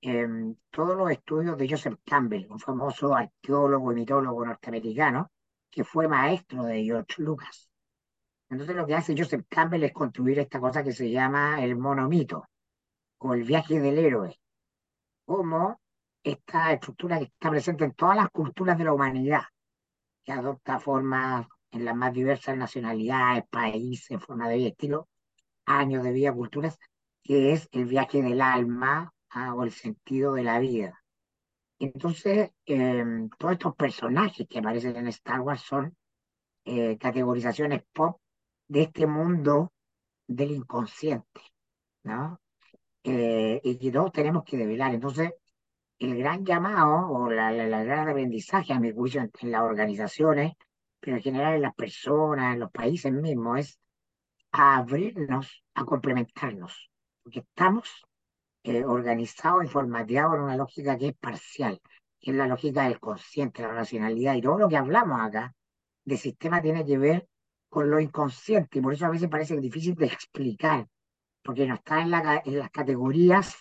em, 0.00 0.54
todos 0.70 0.96
los 0.96 1.10
estudios 1.10 1.56
de 1.56 1.68
Joseph 1.68 1.98
Campbell, 2.04 2.46
un 2.50 2.60
famoso 2.60 3.14
arqueólogo 3.14 3.92
y 3.92 3.96
mitólogo 3.96 4.44
norteamericano 4.44 5.30
que 5.70 5.84
fue 5.84 6.08
maestro 6.08 6.64
de 6.64 6.84
George 6.84 7.22
Lucas. 7.22 7.68
Entonces 8.50 8.76
lo 8.76 8.86
que 8.86 8.94
hace 8.94 9.14
Joseph 9.16 9.46
Campbell 9.48 9.84
es 9.84 9.92
construir 9.92 10.38
esta 10.38 10.60
cosa 10.60 10.82
que 10.82 10.92
se 10.92 11.10
llama 11.10 11.62
el 11.62 11.76
monomito 11.76 12.48
o 13.18 13.34
el 13.34 13.44
viaje 13.44 13.80
del 13.80 13.98
héroe, 13.98 14.38
como 15.24 15.80
esta 16.22 16.72
estructura 16.72 17.18
que 17.18 17.24
está 17.24 17.50
presente 17.50 17.84
en 17.84 17.92
todas 17.94 18.16
las 18.16 18.30
culturas 18.30 18.78
de 18.78 18.84
la 18.84 18.92
humanidad, 18.92 19.42
que 20.24 20.32
adopta 20.32 20.78
formas 20.78 21.46
en 21.70 21.84
las 21.84 21.96
más 21.96 22.12
diversas 22.12 22.56
nacionalidades, 22.56 23.44
países, 23.50 24.22
formas 24.24 24.48
de 24.50 24.56
vida, 24.56 24.68
estilo, 24.68 25.08
años 25.66 26.02
de 26.04 26.12
vida, 26.12 26.32
culturas, 26.32 26.78
que 27.22 27.52
es 27.52 27.68
el 27.72 27.86
viaje 27.86 28.22
del 28.22 28.40
alma 28.40 29.12
ah, 29.30 29.54
o 29.54 29.64
el 29.64 29.72
sentido 29.72 30.34
de 30.34 30.42
la 30.44 30.58
vida. 30.58 31.02
Entonces, 31.78 32.50
em, 32.66 33.28
todos 33.38 33.52
estos 33.54 33.74
personajes 33.76 34.46
que 34.48 34.58
aparecen 34.58 34.96
en 34.96 35.06
Star 35.08 35.40
Wars 35.40 35.62
son 35.62 35.96
eh, 36.64 36.98
categorizaciones 36.98 37.82
pop 37.92 38.20
de 38.68 38.82
este 38.82 39.06
mundo 39.06 39.72
del 40.26 40.52
inconsciente, 40.52 41.40
¿no? 42.04 42.40
Eh, 43.04 43.60
y 43.64 43.78
que 43.78 43.92
todos 43.92 44.12
tenemos 44.12 44.44
que 44.44 44.56
develar. 44.58 44.94
Entonces, 44.94 45.32
el 45.98 46.16
gran 46.18 46.44
llamado 46.44 47.10
o 47.10 47.30
la, 47.30 47.52
gran 47.84 48.08
aprendizaje, 48.08 48.72
a 48.72 48.80
mi 48.80 48.92
juicio, 48.92 49.20
en, 49.22 49.30
en 49.40 49.50
las 49.52 49.62
organizaciones, 49.62 50.54
pero 51.00 51.16
en 51.16 51.22
general 51.22 51.54
en 51.54 51.62
las 51.62 51.74
personas, 51.74 52.54
en 52.54 52.60
los 52.60 52.70
países 52.70 53.12
mismos, 53.12 53.60
es 53.60 53.80
a 54.52 54.78
abrirnos, 54.78 55.64
a 55.74 55.84
complementarnos, 55.84 56.90
porque 57.22 57.40
estamos 57.40 58.04
eh, 58.64 58.84
organizados 58.84 59.64
y 59.64 59.68
formateados 59.68 60.34
en 60.34 60.40
una 60.42 60.56
lógica 60.56 60.96
que 60.96 61.08
es 61.08 61.16
parcial, 61.16 61.80
que 62.20 62.30
es 62.30 62.36
la 62.36 62.46
lógica 62.46 62.84
del 62.84 62.98
consciente, 62.98 63.62
la 63.62 63.72
racionalidad, 63.72 64.34
y 64.34 64.42
todo 64.42 64.58
lo 64.58 64.68
que 64.68 64.76
hablamos 64.76 65.20
acá 65.20 65.54
de 66.04 66.16
sistema 66.16 66.62
tiene 66.62 66.84
que 66.84 66.98
ver 66.98 67.28
con 67.68 67.90
lo 67.90 68.00
inconsciente, 68.00 68.78
y 68.78 68.82
por 68.82 68.94
eso 68.94 69.06
a 69.06 69.10
veces 69.10 69.28
parece 69.28 69.56
difícil 69.60 69.94
de 69.94 70.06
explicar, 70.06 70.86
porque 71.42 71.66
no 71.66 71.74
está 71.74 72.00
en, 72.00 72.10
la, 72.10 72.42
en 72.44 72.58
las 72.58 72.70
categorías 72.70 73.56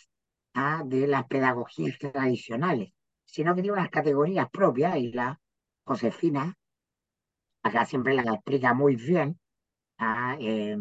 ¿ah? 0.54 0.82
de 0.86 1.08
las 1.08 1.26
pedagogías 1.28 1.98
tradicionales, 2.00 2.90
sino 3.26 3.54
que 3.54 3.62
tiene 3.62 3.78
unas 3.78 3.90
categorías 3.90 4.50
propias, 4.50 4.98
y 4.98 5.12
la 5.12 5.40
Josefina 5.84 6.58
acá 7.68 7.86
siempre 7.86 8.14
la 8.16 8.34
explica 8.34 8.74
muy 8.74 8.96
bien, 8.96 9.40
¿ah? 9.98 10.36
eh, 10.40 10.78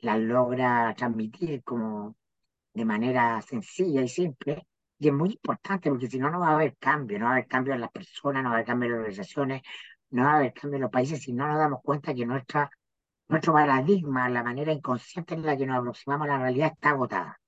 logra 0.00 0.94
transmitir 0.96 1.62
como 1.64 2.16
de 2.74 2.84
manera 2.84 3.40
sencilla 3.42 4.02
y 4.02 4.08
simple, 4.08 4.66
y 4.98 5.08
es 5.08 5.14
muy 5.14 5.30
importante 5.30 5.90
porque 5.90 6.08
si 6.08 6.18
no, 6.18 6.30
no 6.30 6.40
va 6.40 6.50
a 6.50 6.54
haber 6.54 6.76
cambio, 6.78 7.18
no 7.18 7.26
va 7.26 7.32
a 7.32 7.34
haber 7.34 7.48
cambio 7.48 7.74
en 7.74 7.80
las 7.80 7.90
personas, 7.90 8.42
no 8.42 8.50
va 8.50 8.56
a 8.56 8.58
haber 8.58 8.66
cambio 8.66 8.86
en 8.86 8.92
las 8.92 8.98
organizaciones, 9.00 9.62
no 10.10 10.24
va 10.24 10.32
a 10.32 10.36
haber 10.36 10.52
cambio 10.52 10.76
en 10.76 10.82
los 10.82 10.90
países 10.90 11.22
si 11.22 11.32
no 11.32 11.46
nos 11.48 11.58
damos 11.58 11.80
cuenta 11.82 12.14
que 12.14 12.26
nuestra, 12.26 12.70
nuestro 13.28 13.52
paradigma, 13.52 14.28
la 14.28 14.42
manera 14.42 14.72
inconsciente 14.72 15.34
en 15.34 15.44
la 15.44 15.56
que 15.56 15.66
nos 15.66 15.78
aproximamos 15.78 16.26
a 16.28 16.32
la 16.32 16.38
realidad 16.38 16.72
está 16.74 16.90
agotada. 16.90 17.40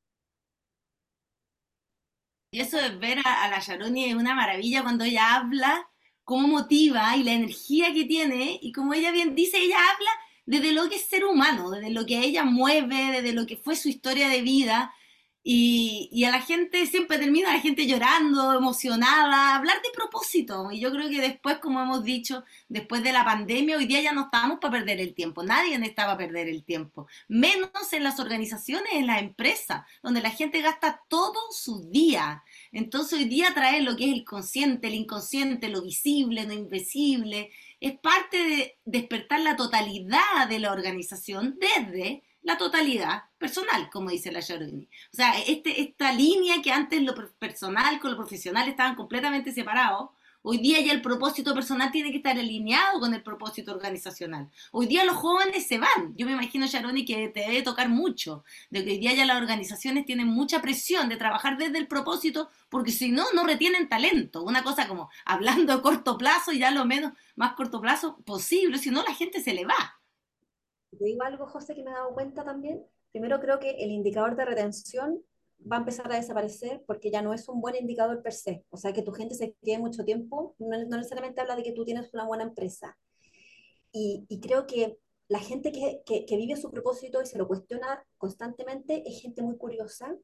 Y 2.53 2.61
eso 2.61 2.79
de 2.79 2.97
ver 2.97 3.19
a, 3.25 3.45
a 3.45 3.49
la 3.49 3.61
Sharoni 3.61 4.07
es 4.07 4.17
una 4.17 4.35
maravilla 4.35 4.83
cuando 4.83 5.05
ella 5.05 5.37
habla, 5.37 5.89
cómo 6.25 6.49
motiva 6.49 7.17
y 7.17 7.25
la 7.25 7.33
energía 7.33 7.93
que 7.93 8.05
tiene, 8.05 8.59
y 8.63 8.73
como 8.73 8.95
ella 8.95 9.11
bien 9.11 9.35
dice, 9.35 9.59
ella 9.59 9.79
habla 9.79 10.11
desde 10.47 10.73
lo 10.73 10.89
que 10.89 10.97
es 10.97 11.07
ser 11.07 11.25
humano, 11.25 11.71
desde 11.71 11.91
lo 11.91 12.07
que 12.07 12.19
ella 12.19 12.45
mueve, 12.45 13.13
desde 13.13 13.33
lo 13.33 13.47
que 13.47 13.57
fue 13.57 13.77
su 13.77 13.89
historia 13.89 14.29
de 14.29 14.43
vida, 14.43 14.93
y, 15.43 16.11
y, 16.13 16.25
a 16.25 16.31
la 16.31 16.43
gente 16.43 16.85
siempre 16.87 17.19
termina 17.19 17.53
la 17.55 17.61
gente 17.61 17.87
llorando, 17.87 18.53
emocionada, 18.53 19.57
hablar 19.57 19.81
de 19.81 19.89
propósito. 19.95 20.71
Y 20.71 20.81
yo 20.81 20.91
creo 20.93 21.09
que 21.09 21.21
después, 21.21 21.59
como 21.59 21.81
hemos 21.81 22.05
dicho, 22.05 22.45
después 22.69 23.03
de 23.03 23.13
la 23.13 23.25
pandemia, 23.25 23.79
hoy 23.79 23.87
día 23.87 24.03
ya 24.03 24.13
no 24.13 24.25
estamos 24.25 24.59
para 24.61 24.73
perder 24.73 25.01
el 25.01 25.15
tiempo. 25.15 25.43
Nadie 25.43 25.77
estaba 25.83 26.13
a 26.13 26.19
perder 26.19 26.49
el 26.49 26.63
tiempo. 26.63 27.07
Menos 27.29 27.71
en 27.93 28.05
las 28.05 28.21
organizaciones, 28.21 28.93
en 28.93 29.07
las 29.07 29.23
empresas, 29.23 29.87
donde 30.03 30.21
la 30.21 30.31
gente 30.31 30.61
gasta 30.61 31.01
todo 31.09 31.41
su 31.53 31.89
día. 31.89 32.45
Entonces 32.73 33.19
hoy 33.19 33.25
día 33.25 33.53
traer 33.55 33.83
lo 33.83 33.97
que 33.97 34.05
es 34.05 34.13
el 34.13 34.25
consciente, 34.25 34.89
el 34.89 34.95
inconsciente, 34.95 35.69
lo 35.69 35.83
visible, 35.83 36.45
lo 36.45 36.53
invisible, 36.53 37.51
es 37.81 37.99
parte 37.99 38.37
de 38.37 38.79
despertar 38.85 39.41
la 39.41 39.57
totalidad 39.57 40.49
de 40.49 40.59
la 40.59 40.73
organización 40.73 41.59
desde 41.59 42.23
la 42.43 42.57
totalidad 42.57 43.25
personal, 43.39 43.91
como 43.91 44.11
dice 44.11 44.33
la 44.33 44.41
Sharoney. 44.41 44.89
O 45.13 45.17
sea, 45.17 45.39
este, 45.41 45.81
esta 45.83 46.13
línea 46.13 46.63
que 46.63 46.73
antes 46.73 47.03
lo 47.03 47.15
personal 47.39 48.01
con 48.01 48.13
lo 48.13 48.17
profesional 48.17 48.69
estaban 48.69 48.95
completamente 48.95 49.53
separados, 49.53 50.11
hoy 50.43 50.59
día 50.59 50.81
ya 50.81 50.93
el 50.93 51.03
propósito 51.03 51.55
personal 51.55 51.91
tiene 51.91 52.11
que 52.11 52.19
estar 52.19 52.39
alineado 52.39 53.01
con 53.01 53.15
el 53.15 53.23
propósito 53.23 53.73
organizacional. 53.73 54.49
Hoy 54.73 54.87
día 54.87 55.05
los 55.05 55.17
jóvenes 55.17 55.67
se 55.67 55.79
van. 55.79 56.15
Yo 56.17 56.27
me 56.27 56.33
imagino, 56.33 56.67
Sharoni, 56.67 57.05
que 57.05 57.29
te 57.29 57.41
debe 57.41 57.63
tocar 57.63 57.89
mucho, 57.89 58.45
de 58.71 58.85
que 58.85 58.93
hoy 58.93 58.99
día 58.99 59.15
ya 59.15 59.25
las 59.25 59.37
organizaciones 59.37 60.07
tienen 60.07 60.27
mucha 60.27 60.61
presión 60.61 61.09
de 61.09 61.17
trabajar 61.17 61.59
desde 61.59 61.79
el 61.79 61.87
propósito, 61.87 62.51
porque 62.69 62.93
si 62.93 63.11
no, 63.11 63.25
no 63.35 63.45
retienen 63.45 63.89
talento. 63.89 64.43
Una 64.43 64.63
cosa 64.63 64.89
como 64.89 65.11
hablando 65.25 65.73
a 65.73 65.83
corto 65.83 66.17
plazo 66.17 66.53
ya 66.53 66.71
lo 66.71 66.85
menos 66.85 67.13
más 67.37 67.55
corto 67.55 67.81
plazo 67.81 68.19
posible, 68.25 68.79
si 68.79 68.91
no 68.91 69.03
la 69.03 69.15
gente 69.15 69.41
se 69.41 69.55
le 69.55 69.65
va. 69.67 70.01
Te 70.91 71.05
digo 71.05 71.23
algo, 71.23 71.47
José, 71.47 71.75
que 71.75 71.83
me 71.83 71.91
he 71.91 71.95
dado 71.95 72.13
cuenta 72.15 72.45
también. 72.45 72.83
Primero 73.13 73.41
creo 73.41 73.59
que 73.59 73.71
el 73.71 73.91
indicador 73.91 74.37
de 74.37 74.45
retención 74.45 75.23
va 75.71 75.77
a 75.77 75.81
empezar 75.81 76.11
a 76.11 76.17
desaparecer 76.17 76.83
porque 76.87 77.11
ya 77.11 77.23
no 77.23 77.33
es 77.33 77.49
un 77.49 77.61
buen 77.61 77.77
indicador 77.77 78.23
per 78.23 78.33
se. 78.33 78.65
O 78.71 78.77
sea, 78.77 78.93
que 78.93 79.03
tu 79.03 79.13
gente 79.13 79.35
se 79.35 79.55
quede 79.63 79.79
mucho 79.79 80.05
tiempo 80.05 80.55
no, 80.59 80.79
no 80.85 80.97
necesariamente 80.97 81.41
habla 81.41 81.57
de 81.57 81.63
que 81.63 81.73
tú 81.73 81.85
tienes 81.85 82.13
una 82.15 82.27
buena 82.27 82.45
empresa. 82.45 82.99
Y, 83.93 84.25
y 84.29 84.41
creo 84.41 84.67
que 84.67 84.99
la 85.29 85.39
gente 85.39 85.73
que, 85.73 86.03
que, 86.05 86.25
que, 86.27 86.37
vive 86.37 86.57
su 86.57 86.71
propósito 86.71 87.23
y 87.23 87.27
se 87.27 87.39
lo 87.39 87.47
cuestiona 87.47 88.05
constantemente 88.19 89.09
es 89.09 89.21
gente 89.21 89.43
muy 89.43 89.57
curiosa 89.57 90.17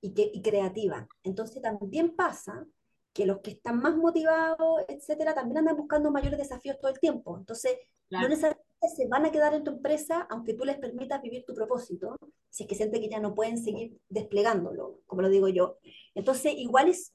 y, 0.00 0.12
que, 0.14 0.30
y 0.32 0.42
creativa. 0.42 1.08
Entonces 1.22 1.62
también 1.62 2.14
pasa 2.14 2.66
que 3.12 3.26
los 3.26 3.40
que 3.40 3.52
están 3.52 3.78
más 3.78 3.96
motivados, 3.96 4.82
etcétera, 4.88 5.34
también 5.34 5.58
andan 5.58 5.76
buscando 5.76 6.10
mayores 6.10 6.38
desafíos 6.38 6.78
todo 6.80 6.90
el 6.90 6.98
tiempo. 6.98 7.38
Entonces, 7.38 7.76
claro. 8.08 8.24
no 8.24 8.28
necesariamente 8.30 8.71
se 8.88 9.06
van 9.08 9.26
a 9.26 9.32
quedar 9.32 9.54
en 9.54 9.64
tu 9.64 9.70
empresa 9.70 10.26
aunque 10.30 10.54
tú 10.54 10.64
les 10.64 10.78
permitas 10.78 11.22
vivir 11.22 11.44
tu 11.44 11.54
propósito, 11.54 12.16
si 12.50 12.64
es 12.64 12.68
que 12.68 12.74
sienten 12.74 13.00
que 13.00 13.08
ya 13.08 13.20
no 13.20 13.34
pueden 13.34 13.58
seguir 13.58 13.98
desplegándolo, 14.08 15.00
como 15.06 15.22
lo 15.22 15.28
digo 15.28 15.48
yo. 15.48 15.78
Entonces, 16.14 16.54
igual 16.56 16.88
es, 16.88 17.14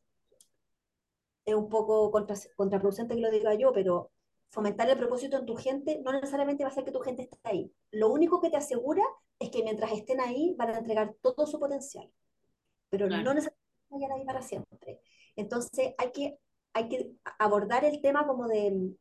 es 1.45 1.55
un 1.55 1.69
poco 1.69 2.11
contra, 2.11 2.35
contraproducente 2.55 3.15
que 3.15 3.21
lo 3.21 3.31
diga 3.31 3.53
yo, 3.55 3.71
pero 3.71 4.11
fomentar 4.49 4.89
el 4.89 4.97
propósito 4.97 5.37
en 5.37 5.45
tu 5.45 5.55
gente 5.55 6.01
no 6.03 6.11
necesariamente 6.13 6.63
va 6.63 6.69
a 6.69 6.71
hacer 6.71 6.85
que 6.85 6.91
tu 6.91 6.99
gente 6.99 7.23
esté 7.23 7.37
ahí. 7.43 7.71
Lo 7.91 8.09
único 8.09 8.41
que 8.41 8.49
te 8.49 8.57
asegura 8.57 9.03
es 9.39 9.49
que 9.49 9.63
mientras 9.63 9.91
estén 9.91 10.19
ahí 10.21 10.55
van 10.57 10.69
a 10.69 10.77
entregar 10.77 11.15
todo 11.21 11.45
su 11.45 11.59
potencial, 11.59 12.09
pero 12.89 13.07
claro. 13.07 13.23
no 13.23 13.33
necesariamente 13.33 13.67
van 13.89 14.01
a 14.01 14.05
estar 14.05 14.17
ahí 14.17 14.25
para 14.25 14.41
siempre. 14.41 15.01
Entonces, 15.35 15.93
hay 15.97 16.11
que, 16.11 16.39
hay 16.73 16.89
que 16.89 17.11
abordar 17.39 17.85
el 17.85 18.01
tema 18.01 18.25
como 18.25 18.47
de 18.47 18.95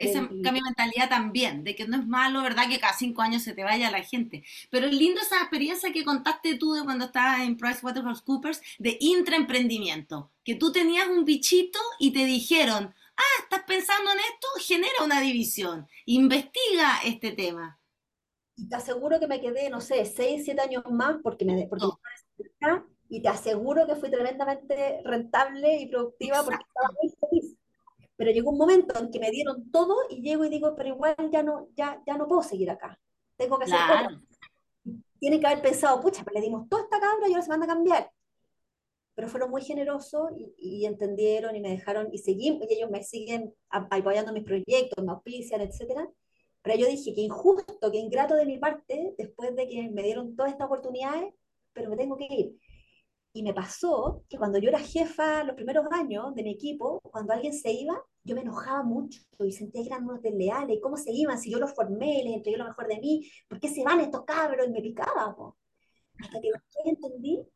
ese 0.00 0.18
cambio 0.18 0.40
de 0.40 0.62
mentalidad 0.62 1.10
también, 1.10 1.62
de 1.62 1.76
que 1.76 1.86
no 1.86 1.98
es 1.98 2.06
malo, 2.06 2.42
¿verdad? 2.42 2.68
Que 2.68 2.80
cada 2.80 2.94
cinco 2.94 3.20
años 3.20 3.42
se 3.42 3.52
te 3.52 3.62
vaya 3.62 3.90
la 3.90 4.02
gente. 4.02 4.42
Pero 4.70 4.86
es 4.86 4.94
lindo 4.94 5.20
esa 5.20 5.36
experiencia 5.36 5.92
que 5.92 6.04
contaste 6.04 6.56
tú 6.56 6.72
de 6.72 6.82
cuando 6.82 7.04
estabas 7.04 7.40
en 7.42 7.58
PricewaterhouseCoopers 7.58 8.62
de 8.78 8.96
intraemprendimiento, 8.98 10.32
que 10.42 10.54
tú 10.54 10.72
tenías 10.72 11.06
un 11.06 11.26
bichito 11.26 11.78
y 11.98 12.12
te 12.12 12.24
dijeron, 12.24 12.94
ah, 13.16 13.42
estás 13.42 13.62
pensando 13.64 14.10
en 14.10 14.18
esto, 14.20 14.48
genera 14.60 15.04
una 15.04 15.20
división, 15.20 15.86
investiga 16.06 17.00
este 17.04 17.32
tema. 17.32 17.78
Y 18.56 18.68
te 18.68 18.76
aseguro 18.76 19.20
que 19.20 19.26
me 19.26 19.40
quedé, 19.40 19.68
no 19.68 19.82
sé, 19.82 20.06
seis, 20.06 20.44
siete 20.46 20.62
años 20.62 20.82
más 20.90 21.18
porque 21.22 21.44
me... 21.44 21.66
Porque 21.66 21.84
no. 22.60 22.86
Y 23.10 23.20
te 23.20 23.28
aseguro 23.28 23.86
que 23.86 23.96
fui 23.96 24.10
tremendamente 24.10 25.02
rentable 25.04 25.76
y 25.78 25.88
productiva 25.88 26.38
Exacto. 26.38 26.50
porque 26.50 26.64
estaba 26.68 26.88
muy 27.02 27.12
feliz 27.20 27.59
pero 28.20 28.32
llegó 28.32 28.50
un 28.50 28.58
momento 28.58 29.00
en 29.00 29.10
que 29.10 29.18
me 29.18 29.30
dieron 29.30 29.70
todo 29.70 29.96
y 30.10 30.20
llego 30.20 30.44
y 30.44 30.50
digo, 30.50 30.76
pero 30.76 30.90
igual 30.90 31.16
ya 31.32 31.42
no, 31.42 31.68
ya, 31.74 32.02
ya 32.06 32.18
no 32.18 32.28
puedo 32.28 32.42
seguir 32.42 32.68
acá. 32.68 33.00
Tengo 33.34 33.56
que 33.58 33.64
hacer 33.64 33.78
claro. 33.78 34.20
Tienen 35.18 35.40
que 35.40 35.46
haber 35.46 35.62
pensado, 35.62 36.02
pucha, 36.02 36.22
pero 36.22 36.34
le 36.34 36.42
dimos 36.42 36.68
toda 36.68 36.82
esta 36.82 37.00
cabra 37.00 37.26
y 37.26 37.32
ahora 37.32 37.42
se 37.42 37.48
van 37.48 37.62
a 37.62 37.66
cambiar. 37.66 38.12
Pero 39.14 39.26
fueron 39.26 39.50
muy 39.50 39.62
generosos 39.62 40.32
y, 40.36 40.52
y, 40.58 40.84
entendieron 40.84 41.56
y 41.56 41.62
me 41.62 41.70
dejaron, 41.70 42.10
y 42.12 42.18
seguimos, 42.18 42.68
y 42.68 42.74
ellos 42.74 42.90
me 42.90 43.02
siguen 43.02 43.54
apoyando 43.70 44.34
mis 44.34 44.44
proyectos, 44.44 45.02
me 45.02 45.12
auspician, 45.12 45.62
etc. 45.62 46.06
Pero 46.60 46.76
yo 46.76 46.88
dije, 46.88 47.14
que 47.14 47.22
injusto, 47.22 47.90
que 47.90 47.96
ingrato 47.96 48.34
de 48.34 48.44
mi 48.44 48.58
parte, 48.58 49.14
después 49.16 49.56
de 49.56 49.66
que 49.66 49.88
me 49.88 50.02
dieron 50.02 50.36
todas 50.36 50.52
estas 50.52 50.66
oportunidades, 50.66 51.32
pero 51.72 51.88
me 51.88 51.96
tengo 51.96 52.18
que 52.18 52.26
ir. 52.28 52.58
Y 53.32 53.42
me 53.42 53.54
pasó 53.54 54.24
que 54.28 54.36
cuando 54.38 54.58
yo 54.58 54.68
era 54.68 54.80
jefa 54.80 55.44
los 55.44 55.54
primeros 55.54 55.86
años 55.92 56.34
de 56.34 56.42
mi 56.42 56.50
equipo, 56.50 57.00
cuando 57.00 57.32
alguien 57.32 57.52
se 57.52 57.70
iba, 57.70 58.02
yo 58.24 58.34
me 58.34 58.42
enojaba 58.42 58.82
mucho 58.82 59.20
y 59.38 59.52
sentía 59.52 59.82
que 59.82 59.88
eran 59.88 60.04
unos 60.04 60.20
desleales. 60.20 60.76
¿Y 60.76 60.80
cómo 60.80 60.96
se 60.96 61.12
iban? 61.12 61.38
Si 61.38 61.50
yo 61.50 61.58
los 61.58 61.72
formé, 61.72 62.22
les 62.24 62.34
entregué 62.34 62.58
lo 62.58 62.64
mejor 62.64 62.88
de 62.88 62.98
mí, 62.98 63.30
¿por 63.48 63.60
qué 63.60 63.68
se 63.68 63.84
van 63.84 64.00
estos 64.00 64.24
cabros? 64.24 64.66
Y 64.66 64.70
me 64.70 64.82
picaba. 64.82 65.34
Po. 65.36 65.56
Hasta 66.20 66.40
que 66.40 66.50
entendí 66.84 67.46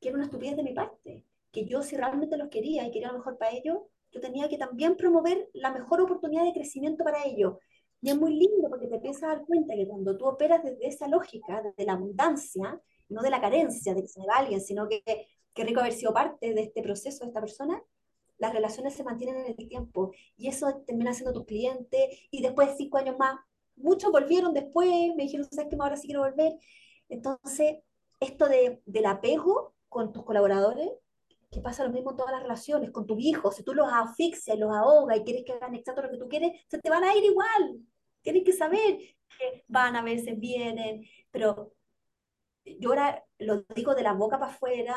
que 0.00 0.08
era 0.08 0.16
una 0.16 0.26
estupidez 0.26 0.56
de 0.56 0.62
mi 0.62 0.72
parte. 0.72 1.24
Que 1.50 1.66
yo, 1.66 1.82
si 1.82 1.96
realmente 1.96 2.36
los 2.36 2.48
quería 2.48 2.86
y 2.86 2.90
quería 2.90 3.08
lo 3.08 3.18
mejor 3.18 3.36
para 3.36 3.52
ellos, 3.52 3.78
yo 4.12 4.20
tenía 4.20 4.48
que 4.48 4.58
también 4.58 4.96
promover 4.96 5.50
la 5.52 5.72
mejor 5.72 6.00
oportunidad 6.00 6.44
de 6.44 6.52
crecimiento 6.52 7.02
para 7.02 7.24
ellos. 7.24 7.54
Y 8.00 8.10
es 8.10 8.16
muy 8.16 8.34
lindo 8.34 8.68
porque 8.68 8.86
te 8.86 8.96
empiezas 8.96 9.24
a 9.24 9.28
dar 9.28 9.44
cuenta 9.44 9.74
que 9.74 9.88
cuando 9.88 10.16
tú 10.16 10.26
operas 10.26 10.62
desde 10.62 10.86
esa 10.86 11.08
lógica, 11.08 11.62
desde 11.62 11.86
la 11.86 11.94
abundancia, 11.94 12.80
no 13.08 13.22
de 13.22 13.30
la 13.30 13.40
carencia, 13.40 13.94
de 13.94 14.02
que 14.02 14.08
se 14.08 14.20
me 14.20 14.26
va 14.26 14.36
alguien, 14.36 14.60
sino 14.60 14.88
que 14.88 15.02
qué 15.54 15.64
rico 15.64 15.80
haber 15.80 15.92
sido 15.92 16.12
parte 16.12 16.52
de 16.52 16.62
este 16.62 16.82
proceso 16.82 17.24
de 17.24 17.28
esta 17.28 17.40
persona, 17.40 17.82
las 18.38 18.52
relaciones 18.52 18.94
se 18.94 19.04
mantienen 19.04 19.36
en 19.36 19.54
el 19.56 19.68
tiempo 19.68 20.12
y 20.36 20.48
eso 20.48 20.82
termina 20.86 21.14
siendo 21.14 21.32
tus 21.32 21.46
clientes 21.46 22.00
y 22.30 22.42
después 22.42 22.68
de 22.68 22.76
cinco 22.76 22.98
años 22.98 23.16
más, 23.18 23.38
muchos 23.76 24.10
volvieron 24.10 24.52
después, 24.52 24.90
me 25.16 25.24
dijeron, 25.24 25.46
¿sabes 25.50 25.70
qué? 25.70 25.76
Ahora 25.78 25.96
sí 25.96 26.06
quiero 26.06 26.22
volver. 26.22 26.54
Entonces, 27.08 27.76
esto 28.20 28.48
de, 28.48 28.82
del 28.86 29.06
apego 29.06 29.74
con 29.88 30.12
tus 30.12 30.24
colaboradores, 30.24 30.90
que 31.50 31.60
pasa 31.60 31.84
lo 31.84 31.92
mismo 31.92 32.10
en 32.10 32.16
todas 32.16 32.32
las 32.32 32.42
relaciones, 32.42 32.90
con 32.90 33.06
tus 33.06 33.20
hijos, 33.20 33.54
si 33.54 33.62
tú 33.62 33.74
los 33.74 33.88
asfixias 33.92 34.58
los 34.58 34.74
ahogas 34.74 35.18
y 35.18 35.22
quieres 35.22 35.44
que 35.44 35.52
hagan 35.52 35.74
exacto 35.74 36.02
lo 36.02 36.10
que 36.10 36.18
tú 36.18 36.28
quieres, 36.28 36.52
se 36.68 36.78
te 36.78 36.90
van 36.90 37.04
a 37.04 37.14
ir 37.14 37.24
igual. 37.24 37.78
Tienes 38.22 38.42
que 38.42 38.52
saber 38.52 38.98
que 39.38 39.64
van 39.68 39.94
a 39.94 40.02
veces, 40.02 40.38
vienen, 40.38 41.04
pero 41.30 41.73
yo 42.64 42.90
ahora 42.90 43.24
lo 43.38 43.64
digo 43.74 43.94
de 43.94 44.02
la 44.02 44.12
boca 44.12 44.38
para 44.38 44.52
afuera, 44.52 44.96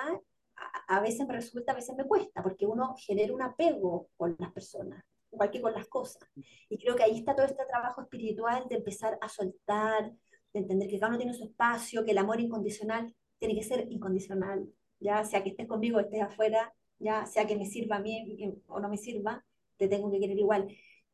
a, 0.55 0.97
a 0.97 1.01
veces 1.01 1.27
me 1.27 1.33
resulta, 1.33 1.71
a 1.71 1.75
veces 1.75 1.95
me 1.95 2.05
cuesta, 2.05 2.41
porque 2.41 2.65
uno 2.65 2.95
genera 2.97 3.33
un 3.33 3.41
apego 3.41 4.09
con 4.17 4.35
las 4.39 4.51
personas, 4.51 5.03
igual 5.31 5.51
que 5.51 5.61
con 5.61 5.73
las 5.73 5.87
cosas. 5.87 6.27
Y 6.69 6.77
creo 6.77 6.95
que 6.95 7.03
ahí 7.03 7.19
está 7.19 7.35
todo 7.35 7.45
este 7.45 7.65
trabajo 7.65 8.01
espiritual 8.01 8.65
de 8.69 8.75
empezar 8.75 9.17
a 9.21 9.29
soltar, 9.29 10.11
de 10.53 10.59
entender 10.59 10.89
que 10.89 10.99
cada 10.99 11.09
uno 11.09 11.17
tiene 11.17 11.33
su 11.33 11.43
espacio, 11.43 12.05
que 12.05 12.11
el 12.11 12.17
amor 12.17 12.39
incondicional 12.39 13.13
tiene 13.37 13.55
que 13.55 13.63
ser 13.63 13.91
incondicional, 13.91 14.67
ya 14.99 15.23
sea 15.23 15.43
que 15.43 15.49
estés 15.49 15.67
conmigo 15.67 15.99
estés 15.99 16.21
afuera, 16.21 16.73
ya 16.99 17.25
sea 17.25 17.45
que 17.45 17.55
me 17.55 17.65
sirva 17.65 17.97
a 17.97 17.99
mí 17.99 18.63
o 18.67 18.79
no 18.79 18.89
me 18.89 18.97
sirva, 18.97 19.45
te 19.77 19.87
tengo 19.87 20.09
que 20.11 20.19
querer 20.19 20.37
igual. 20.37 20.67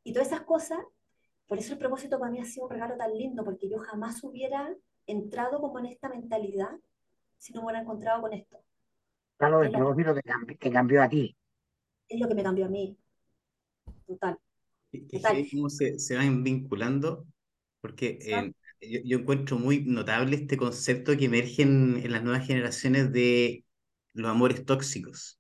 Y 0.04 0.14
todas 0.14 0.28
esas 0.28 0.42
cosas, 0.42 0.80
por 1.48 1.58
eso 1.58 1.74
el 1.74 1.80
propósito 1.80 2.20
para 2.20 2.32
mí 2.32 2.40
ha 2.40 2.46
sido 2.46 2.66
un 2.66 2.72
regalo 2.72 2.96
tan 2.96 3.14
lindo, 3.18 3.44
porque 3.44 3.70
yo 3.70 3.80
jamás 3.80 4.24
hubiera 4.24 4.74
entrado 5.08 5.62
como 5.62 5.80
en 5.80 5.88
esta 5.88 6.10
mentalidad 6.10 6.72
si 7.38 7.54
no 7.54 7.62
me 7.62 7.66
hubiera 7.68 7.82
encontrado 7.82 8.22
con 8.22 8.34
esto. 8.34 8.58
Claro, 9.38 9.62
el 9.64 9.68
Es 9.68 9.74
lo, 9.74 9.80
propósito 9.80 10.16
que, 10.16 10.58
que 10.58 10.72
cambió 10.72 11.04
a 11.04 11.10
ti. 11.10 11.36
es 12.08 12.18
lo 12.20 12.28
que 12.30 12.36
me 12.36 12.44
cambió 12.44 12.66
a 12.66 12.70
mí, 12.70 12.98
total, 14.08 14.38
total. 15.12 15.48
cómo 15.52 15.70
se, 15.70 16.00
se 16.00 16.16
van 16.16 16.44
vinculando, 16.44 17.26
porque 17.82 18.20
eh, 18.22 18.54
yo, 18.82 19.00
yo 19.06 19.20
encuentro 19.20 19.58
muy 19.60 19.84
notable 19.86 20.36
este 20.38 20.58
concepto 20.58 21.18
que 21.18 21.26
emerge 21.26 21.64
en, 21.64 21.98
en 21.98 22.12
las 22.12 22.24
nuevas 22.24 22.48
generaciones 22.48 23.12
de 23.12 23.66
los 24.14 24.30
amores 24.32 24.66
tóxicos. 24.66 25.40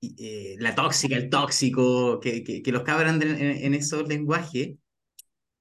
Y, 0.00 0.14
eh, 0.18 0.56
la 0.60 0.74
tóxica, 0.74 1.16
el 1.16 1.28
tóxico, 1.30 2.20
que, 2.20 2.44
que, 2.44 2.62
que 2.62 2.72
los 2.72 2.82
cabros 2.82 3.10
andan 3.10 3.30
en, 3.30 3.40
en 3.64 3.74
esos 3.74 4.06
lenguajes 4.08 4.76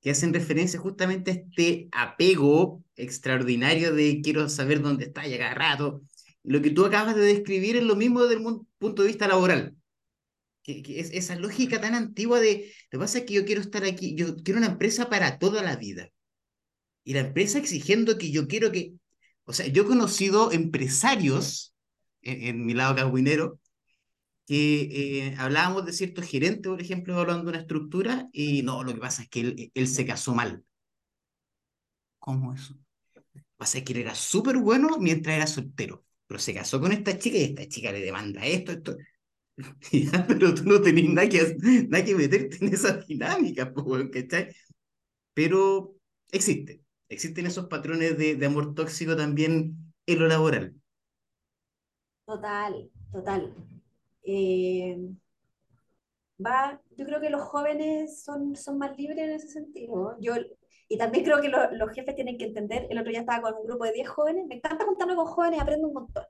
que 0.07 0.11
hacen 0.11 0.33
referencia 0.33 0.79
justamente 0.79 1.31
a 1.31 1.33
este 1.33 1.89
apego 1.91 2.81
extraordinario 2.95 3.93
de 3.93 4.21
quiero 4.23 4.47
saber 4.47 4.81
dónde 4.81 5.03
está 5.03 5.27
y 5.27 5.37
cada 5.37 5.53
rato. 5.53 6.01
Lo 6.43 6.61
que 6.61 6.69
tú 6.69 6.85
acabas 6.85 7.13
de 7.13 7.23
describir 7.23 7.75
es 7.75 7.83
lo 7.83 7.97
mismo 7.97 8.23
desde 8.23 8.41
el 8.41 8.61
punto 8.79 9.01
de 9.01 9.07
vista 9.09 9.27
laboral 9.27 9.75
que, 10.63 11.01
es 11.01 11.11
esa 11.11 11.35
lógica 11.35 11.81
tan 11.81 11.93
antigua 11.93 12.39
de, 12.39 12.71
lo 12.89 12.99
que 12.99 13.03
pasa 13.03 13.17
es 13.17 13.25
que 13.25 13.33
yo 13.33 13.43
quiero 13.43 13.59
estar 13.59 13.83
aquí, 13.83 14.15
yo 14.15 14.33
quiero 14.37 14.59
una 14.59 14.67
empresa 14.67 15.09
para 15.09 15.39
toda 15.39 15.61
la 15.61 15.75
vida. 15.75 16.09
Y 17.03 17.13
la 17.13 17.19
empresa 17.19 17.57
exigiendo 17.59 18.17
que 18.17 18.31
yo 18.31 18.47
quiero 18.47 18.71
que, 18.71 18.93
o 19.43 19.51
sea, 19.51 19.67
yo 19.67 19.83
he 19.83 19.87
conocido 19.87 20.53
empresarios 20.53 21.75
en, 22.21 22.43
en 22.43 22.65
mi 22.65 22.75
lado 22.75 22.95
cagüinero 22.95 23.59
que 24.47 25.27
eh, 25.29 25.35
hablábamos 25.39 25.85
de 25.85 25.93
ciertos 25.93 26.25
gerentes, 26.25 26.67
por 26.71 26.81
ejemplo, 26.81 27.19
hablando 27.19 27.43
de 27.45 27.49
una 27.51 27.59
estructura, 27.59 28.29
y 28.33 28.63
no, 28.63 28.83
lo 28.83 28.93
que 28.95 29.01
pasa 29.01 29.23
es 29.23 29.29
que 29.29 29.41
él, 29.41 29.71
él 29.75 29.87
se 29.89 30.07
casó 30.07 30.35
mal. 30.35 30.65
¿Cómo 32.19 32.53
eso? 32.53 32.73
Lo 33.15 33.23
que 33.33 33.43
pasa 33.57 33.77
es 33.79 33.83
que 33.83 33.93
él 33.93 33.99
era 33.99 34.15
súper 34.15 34.57
bueno 34.57 34.97
mientras 34.99 35.35
era 35.35 35.47
soltero, 35.47 36.05
pero 36.27 36.39
se 36.39 36.53
casó 36.53 36.79
con 36.79 36.91
esta 36.91 37.17
chica 37.17 37.37
y 37.37 37.43
esta 37.43 37.67
chica 37.67 37.91
le 37.91 38.01
demanda 38.01 38.45
esto, 38.45 38.71
esto. 38.73 38.97
Ya, 39.91 40.25
pero 40.27 40.53
tú 40.53 40.63
no 40.65 40.81
tenés 40.81 41.09
nada 41.09 41.29
que, 41.29 41.55
nada 41.89 42.05
que 42.05 42.15
meterte 42.15 42.57
en 42.65 42.73
esa 42.73 42.97
dinámica, 42.97 43.73
po, 43.73 43.81
weón, 43.83 44.09
¿cachai? 44.09 44.55
Pero 45.33 45.95
existe, 46.31 46.83
existen 47.09 47.47
esos 47.47 47.67
patrones 47.67 48.17
de, 48.17 48.35
de 48.35 48.45
amor 48.45 48.75
tóxico 48.75 49.15
también 49.15 49.93
en 50.05 50.19
lo 50.19 50.27
laboral. 50.27 50.75
Total, 52.25 52.89
total. 53.11 53.53
Eh, 54.27 54.97
va, 56.45 56.79
yo 56.97 57.05
creo 57.05 57.19
que 57.21 57.29
los 57.29 57.41
jóvenes 57.43 58.23
son, 58.23 58.55
son 58.55 58.77
más 58.77 58.97
libres 58.97 59.17
en 59.19 59.31
ese 59.31 59.47
sentido. 59.49 60.15
Yo, 60.19 60.33
y 60.87 60.97
también 60.97 61.23
creo 61.25 61.41
que 61.41 61.49
lo- 61.49 61.71
los 61.73 61.91
jefes 61.91 62.15
tienen 62.15 62.37
que 62.37 62.45
entender, 62.45 62.87
el 62.89 62.97
otro 62.99 63.11
día 63.11 63.21
estaba 63.21 63.41
con 63.41 63.55
un 63.61 63.67
grupo 63.67 63.85
de 63.85 63.93
10 63.93 64.09
jóvenes, 64.09 64.45
me 64.47 64.55
encanta 64.55 64.85
juntarme 64.85 65.15
con 65.15 65.25
jóvenes, 65.25 65.59
aprendo 65.61 65.87
un 65.87 65.93
montón. 65.93 66.23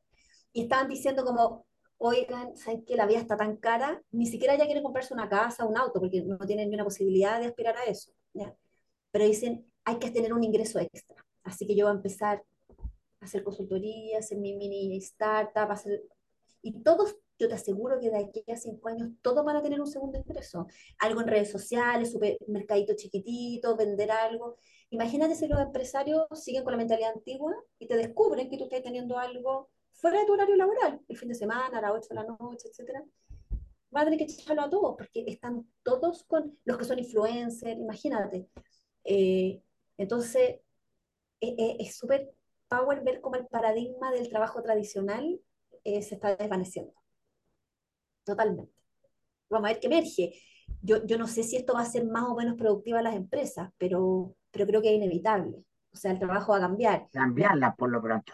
Y 0.53 0.63
estaban 0.63 0.87
diciendo 0.89 1.25
como, 1.25 1.65
oigan, 1.97 2.55
¿saben 2.57 2.85
que 2.85 2.95
la 2.95 3.05
vida 3.07 3.19
está 3.19 3.37
tan 3.37 3.57
cara? 3.57 4.01
Ni 4.11 4.25
siquiera 4.27 4.55
ya 4.57 4.65
quieren 4.65 4.83
comprarse 4.83 5.13
una 5.13 5.29
casa, 5.29 5.65
un 5.65 5.77
auto, 5.77 5.99
porque 5.99 6.21
no 6.23 6.37
tienen 6.39 6.69
ni 6.69 6.75
una 6.75 6.83
posibilidad 6.85 7.39
de 7.39 7.47
aspirar 7.47 7.77
a 7.77 7.83
eso, 7.85 8.11
¿ya? 8.33 8.55
Pero 9.11 9.25
dicen, 9.25 9.65
hay 9.85 9.99
que 9.99 10.11
tener 10.11 10.33
un 10.33 10.43
ingreso 10.43 10.79
extra. 10.79 11.25
Así 11.43 11.67
que 11.67 11.75
yo 11.75 11.85
voy 11.87 11.93
a 11.93 11.97
empezar 11.97 12.43
a 13.21 13.25
hacer 13.25 13.43
consultoría, 13.43 14.19
hacer 14.19 14.37
mi 14.37 14.53
mini 14.55 14.97
startup, 14.97 15.71
hacer... 15.71 16.01
Y 16.61 16.81
todos, 16.83 17.15
yo 17.39 17.47
te 17.47 17.55
aseguro 17.55 17.99
que 17.99 18.09
de 18.09 18.17
aquí 18.17 18.43
a 18.51 18.57
cinco 18.57 18.89
años, 18.89 19.09
todos 19.21 19.43
van 19.45 19.55
a 19.57 19.61
tener 19.61 19.79
un 19.79 19.87
segundo 19.87 20.17
ingreso. 20.17 20.67
Algo 20.99 21.21
en 21.21 21.27
redes 21.27 21.51
sociales, 21.51 22.11
supermercadito 22.11 22.93
chiquitito, 22.95 23.75
vender 23.75 24.11
algo. 24.11 24.57
Imagínate 24.89 25.35
si 25.35 25.47
los 25.47 25.59
empresarios 25.59 26.25
siguen 26.33 26.63
con 26.63 26.71
la 26.71 26.77
mentalidad 26.77 27.11
antigua 27.13 27.53
y 27.79 27.87
te 27.87 27.95
descubren 27.97 28.49
que 28.49 28.57
tú 28.57 28.63
estás 28.65 28.81
teniendo 28.83 29.17
algo 29.17 29.69
fuera 29.93 30.19
de 30.19 30.25
tu 30.25 30.33
horario 30.33 30.55
laboral, 30.55 31.01
el 31.07 31.17
fin 31.17 31.29
de 31.29 31.35
semana, 31.35 31.77
a 31.77 31.81
las 31.81 31.91
8 31.91 32.07
de 32.09 32.15
la 32.15 32.23
noche, 32.23 32.69
etcétera. 32.69 33.03
Van 33.89 34.01
a 34.03 34.05
tener 34.05 34.19
que 34.19 34.31
echarlo 34.31 34.63
a 34.63 34.69
todos, 34.69 34.95
porque 34.97 35.23
están 35.27 35.67
todos 35.83 36.23
con 36.23 36.57
los 36.65 36.77
que 36.77 36.85
son 36.85 36.99
influencers, 36.99 37.79
imagínate. 37.79 38.47
Eh, 39.03 39.61
entonces, 39.97 40.59
e- 41.41 41.55
e- 41.57 41.77
es 41.79 41.95
súper 41.97 42.31
power 42.67 43.01
ver 43.03 43.21
cómo 43.21 43.35
el 43.37 43.47
paradigma 43.47 44.11
del 44.11 44.29
trabajo 44.29 44.61
tradicional 44.61 45.39
eh, 45.83 46.01
se 46.01 46.15
está 46.15 46.35
desvaneciendo. 46.35 46.93
Totalmente. 48.27 48.73
Vamos 49.49 49.69
a 49.69 49.73
ver 49.73 49.79
qué 49.79 49.87
emerge. 49.87 50.33
Yo, 50.81 51.05
yo 51.05 51.17
no 51.17 51.27
sé 51.27 51.43
si 51.43 51.55
esto 51.55 51.73
va 51.73 51.81
a 51.81 51.85
ser 51.85 52.05
más 52.05 52.25
o 52.25 52.35
menos 52.35 52.55
productiva 52.55 52.99
a 52.99 53.01
las 53.01 53.15
empresas, 53.15 53.69
pero, 53.77 54.35
pero 54.51 54.67
creo 54.67 54.81
que 54.81 54.89
es 54.89 54.95
inevitable. 54.95 55.63
O 55.91 55.95
sea, 55.95 56.11
el 56.11 56.19
trabajo 56.19 56.51
va 56.51 56.57
a 56.57 56.61
cambiar. 56.61 57.07
Cambiarla 57.11 57.75
por 57.75 57.89
lo 57.89 58.01
pronto. 58.01 58.33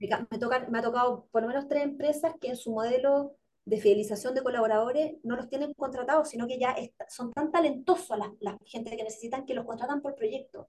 Me, 0.00 0.08
ca- 0.08 0.26
me 0.30 0.38
toca- 0.38 0.66
me 0.70 0.78
ha 0.78 0.82
tocado 0.82 1.26
por 1.30 1.42
lo 1.42 1.48
menos 1.48 1.68
tres 1.68 1.84
empresas 1.84 2.32
que 2.40 2.48
en 2.48 2.56
su 2.56 2.72
modelo 2.72 3.36
de 3.66 3.78
fidelización 3.78 4.34
de 4.34 4.42
colaboradores 4.42 5.16
no 5.24 5.36
los 5.36 5.48
tienen 5.50 5.74
contratados, 5.74 6.30
sino 6.30 6.46
que 6.46 6.58
ya 6.58 6.70
está- 6.72 7.06
son 7.10 7.32
tan 7.34 7.52
talentosos 7.52 8.16
las, 8.18 8.30
las 8.40 8.56
gente 8.64 8.96
que 8.96 9.04
necesitan 9.04 9.44
que 9.44 9.54
los 9.54 9.66
contratan 9.66 10.00
por 10.00 10.14
proyecto. 10.14 10.68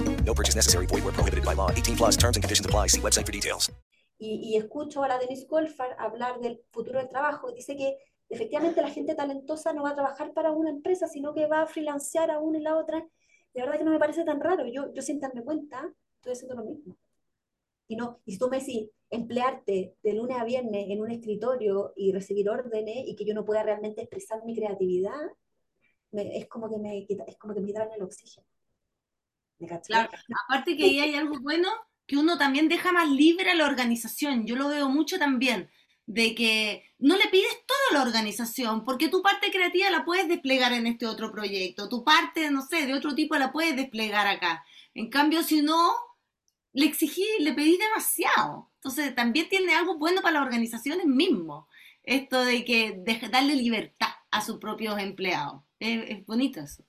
No 0.25 0.33
purchase 0.33 0.55
necessary. 0.55 0.85
Void 0.85 1.03
where 1.03 1.13
prohibited 1.13 1.43
by 1.43 1.53
law. 1.53 1.69
18 1.71 1.97
plus 1.97 2.15
terms 2.15 2.37
and 2.37 2.43
conditions 2.43 2.65
apply. 2.65 2.87
See 2.87 3.01
website 3.01 3.25
for 3.25 3.33
details. 3.33 3.69
Y, 4.23 4.55
escucho 4.55 5.03
a 5.03 5.07
la 5.07 5.17
Denise 5.17 5.47
Golfar 5.47 5.95
hablar 5.97 6.39
del 6.39 6.61
futuro 6.69 6.99
del 6.99 7.09
trabajo 7.09 7.51
dice 7.51 7.75
que 7.75 7.97
efectivamente 8.29 8.79
la 8.79 8.91
gente 8.91 9.15
talentosa 9.15 9.73
no 9.73 9.81
va 9.81 9.89
a 9.89 9.95
trabajar 9.95 10.31
para 10.33 10.51
una 10.51 10.69
empresa, 10.69 11.07
sino 11.07 11.33
que 11.33 11.47
va 11.47 11.63
a 11.63 11.65
freelancear 11.65 12.29
a 12.29 12.39
una 12.39 12.59
y 12.59 12.61
la 12.61 12.77
otra. 12.77 12.99
De 13.51 13.61
verdad 13.61 13.79
que 13.79 13.83
no 13.83 13.89
me 13.89 13.97
parece 13.97 14.23
tan 14.23 14.39
raro. 14.39 14.67
Yo, 14.67 14.93
yo 14.93 15.01
sin 15.01 15.19
darme 15.19 15.43
cuenta, 15.43 15.91
estoy 16.17 16.33
haciendo 16.33 16.55
lo 16.55 16.65
mismo. 16.65 16.95
Y, 17.87 17.95
no, 17.95 18.21
y 18.23 18.33
si 18.33 18.37
tú 18.37 18.47
me 18.47 18.59
decís, 18.59 18.91
emplearte 19.09 19.95
de 20.01 20.13
lunes 20.13 20.37
a 20.37 20.45
viernes 20.45 20.85
en 20.89 21.01
un 21.01 21.09
escritorio 21.09 21.93
y 21.95 22.11
recibir 22.13 22.47
órdenes 22.47 23.03
y 23.07 23.15
que 23.15 23.25
yo 23.25 23.33
no 23.33 23.43
pueda 23.43 23.63
realmente 23.63 24.01
expresar 24.01 24.45
mi 24.45 24.55
creatividad, 24.55 25.19
es, 26.11 26.47
como 26.47 26.69
que 26.69 26.77
me, 26.77 27.07
es 27.09 27.37
como 27.37 27.55
que 27.55 27.59
me 27.59 27.67
quitaran 27.67 27.91
el 27.91 28.03
oxígeno. 28.03 28.45
Claro, 29.87 30.09
aparte 30.47 30.75
que 30.75 30.85
ahí 30.85 30.99
hay 30.99 31.15
algo 31.15 31.39
bueno, 31.39 31.69
que 32.07 32.17
uno 32.17 32.37
también 32.37 32.67
deja 32.67 32.91
más 32.91 33.09
libre 33.09 33.51
a 33.51 33.55
la 33.55 33.65
organización. 33.65 34.45
Yo 34.45 34.55
lo 34.55 34.67
veo 34.69 34.89
mucho 34.89 35.19
también, 35.19 35.69
de 36.05 36.35
que 36.35 36.83
no 36.99 37.15
le 37.15 37.27
pides 37.29 37.65
todo 37.67 37.77
a 37.91 37.93
la 37.93 38.01
organización, 38.09 38.83
porque 38.83 39.07
tu 39.07 39.21
parte 39.21 39.51
creativa 39.51 39.89
la 39.89 40.03
puedes 40.03 40.27
desplegar 40.27 40.73
en 40.73 40.87
este 40.87 41.05
otro 41.05 41.31
proyecto, 41.31 41.89
tu 41.89 42.03
parte, 42.03 42.49
no 42.51 42.61
sé, 42.61 42.85
de 42.85 42.93
otro 42.93 43.15
tipo 43.15 43.35
la 43.35 43.51
puedes 43.51 43.75
desplegar 43.75 44.27
acá. 44.27 44.63
En 44.93 45.09
cambio, 45.09 45.43
si 45.43 45.61
no, 45.61 45.93
le 46.73 46.85
exigí, 46.85 47.25
le 47.39 47.53
pedí 47.53 47.77
demasiado. 47.77 48.71
Entonces, 48.75 49.15
también 49.15 49.47
tiene 49.49 49.73
algo 49.73 49.97
bueno 49.97 50.21
para 50.21 50.33
las 50.39 50.43
organizaciones 50.43 51.05
mismo, 51.05 51.67
esto 52.03 52.43
de 52.43 52.65
que 52.65 52.95
de 52.97 53.29
darle 53.29 53.55
libertad 53.55 54.09
a 54.31 54.41
sus 54.41 54.57
propios 54.57 54.99
empleados. 54.99 55.61
Es 55.79 56.25
bonito 56.25 56.61
eso. 56.61 56.83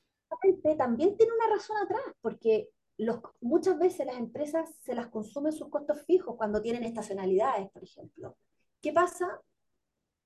También 0.77 1.17
tiene 1.17 1.33
una 1.33 1.55
razón 1.55 1.77
atrás, 1.79 2.03
porque 2.21 2.71
los, 2.99 3.21
muchas 3.41 3.79
veces 3.79 4.07
las 4.07 4.17
empresas 4.17 4.69
se 4.83 4.95
las 4.95 5.09
consumen 5.09 5.53
sus 5.53 5.69
costos 5.71 6.03
fijos 6.07 6.37
cuando 6.37 6.63
tienen 6.63 6.85
estacionalidades, 6.85 7.71
por 7.71 7.85
ejemplo. 7.85 8.37
¿Qué 8.81 8.93
pasa 8.93 9.41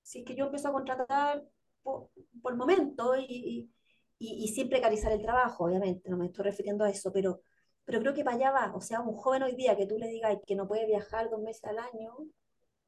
si 0.01 0.19
es 0.19 0.25
que 0.25 0.35
yo 0.35 0.45
empiezo 0.45 0.69
a 0.69 0.73
contratar 0.73 1.43
por, 1.83 2.09
por 2.41 2.55
momento 2.55 3.15
y, 3.17 3.71
y, 4.19 4.45
y 4.45 4.47
sin 4.49 4.69
precarizar 4.69 5.11
el 5.11 5.21
trabajo, 5.21 5.65
obviamente, 5.65 6.09
no 6.09 6.17
me 6.17 6.27
estoy 6.27 6.45
refiriendo 6.45 6.83
a 6.85 6.89
eso, 6.89 7.11
pero, 7.11 7.41
pero 7.85 7.99
creo 7.99 8.13
que 8.13 8.23
para 8.23 8.37
allá 8.37 8.51
va. 8.51 8.75
O 8.75 8.81
sea, 8.81 9.01
un 9.01 9.15
joven 9.15 9.43
hoy 9.43 9.55
día 9.55 9.75
que 9.77 9.85
tú 9.87 9.97
le 9.97 10.07
digas 10.07 10.37
que 10.45 10.55
no 10.55 10.67
puede 10.67 10.85
viajar 10.85 11.29
dos 11.29 11.41
meses 11.41 11.63
al 11.65 11.79
año, 11.79 12.15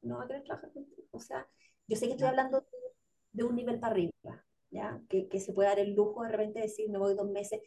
no 0.02 0.18
va 0.18 0.24
a 0.24 0.26
querer 0.26 0.44
trabajar 0.44 0.72
contigo. 0.72 1.08
O 1.12 1.20
sea, 1.20 1.46
yo 1.86 1.96
sé 1.96 2.06
que 2.06 2.12
estoy 2.12 2.28
hablando 2.28 2.66
de 3.32 3.44
un 3.44 3.54
nivel 3.54 3.78
para 3.80 3.92
arriba, 3.92 4.12
¿ya? 4.70 5.00
Que, 5.08 5.28
que 5.28 5.40
se 5.40 5.52
puede 5.52 5.68
dar 5.68 5.78
el 5.78 5.94
lujo 5.94 6.22
de 6.22 6.30
repente 6.30 6.60
de 6.60 6.66
decir, 6.66 6.88
me 6.90 6.98
voy 6.98 7.14
dos 7.14 7.28
meses, 7.28 7.60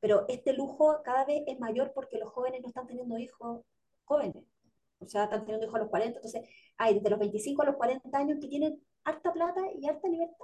pero 0.00 0.26
este 0.28 0.52
lujo 0.54 1.00
cada 1.04 1.24
vez 1.24 1.42
es 1.46 1.58
mayor 1.60 1.92
porque 1.94 2.18
los 2.18 2.30
jóvenes 2.30 2.62
no 2.62 2.68
están 2.68 2.86
teniendo 2.86 3.18
hijos 3.18 3.62
jóvenes. 4.04 4.44
O 4.98 5.06
sea, 5.06 5.24
están 5.24 5.44
teniendo 5.44 5.66
hijos 5.66 5.76
a 5.76 5.82
los 5.82 5.88
40, 5.88 6.18
entonces 6.18 6.42
hay 6.76 6.94
desde 6.94 7.10
los 7.10 7.18
25 7.18 7.62
a 7.62 7.66
los 7.66 7.76
40 7.76 8.18
años 8.18 8.38
que 8.40 8.48
tienen 8.48 8.82
harta 9.04 9.32
plata 9.32 9.62
y 9.78 9.86
harta 9.88 10.08
libertad, 10.08 10.36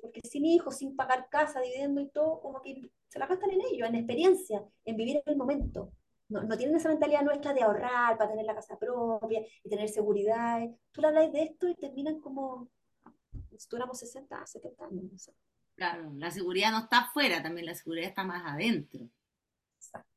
porque, 0.00 0.20
sin 0.28 0.44
hijos, 0.44 0.78
sin 0.78 0.96
pagar 0.96 1.28
casa, 1.30 1.60
dividendo 1.60 2.00
y 2.00 2.08
todo, 2.08 2.40
como 2.40 2.60
que 2.60 2.90
se 3.08 3.18
la 3.18 3.26
gastan 3.26 3.50
en 3.50 3.60
ello, 3.72 3.86
en 3.86 3.94
experiencia, 3.94 4.64
en 4.84 4.96
vivir 4.96 5.22
el 5.26 5.36
momento. 5.36 5.92
No, 6.28 6.42
no 6.42 6.56
tienen 6.56 6.76
esa 6.76 6.88
mentalidad 6.88 7.22
nuestra 7.22 7.52
de 7.52 7.62
ahorrar 7.62 8.16
para 8.16 8.30
tener 8.30 8.46
la 8.46 8.54
casa 8.54 8.78
propia 8.78 9.44
y 9.64 9.68
tener 9.68 9.88
seguridad. 9.88 10.60
Tú 10.92 11.00
le 11.00 11.08
hablas 11.08 11.32
de 11.32 11.42
esto 11.42 11.68
y 11.68 11.74
terminan 11.74 12.20
como 12.20 12.68
si 13.56 13.68
tuviéramos 13.68 13.98
60, 13.98 14.46
70 14.46 14.84
años. 14.84 15.28
No. 15.28 15.49
Claro, 15.80 16.12
la 16.18 16.30
seguridad 16.30 16.72
no 16.72 16.80
está 16.80 16.98
afuera, 17.00 17.42
también 17.42 17.64
la 17.64 17.74
seguridad 17.74 18.08
está 18.10 18.22
más 18.22 18.42
adentro. 18.44 19.00
Exacto. 19.78 20.10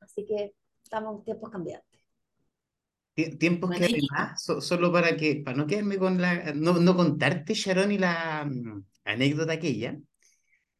Así 0.00 0.26
que 0.26 0.54
estamos 0.82 1.18
en 1.18 1.24
tiempos 1.24 1.50
cambiantes. 1.50 2.00
Tie- 3.14 3.36
Tiempos 3.38 3.68
Bueno, 3.70 3.86
que 3.86 3.92
además, 3.94 4.42
so- 4.42 4.60
solo 4.62 4.90
para 4.92 5.16
que, 5.16 5.36
para 5.44 5.56
no 5.56 5.66
quedarme 5.66 5.98
con 5.98 6.20
la, 6.20 6.54
no, 6.54 6.74
no 6.80 6.96
contarte, 6.96 7.52
Sharon, 7.54 7.92
y 7.92 7.98
la 7.98 8.46
mm, 8.46 8.84
anécdota 9.04 9.52
aquella 9.54 9.98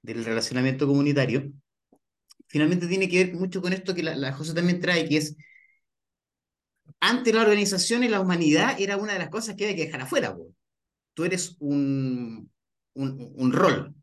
del 0.02 0.24
relacionamiento 0.24 0.86
comunitario, 0.86 1.52
finalmente 2.48 2.86
tiene 2.88 3.08
que 3.08 3.24
ver 3.26 3.34
mucho 3.34 3.62
con 3.62 3.72
esto 3.72 3.94
que 3.94 4.02
la, 4.04 4.16
la 4.16 4.32
José 4.32 4.54
también 4.54 4.80
trae, 4.80 5.08
que 5.08 5.18
es, 5.18 5.36
antes 7.00 7.34
la 7.34 7.42
organización 7.42 8.04
y 8.04 8.08
la 8.08 8.20
humanidad 8.20 8.80
era 8.80 8.96
una 8.96 9.12
de 9.14 9.18
las 9.18 9.28
cosas 9.30 9.56
que 9.56 9.64
había 9.64 9.76
que 9.76 9.86
dejar 9.86 10.02
afuera. 10.02 10.36
Tú 11.14 11.24
eres 11.24 11.56
un, 11.60 12.50
un, 12.94 13.32
un 13.34 13.52
rol, 13.52 13.94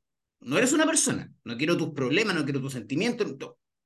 no 0.41 0.57
eres 0.57 0.73
una 0.73 0.85
persona, 0.85 1.31
no 1.43 1.57
quiero 1.57 1.77
tus 1.77 1.89
problemas, 1.89 2.35
no 2.35 2.43
quiero 2.43 2.61
tus 2.61 2.73
sentimientos. 2.73 3.35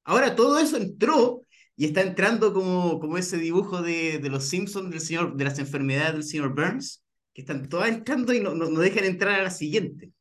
Ahora 0.04 0.36
todo 0.36 0.60
eso 0.60 0.78
entró 0.78 1.42
y 1.76 1.86
está 1.86 2.02
entrando 2.02 2.54
como, 2.54 3.00
como 3.00 3.18
ese 3.18 3.38
dibujo 3.38 3.82
de, 3.82 4.20
de 4.20 4.30
los 4.30 4.46
Simpsons 4.46 4.92
del 4.92 5.00
señor, 5.00 5.36
de 5.36 5.44
las 5.44 5.60
enfermedades 5.60 6.14
del 6.14 6.24
señor 6.24 6.54
Burns, 6.54 7.04
que 7.34 7.42
están 7.42 7.68
todas 7.68 7.90
entrando 7.90 8.34
y 8.34 8.40
no, 8.40 8.54
no, 8.54 8.70
no 8.70 8.80
dejan 8.80 9.06
entrar 9.06 9.40
a 9.40 9.44
la 9.44 9.50
siguiente. 9.50 10.12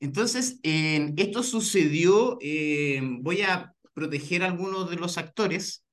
Entonces, 0.00 0.60
eh, 0.62 1.12
esto 1.16 1.42
sucedió, 1.42 2.38
eh, 2.40 3.00
voy 3.20 3.42
a 3.42 3.74
proteger 3.94 4.42
a 4.42 4.46
algunos 4.46 4.88
de 4.88 4.96
los 4.96 5.18
actores, 5.18 5.84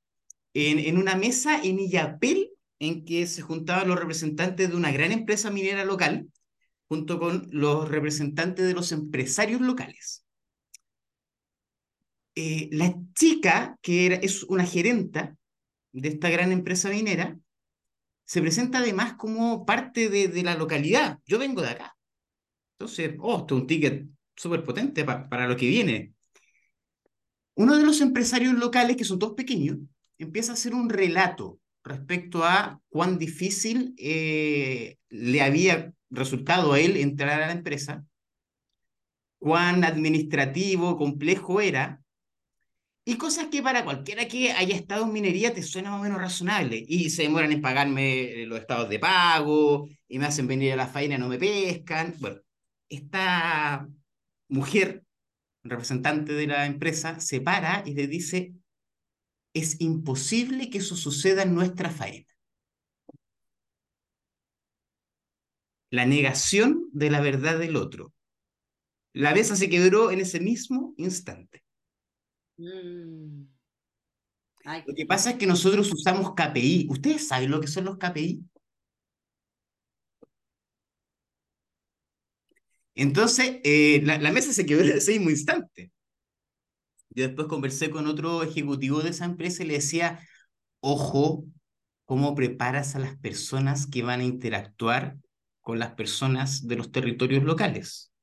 en, 0.53 0.79
en 0.79 0.97
una 0.97 1.15
mesa 1.15 1.59
en 1.61 1.79
Illapel, 1.79 2.51
en 2.79 3.03
que 3.03 3.25
se 3.27 3.41
juntaban 3.41 3.88
los 3.88 3.99
representantes 3.99 4.69
de 4.69 4.75
una 4.75 4.91
gran 4.91 5.11
empresa 5.11 5.49
minera 5.49 5.83
local, 5.83 6.27
junto 6.88 7.19
con 7.19 7.47
los 7.51 7.89
representantes 7.89 8.65
de 8.65 8.73
los 8.73 8.91
empresarios 8.91 9.61
locales. 9.61 10.25
Eh, 12.36 12.69
la 12.71 12.93
chica, 13.13 13.77
que 13.81 14.19
es 14.21 14.43
una 14.43 14.65
gerenta 14.65 15.36
de 15.93 16.09
esta 16.09 16.29
gran 16.29 16.51
empresa 16.51 16.89
minera, 16.89 17.39
se 18.25 18.41
presenta 18.41 18.79
además 18.79 19.13
como 19.13 19.65
parte 19.65 20.09
de, 20.09 20.43
la 20.43 20.55
localidad. 20.55 21.19
Yo 21.25 21.39
vengo 21.39 21.61
de 21.61 21.69
acá. 21.69 21.95
Entonces, 22.77 23.15
oh, 23.19 23.39
esto 23.39 23.55
es 23.55 23.61
un 23.61 23.67
ticket 23.67 24.07
súper 24.36 24.63
potente 24.63 25.05
pa- 25.05 25.29
para 25.29 25.47
lo 25.47 25.55
que 25.55 25.67
viene. 25.67 26.13
Uno 27.55 27.77
de 27.77 27.86
los 27.86 28.01
empresarios 28.01 28.53
locales, 28.53 28.97
que 28.97 29.05
son 29.05 29.19
todos 29.19 29.33
pequeños, 29.33 29.77
empieza 30.17 30.51
a 30.51 30.55
hacer 30.55 30.73
un 30.73 30.89
relato 30.89 31.59
respecto 31.83 32.43
a 32.43 32.81
cuán 32.89 33.17
difícil 33.17 33.93
eh, 33.97 34.97
le 35.09 35.41
había 35.41 35.93
resultado 36.16 36.74
a 36.74 36.80
él 36.80 36.97
entrar 36.97 37.41
a 37.41 37.47
la 37.47 37.53
empresa, 37.53 38.05
cuán 39.39 39.84
administrativo, 39.84 40.97
complejo 40.97 41.61
era, 41.61 42.01
y 43.07 43.18
cosas 43.18 43.47
que 43.51 43.61
para 43.61 43.84
cualquiera 43.84 44.28
que 44.28 44.51
haya 44.51 44.76
estado 44.76 45.05
en 45.05 45.13
minería 45.13 45.53
te 45.53 45.61
suena 45.61 45.91
más 45.91 45.99
o 45.99 46.03
menos 46.03 46.20
razonable. 46.20 46.84
Y 46.88 47.11
se 47.11 47.22
demoran 47.22 47.51
en 47.51 47.61
pagarme 47.61 48.41
eh, 48.41 48.45
los 48.47 48.59
estados 48.59 48.89
de 48.89 48.97
pago, 48.97 49.88
y 50.07 50.18
me 50.18 50.26
hacen 50.26 50.47
venir 50.47 50.74
a 50.74 50.76
la 50.76 50.88
faena 50.88 51.18
no 51.18 51.28
me 51.28 51.38
pescan. 51.38 52.16
Bueno, 52.20 52.38
esta 52.89 53.88
mujer, 54.47 55.03
representante 55.63 56.34
de 56.34 56.47
la 56.47 56.66
empresa, 56.66 57.20
se 57.20 57.41
para 57.41 57.84
y 57.86 57.93
le 57.93 58.07
dice, 58.07 58.53
es 59.53 59.80
imposible 59.80 60.70
que 60.72 60.80
eso 60.80 60.95
suceda 60.95 61.43
en 61.43 61.53
nuestra 61.53 61.91
faena. 61.91 62.34
La 65.95 66.05
negación 66.05 66.89
de 66.91 67.09
la 67.09 67.21
verdad 67.21 67.57
del 67.57 67.77
otro. 67.77 68.13
La 69.13 69.33
mesa 69.33 69.55
se 69.55 69.69
quebró 69.69 70.11
en 70.11 70.19
ese 70.19 70.41
mismo 70.41 70.93
instante. 70.97 71.63
Mm. 72.57 73.45
Ay, 74.65 74.83
Lo 74.85 74.93
que 74.93 75.05
pasa 75.05 75.29
es 75.29 75.37
que 75.37 75.47
nosotros 75.47 75.89
usamos 75.93 76.33
KPI. 76.35 76.87
¿Ustedes 76.89 77.29
saben 77.29 77.49
lo 77.49 77.61
que 77.61 77.67
son 77.67 77.85
los 77.85 77.97
KPI? 77.97 78.43
Entonces, 82.95 83.61
eh, 83.63 84.01
la, 84.03 84.17
la 84.17 84.33
mesa 84.33 84.51
se 84.51 84.65
quebró 84.65 84.83
en 84.83 84.97
ese 84.97 85.13
mismo 85.13 85.29
instante. 85.29 85.93
Yo 87.11 87.23
después 87.23 87.47
conversé 87.47 87.89
con 87.89 88.05
otro 88.07 88.43
ejecutivo 88.43 89.01
de 89.01 89.11
esa 89.11 89.23
empresa 89.23 89.63
y 89.63 89.67
le 89.67 89.75
decía, 89.75 90.19
ojo, 90.81 91.45
cómo 92.03 92.35
preparas 92.35 92.97
a 92.97 92.99
las 92.99 93.17
personas 93.17 93.87
que 93.87 94.03
van 94.03 94.19
a 94.19 94.25
interactuar 94.25 95.15
con 95.66 95.80
las 95.80 95.95
personas 95.95 96.68
de 96.68 96.76
los 96.76 96.91
territorios 96.91 97.43
locales. 97.43 98.13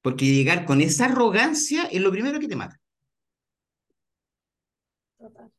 Porque 0.00 0.26
llegar 0.26 0.64
con 0.64 0.80
esa 0.80 1.06
arrogancia 1.06 1.86
es 1.86 2.00
lo 2.00 2.12
primero 2.12 2.38
que 2.38 2.46
te 2.46 2.54
mata. 2.54 2.80
Total. 5.18 5.50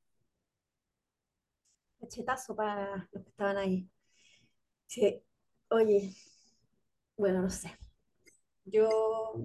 Cachetazo 2.00 2.56
para 2.56 3.10
los 3.12 3.22
que 3.22 3.30
estaban 3.32 3.58
ahí. 3.58 3.90
Sí, 4.88 5.22
oye, 5.68 6.16
bueno, 7.18 7.42
no 7.42 7.50
sé. 7.50 7.78
Yo, 8.64 9.44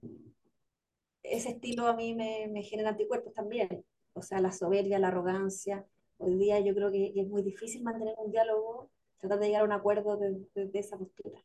ese 1.24 1.48
estilo 1.50 1.88
a 1.88 1.96
mí 1.96 2.14
me, 2.14 2.46
me 2.52 2.62
genera 2.62 2.90
anticuerpos 2.90 3.34
también. 3.34 3.84
O 4.12 4.22
sea, 4.22 4.40
la 4.40 4.52
soberbia, 4.52 5.00
la 5.00 5.08
arrogancia. 5.08 5.84
Hoy 6.18 6.36
día 6.36 6.60
yo 6.60 6.72
creo 6.72 6.92
que, 6.92 7.12
es 7.16 7.26
muy 7.26 7.42
difícil 7.42 7.82
mantener 7.82 8.14
un 8.18 8.30
diálogo, 8.30 8.92
tratar 9.20 9.38
de 9.40 9.46
llegar 9.46 9.62
a 9.62 9.64
un 9.66 9.72
acuerdo 9.72 10.16
de, 10.16 10.30
de- 10.54 10.78
esa 10.78 10.96
postura. 10.98 11.40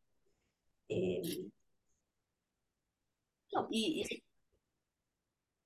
No, 3.54 3.68
Y 3.72 4.04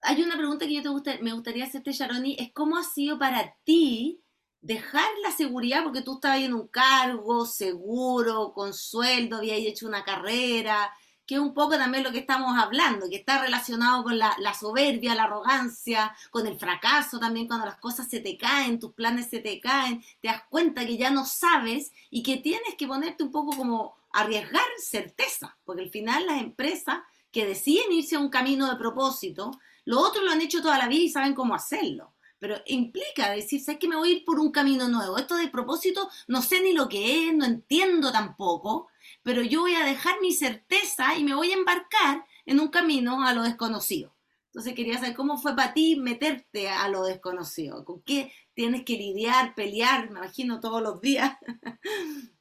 hay 0.01 0.22
una 0.24 0.38
pregunta 0.38 0.66
que 0.66 0.74
yo 0.76 0.82
te 0.84 0.89
gusta- 0.89 1.18
me 1.22 1.34
gustaría 1.34 1.66
hacerte, 1.66 1.91
Sharoni, 1.91 2.36
es 2.39 2.51
cómo 2.53 2.78
ha 2.78 2.84
sido 2.84 3.20
para 3.20 3.55
ti 3.64 4.22
dejar 4.62 5.08
la 5.24 5.32
seguridad, 5.32 5.84
porque 5.84 6.01
tú 6.01 6.16
estabas 6.16 6.39
en 6.41 6.53
un 6.53 6.68
cargo 6.68 7.45
seguro, 7.45 8.53
con 8.53 8.74
sueldo, 8.74 9.38
habías 9.38 9.60
hecho 9.60 9.88
una 9.88 10.03
carrera, 10.03 10.91
que 11.28 11.36
es 11.36 11.41
un 11.41 11.53
poco 11.53 11.78
también 11.78 12.05
lo 12.05 12.11
que 12.11 12.19
estamos 12.19 12.57
hablando, 12.57 13.09
que 13.09 13.17
está 13.17 13.41
relacionado 13.41 14.01
con 14.01 14.17
la, 14.17 14.34
soberbia, 14.57 15.13
la 15.13 15.25
arrogancia, 15.25 16.15
con 16.32 16.47
el 16.47 16.57
fracaso 16.57 17.19
también, 17.19 17.47
cuando 17.47 17.65
las 17.65 17.78
cosas 17.78 18.07
se 18.07 18.21
te 18.21 18.38
caen, 18.38 18.80
tus 18.80 18.93
planes 18.93 19.30
se 19.30 19.39
te 19.39 19.59
caen, 19.59 20.01
te 20.21 20.30
das 20.30 20.43
cuenta 20.49 20.86
que 20.86 20.97
ya 20.97 21.11
no 21.11 21.25
sabes 21.25 21.91
y 22.09 22.23
que 22.23 22.38
tienes 22.38 22.75
que 22.78 22.88
ponerte 22.88 23.23
un 23.23 23.32
poco 23.32 23.55
como 23.57 23.97
arriesgar 24.13 24.63
certeza, 24.80 25.57
porque 25.65 25.84
al 25.84 25.89
final 25.89 26.25
las 26.25 26.41
empresas 26.41 26.99
que 27.30 27.45
deciden 27.45 27.91
irse 27.91 28.15
a 28.15 28.19
un 28.19 28.30
camino 28.30 28.69
de 28.69 28.78
propósito, 28.78 29.51
los 29.84 29.99
otros 29.99 30.23
lo 30.23 30.32
han 30.32 30.41
hecho 30.41 30.61
toda 30.61 30.78
la 30.78 30.88
vida 30.88 31.03
y 31.03 31.09
saben 31.09 31.36
cómo 31.36 31.55
hacerlo. 31.55 32.13
Pero 32.39 32.55
implica 32.67 33.32
decir, 33.32 33.61
¿sabes 33.61 33.80
que 33.80 33.88
me 33.88 33.95
voy 33.95 34.09
a 34.09 34.13
ir 34.13 34.25
por 34.25 34.39
un 34.39 34.51
camino 34.51 34.88
nuevo? 34.88 35.17
Esto 35.17 35.36
de 35.36 35.47
propósito 35.47 36.09
no 36.28 36.41
sé 36.41 36.61
ni 36.61 36.71
lo 36.73 36.88
que 36.88 37.28
es, 37.28 37.36
no 37.36 37.45
entiendo 37.45 38.11
tampoco, 38.11 38.89
pero 39.24 39.41
yo 39.41 39.62
voy 39.62 39.76
a 39.76 39.86
dejar 39.86 40.22
mi 40.22 40.32
certeza 40.32 41.18
y 41.18 41.24
me 41.24 41.36
voy 41.36 41.51
a 41.51 41.55
embarcar 41.55 42.26
en 42.45 42.60
un 42.60 42.70
camino 42.70 43.24
a 43.24 43.34
lo 43.34 43.43
desconocido. 43.43 44.16
Entonces 44.47 44.74
quería 44.74 44.97
saber 44.97 45.16
cómo 45.16 45.38
fue 45.38 45.55
para 45.55 45.74
ti 45.74 45.97
meterte 45.97 46.70
a 46.70 46.88
lo 46.89 47.03
desconocido, 47.03 47.86
con 47.86 48.01
qué 48.01 48.32
tienes 48.53 48.84
que 48.84 48.93
lidiar, 48.97 49.53
pelear, 49.53 50.10
me 50.10 50.20
imagino 50.20 50.60
todos 50.60 50.82
los 50.82 50.99
días. 50.99 51.38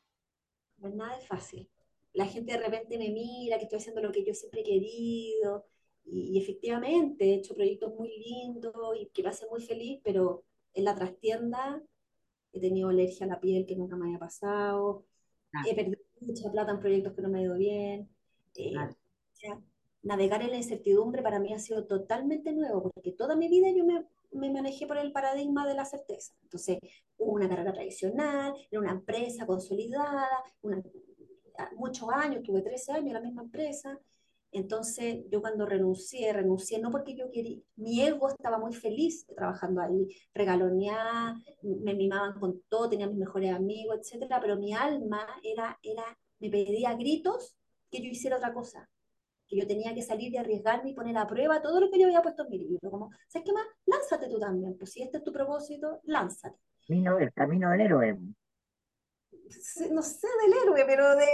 no 0.79 0.89
es 0.89 0.95
nada 0.95 1.17
de 1.19 1.27
fácil. 1.27 1.69
La 2.14 2.27
gente 2.27 2.53
de 2.53 2.59
repente 2.59 2.97
me 2.97 3.11
mira, 3.11 3.59
que 3.59 3.64
estoy 3.64 3.79
haciendo 3.79 4.01
lo 4.01 4.12
que 4.12 4.25
yo 4.25 4.33
siempre 4.33 4.62
he 4.62 4.64
querido, 4.64 5.67
y, 6.05 6.33
y 6.33 6.39
efectivamente 6.39 7.27
he 7.27 7.35
hecho 7.35 7.55
proyectos 7.55 7.93
muy 7.95 8.17
lindos 8.17 8.73
y 8.99 9.07
que 9.09 9.23
me 9.23 9.29
hacen 9.29 9.49
muy 9.51 9.61
feliz, 9.61 10.01
pero 10.03 10.45
en 10.73 10.85
la 10.85 10.95
trastienda 10.95 11.83
he 12.53 12.61
tenido 12.61 12.89
alergia 12.89 13.27
a 13.27 13.29
la 13.29 13.41
piel 13.41 13.67
que 13.67 13.77
nunca 13.77 13.97
me 13.97 14.07
había 14.07 14.19
pasado, 14.19 15.05
he 15.67 15.75
perdido 15.75 16.06
mucha 16.21 16.51
plata 16.51 16.73
en 16.73 16.81
proyectos 16.81 17.14
que 17.14 17.23
no 17.23 17.29
me 17.29 17.39
ha 17.41 17.43
ido 17.43 17.57
bien, 17.57 18.09
eh, 18.57 18.73
Claro. 18.73 18.95
navegar 20.03 20.43
en 20.43 20.51
la 20.51 20.57
incertidumbre 20.57 21.23
para 21.23 21.39
mí 21.41 21.53
ha 21.53 21.59
sido 21.59 21.85
totalmente 21.87 22.53
nuevo, 22.53 22.91
porque 22.93 23.12
toda 23.12 23.35
mi 23.37 23.49
vida 23.49 23.69
yo 23.71 23.85
me, 23.85 24.05
me 24.33 24.51
manejé 24.53 24.87
por 24.87 24.99
el 24.99 25.12
paradigma 25.12 25.67
de 25.67 25.75
la 25.75 25.85
certeza. 25.85 26.33
Entonces, 26.43 26.79
una 27.19 27.49
carrera 27.49 27.73
tradicional, 27.73 28.55
en 28.71 28.79
una 28.81 28.93
empresa 28.93 29.47
consolidada, 29.47 30.29
una, 30.62 30.83
muchos 31.77 32.09
años, 32.11 32.43
tuve 32.43 32.62
13 32.62 32.93
años 32.93 33.09
en 33.09 33.12
la 33.14 33.21
misma 33.21 33.43
empresa. 33.43 33.99
Entonces, 34.53 35.25
yo 35.31 35.41
cuando 35.41 35.67
renuncié, 35.67 36.33
renuncié 36.33 36.79
no 36.79 36.91
porque 36.91 37.15
yo 37.17 37.31
quería, 37.31 37.59
mi 37.77 38.01
ego 38.01 38.29
estaba 38.29 38.59
muy 38.59 38.73
feliz 38.73 39.27
trabajando 39.27 39.83
ahí, 39.83 40.09
regaloneaba, 40.33 41.35
me 41.63 41.95
mimaban 41.95 42.39
con 42.39 42.63
todo, 42.69 42.89
tenía 42.89 43.07
mis 43.07 43.19
mejores 43.19 43.53
amigos, 43.53 43.99
etcétera, 44.01 44.41
pero 44.41 44.57
mi 44.57 44.73
alma 44.73 45.27
era, 45.43 45.79
era, 45.83 46.05
me 46.39 46.49
pedía 46.49 46.95
gritos 46.95 47.57
que 47.91 48.01
yo 48.01 48.09
hiciera 48.09 48.37
otra 48.37 48.55
cosa, 48.55 48.89
que 49.47 49.57
yo 49.59 49.67
tenía 49.67 49.95
que 49.95 50.03
salir 50.03 50.33
y 50.33 50.37
arriesgarme 50.37 50.91
y 50.91 50.95
poner 50.95 51.17
a 51.19 51.27
prueba 51.27 51.61
todo 51.63 51.81
lo 51.81 51.91
que 51.91 51.99
yo 51.99 52.07
había 52.07 52.23
puesto 52.23 52.45
en 52.45 52.51
mi 52.51 52.59
libro. 52.59 52.91
Como, 52.91 53.11
¿sabes 53.29 53.47
qué 53.47 53.53
más? 53.53 53.67
Lánzate 53.85 54.29
tú 54.29 54.39
también. 54.39 54.77
Pues 54.77 54.91
si 54.91 55.03
este 55.03 55.19
es 55.19 55.25
tu 55.25 55.33
propósito, 55.33 56.01
lánzate. 56.05 56.59
Camino, 56.87 57.19
el 57.19 57.33
camino 57.33 57.71
del 57.71 57.81
héroe. 57.83 58.19
No 59.93 60.03
sé 60.03 60.29
del 60.43 60.53
héroe, 60.63 60.85
pero 60.87 61.15
de... 61.15 61.27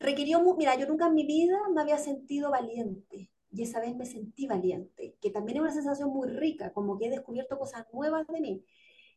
Requirió, 0.00 0.40
mira, 0.56 0.78
yo 0.78 0.86
nunca 0.86 1.06
en 1.06 1.14
mi 1.14 1.26
vida 1.26 1.58
me 1.74 1.80
había 1.80 1.98
sentido 1.98 2.50
valiente. 2.50 3.30
Y 3.50 3.62
esa 3.62 3.80
vez 3.80 3.96
me 3.96 4.04
sentí 4.04 4.46
valiente, 4.46 5.16
que 5.20 5.30
también 5.30 5.56
es 5.58 5.62
una 5.62 5.72
sensación 5.72 6.10
muy 6.10 6.28
rica, 6.28 6.72
como 6.72 6.98
que 6.98 7.06
he 7.06 7.10
descubierto 7.10 7.58
cosas 7.58 7.86
nuevas 7.92 8.26
de 8.28 8.40
mí. 8.40 8.64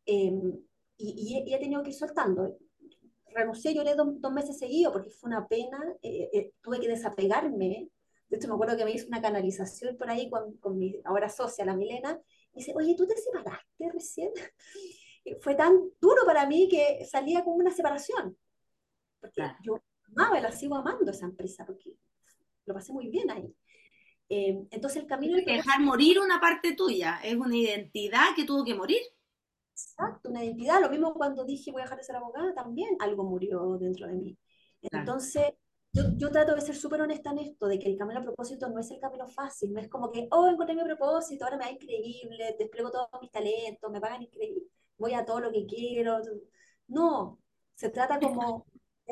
Em, 0.06 0.58
y, 0.98 1.44
y, 1.46 1.54
he 1.54 1.60
tenido 1.60 1.84
que 1.84 1.90
ir 1.90 1.96
soltando 1.96 2.58
renuncié, 3.34 3.74
lloré 3.74 3.96
dos, 3.96 4.20
dos 4.20 4.32
meses 4.32 4.58
seguidos 4.58 4.94
porque 4.94 5.10
fue 5.10 5.30
una 5.30 5.48
pena, 5.48 5.80
eh, 6.02 6.30
eh, 6.34 6.54
tuve 6.62 6.80
que 6.80 6.88
desapegarme. 6.88 7.90
De 8.28 8.38
hecho, 8.38 8.48
me 8.48 8.54
acuerdo 8.54 8.78
que 8.78 8.86
me 8.86 8.92
hizo 8.92 9.08
una 9.08 9.22
canalización 9.22 9.98
por 9.98 10.10
ahí 10.10 10.30
con, 10.30 10.58
con 10.58 10.78
mi 10.78 11.02
ahora 11.04 11.30
socia, 11.30 11.66
la 11.66 11.76
Milena, 11.76 12.20
y 12.54 12.60
dice, 12.60 12.74
oye, 12.76 12.96
¿tú 12.96 13.06
te 13.08 13.16
separaste 13.18 13.92
recién? 13.92 14.32
Y 15.24 15.36
fue 15.36 15.54
tan 15.54 15.80
duro 16.00 16.26
para 16.26 16.48
mí 16.48 16.68
que 16.68 17.06
salía 17.06 17.44
como 17.44 17.58
una 17.58 17.70
separación. 17.70 18.36
Porque 19.20 19.44
yo 19.64 19.78
amaba 20.16 20.40
y 20.40 20.42
la 20.42 20.52
sigo 20.52 20.76
amando 20.76 21.12
esa 21.12 21.26
empresa, 21.26 21.66
porque 21.66 21.94
lo 22.66 22.74
pasé 22.74 22.94
muy 22.94 23.10
bien 23.10 23.30
ahí. 23.32 23.54
Eh, 24.30 24.66
entonces 24.72 25.02
el 25.02 25.08
camino... 25.08 25.36
Hay 25.36 25.46
que 25.46 25.54
dejar 25.54 25.82
morir 25.82 26.20
una 26.20 26.40
parte 26.40 26.74
tuya, 26.76 27.20
es 27.24 27.36
una 27.36 27.56
identidad 27.56 28.36
que 28.36 28.46
tuvo 28.46 28.64
que 28.64 28.76
morir. 28.76 29.02
Exacto, 29.74 30.30
una 30.30 30.44
identidad. 30.44 30.80
Lo 30.82 30.90
mismo 30.90 31.14
cuando 31.14 31.44
dije 31.44 31.72
voy 31.72 31.82
a 31.82 31.86
dejar 31.86 31.98
de 31.98 32.04
ser 32.04 32.16
abogada, 32.16 32.54
también 32.54 32.96
algo 33.00 33.24
murió 33.24 33.78
dentro 33.78 34.08
de 34.08 34.14
mí. 34.14 34.38
Entonces, 34.82 35.54
yo, 35.94 36.04
yo, 36.16 36.32
trato 36.32 36.56
de 36.56 36.62
ser 36.62 36.76
súper 36.76 37.02
honesta 37.02 37.32
en 37.32 37.40
esto, 37.40 37.68
de 37.68 37.78
que 37.78 37.90
el 37.90 37.98
camino 37.98 38.22
a 38.22 38.24
propósito 38.24 38.70
no 38.70 38.80
es 38.80 38.90
el 38.92 39.00
camino 39.00 39.28
fácil, 39.28 39.74
no 39.74 39.80
es 39.82 39.90
como 39.90 40.12
que, 40.12 40.28
oh, 40.32 40.48
encontré 40.48 40.76
mi 40.76 40.84
propósito, 40.84 41.44
ahora 41.44 41.58
me 41.58 41.66
va 41.66 41.72
increíble, 41.72 42.56
despliego 42.58 42.90
todos 42.90 43.10
mis 43.22 43.32
talentos, 43.32 43.92
me 43.92 44.00
pagan 44.00 44.22
increíble, 44.24 44.64
voy 44.98 45.14
a 45.14 45.26
todo 45.26 45.42
lo 45.42 45.52
que 45.52 45.66
quiero. 45.66 46.20
No, 46.88 47.40
se 47.76 47.90
trata 47.90 48.20
como 48.20 48.66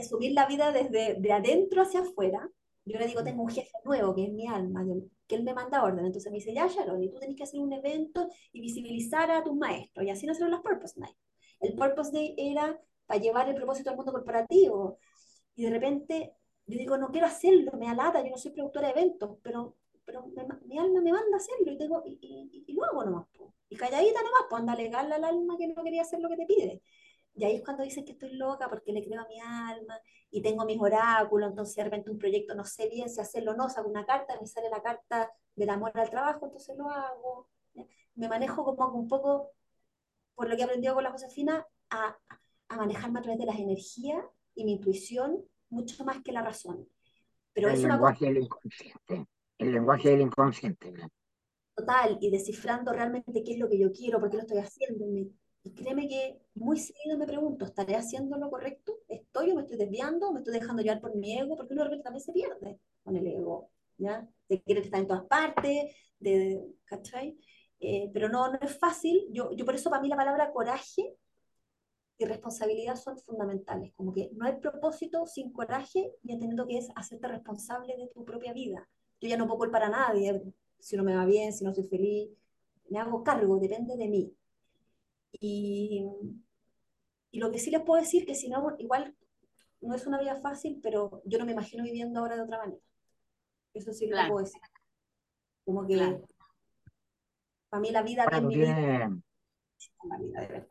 subir 0.04 0.34
la 0.34 0.45
vida 0.47 0.72
desde 0.72 1.16
de 1.20 1.32
adentro 1.32 1.82
hacia 1.82 2.02
afuera. 2.02 2.50
Yo 2.86 2.97
le 3.00 3.08
digo, 3.08 3.24
tengo 3.24 3.43
un 3.43 3.50
jefe 3.50 3.72
nuevo, 3.86 4.16
que 4.16 4.26
es 4.26 4.32
mi 4.32 4.47
alma, 4.47 4.84
que 5.28 5.36
él 5.36 5.43
me 5.43 5.54
manda 5.54 5.84
orden. 5.84 6.06
Entonces 6.06 6.32
me 6.32 6.38
dice, 6.39 6.54
ya, 6.54 6.68
Sharon, 6.68 7.04
y 7.04 7.10
tú 7.10 7.20
tenés 7.20 7.36
que 7.36 7.43
hacer 7.43 7.60
un 7.60 7.72
evento 7.74 8.30
y 8.52 8.62
visibilizar 8.62 9.30
a 9.32 9.43
tus 9.43 9.56
maestros. 9.56 10.06
Y 10.06 10.10
así 10.10 10.26
nacieron 10.26 10.52
las 10.52 10.62
Purpose 10.62 11.00
Night. 11.00 11.16
El 11.60 11.76
Purpose 11.76 12.12
Day 12.12 12.36
era 12.38 12.80
para 13.06 13.20
llevar 13.20 13.50
el 13.50 13.56
propósito 13.56 13.89
al 13.89 13.95
mundo 13.95 14.12
corporativo. 14.12 14.97
Y 15.56 15.64
de 15.66 15.70
repente 15.70 16.34
yo 16.70 16.78
digo, 16.78 16.97
no 16.97 17.10
quiero 17.10 17.28
hacerlo, 17.28 17.72
me 17.80 17.89
alata, 17.89 18.24
yo 18.24 18.30
no 18.30 18.38
soy 18.38 18.52
productora 18.52 18.88
de 18.88 18.93
eventos, 18.93 19.38
pero, 19.41 19.76
pero 20.06 20.26
mi 20.66 20.78
alma 20.78 21.02
me 21.02 21.12
manda 21.12 21.36
a 21.36 21.38
hacerlo 21.38 21.72
y, 21.72 21.78
tengo, 21.78 22.04
y, 22.06 22.20
y, 22.22 22.64
y 22.68 22.74
lo 22.74 23.04
nomás. 23.04 23.26
Y 23.70 23.76
calladita 23.76 24.22
nomás, 24.22 24.43
pues 24.50 24.60
anda 24.60 24.74
a 24.74 24.76
alegarle 24.76 25.16
al 25.16 25.24
alma 25.24 25.58
que 25.58 25.68
no 25.68 25.84
quería 25.84 26.04
hacer 26.04 26.20
lo 26.20 26.30
que 26.30 26.38
te 26.38 26.45
pide. 26.45 26.82
Y 27.36 27.46
ahí 27.46 27.56
es 27.56 27.64
cuando 27.64 27.84
dicen 27.84 28.06
que 28.06 28.14
estoy 28.14 28.34
loca 28.36 28.70
porque 28.70 28.92
le 28.92 29.04
creo 29.04 29.22
a 29.22 29.28
mi 29.28 29.40
alma 29.40 30.00
y 30.30 30.42
tengo 30.42 30.66
mis 30.66 30.80
oráculos, 30.80 31.50
entonces 31.50 31.76
de 31.76 31.84
repente 31.86 32.12
un 32.12 32.18
proyecto 32.18 32.54
no 32.54 32.66
sé 32.66 32.90
bien 32.90 33.10
si 33.10 33.22
hacerlo 33.22 33.52
o 33.52 33.56
no, 33.56 33.70
saco 33.70 33.88
una 33.90 34.06
carta, 34.06 34.38
me 34.40 34.48
sale 34.48 34.70
la 34.70 34.82
carta 34.82 35.32
del 35.56 35.70
amor 35.70 35.92
al 35.94 36.10
trabajo, 36.10 36.46
entonces 36.46 36.78
lo 36.78 36.90
hago. 36.90 37.50
Me 38.16 38.28
manejo 38.28 38.64
como 38.76 39.00
un 39.00 39.08
poco, 39.08 39.52
por 40.36 40.50
lo 40.50 40.56
que 40.56 40.62
he 40.62 40.66
aprendido 40.66 40.94
con 40.94 41.04
la 41.04 41.12
Josefina, 41.12 41.66
a, 41.90 42.18
a 42.68 42.78
manejarme 42.78 43.20
a 43.20 43.22
través 43.22 43.40
de 43.40 43.46
las 43.46 43.58
energías 43.58 44.24
y 44.56 44.66
mi 44.66 44.74
intuición 44.74 45.46
mucho 45.70 46.04
más 46.04 46.22
que 46.22 46.32
la 46.32 46.42
razón. 46.42 46.88
Pero 47.54 47.70
el 47.70 47.82
lenguaje 47.82 48.26
del 48.26 48.38
inconsciente. 48.38 49.28
El 49.58 49.72
lenguaje 49.72 50.10
del 50.10 50.22
inconsciente. 50.22 50.94
Total, 51.76 52.18
y 52.20 52.30
descifrando 52.30 52.92
realmente 52.92 53.44
qué 53.44 53.54
es 53.54 53.60
lo 53.60 53.70
que 53.70 53.80
yo 53.80 53.92
quiero, 53.92 54.20
por 54.20 54.30
qué 54.30 54.38
lo 54.38 54.44
estoy 54.44 54.60
haciendo, 54.60 55.06
y 55.64 55.74
créeme 55.74 56.08
que 56.08 56.42
muy 56.60 56.78
seguido 56.78 57.18
me 57.18 57.26
pregunto, 57.26 57.66
¿estaré 57.66 57.95
haciendo 57.95 58.38
lo 58.38 58.49
correcto? 58.49 58.99
¿Estoy 59.07 59.51
o 59.51 59.55
me 59.55 59.62
estoy 59.62 59.78
desviando? 59.78 60.30
¿O 60.30 60.34
me 60.34 60.39
estoy 60.39 60.53
dejando 60.53 60.82
llevar 60.82 61.01
por 61.01 61.16
mi 61.16 61.38
ego? 61.38 61.55
Porque 61.55 61.74
uno 61.74 61.84
de 61.84 61.89
repente 61.89 62.03
también 62.03 62.24
se 62.24 62.34
pierde 62.34 62.80
con 63.03 63.16
el 63.16 63.28
ego, 63.28 63.70
¿ya? 63.97 64.28
De 64.47 64.62
querer 64.62 64.84
estar 64.84 64.99
en 64.99 65.07
todas 65.07 65.26
partes, 65.26 65.95
de, 66.20 66.64
¿cachai? 66.86 67.38
Eh, 67.80 68.10
pero 68.14 68.30
no, 68.30 68.51
no 68.51 68.60
es 68.62 68.78
fácil. 68.78 69.28
Yo, 69.32 69.51
yo 69.53 69.66
por 69.66 69.76
eso 69.76 69.89
para 69.89 70.01
mí 70.01 70.10
la 70.10 70.18
palabra 70.18 70.51
coraje 70.51 71.16
y 72.18 72.26
responsabilidad 72.26 72.95
son 72.95 73.18
fundamentales. 73.18 73.93
Como 73.95 74.14
que 74.14 74.30
no 74.34 74.45
hay 74.45 74.57
propósito 74.57 75.26
sin 75.26 75.51
coraje 75.51 76.14
y 76.24 76.34
entendiendo 76.34 76.68
que 76.68 76.78
es 76.78 76.89
hacerte 76.95 77.28
responsable 77.28 77.95
de 77.97 78.07
tu 78.10 78.26
propia 78.26 78.53
vida. 78.53 78.88
Yo 79.22 79.30
ya 79.30 79.38
no 79.38 79.47
puedo 79.47 79.60
culpar 79.60 79.84
a 79.84 79.89
nadie 79.89 80.41
si 80.80 80.95
no 80.97 81.03
me 81.03 81.16
va 81.16 81.26
bien, 81.26 81.53
si 81.53 81.64
no 81.64 81.74
soy 81.74 81.88
feliz. 81.88 82.30
Me 82.89 82.99
hago 82.99 83.24
cargo, 83.24 83.60
depende 83.60 83.95
de 83.97 84.07
mí. 84.07 84.34
Y, 85.39 86.05
y 87.32 87.40
lo 87.40 87.52
que 87.52 87.60
sí 87.60 87.72
les 87.72 87.82
puedo 87.82 88.02
decir 88.02 88.26
que 88.26 88.36
si 88.36 88.50
no, 88.50 88.76
igual 88.80 89.16
no 89.82 89.96
es 89.96 90.06
una 90.08 90.20
vida 90.20 90.36
fácil, 90.36 90.80
pero 90.82 91.22
yo 91.26 91.40
no 91.40 91.46
me 91.46 91.54
imagino 91.54 91.84
viviendo 91.84 92.20
ahora 92.20 92.36
de 92.36 92.42
otra 92.42 92.58
manera. 92.58 92.82
Eso 93.74 93.94
sí 93.94 94.08
lo 94.08 94.18
puedo 94.28 94.46
decir. 94.46 94.62
Como 95.64 95.86
que 95.86 96.22
para 97.70 97.82
mí 97.82 97.92
la 97.92 98.02
vida 98.02 98.26
bueno, 98.30 98.48
bien 98.48 99.24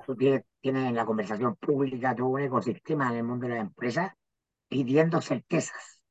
Tú 0.05 0.17
tienes, 0.17 0.45
en 0.63 0.95
la 0.95 1.07
conversación 1.07 1.57
pública 1.57 2.15
todo 2.15 2.29
un 2.29 2.41
ecosistema 2.41 3.11
en 3.11 3.19
el 3.19 3.25
mundo 3.25 3.47
de 3.47 3.55
las 3.55 3.63
empresas 3.63 4.13
pidiendo 4.69 5.21
certezas. 5.21 6.03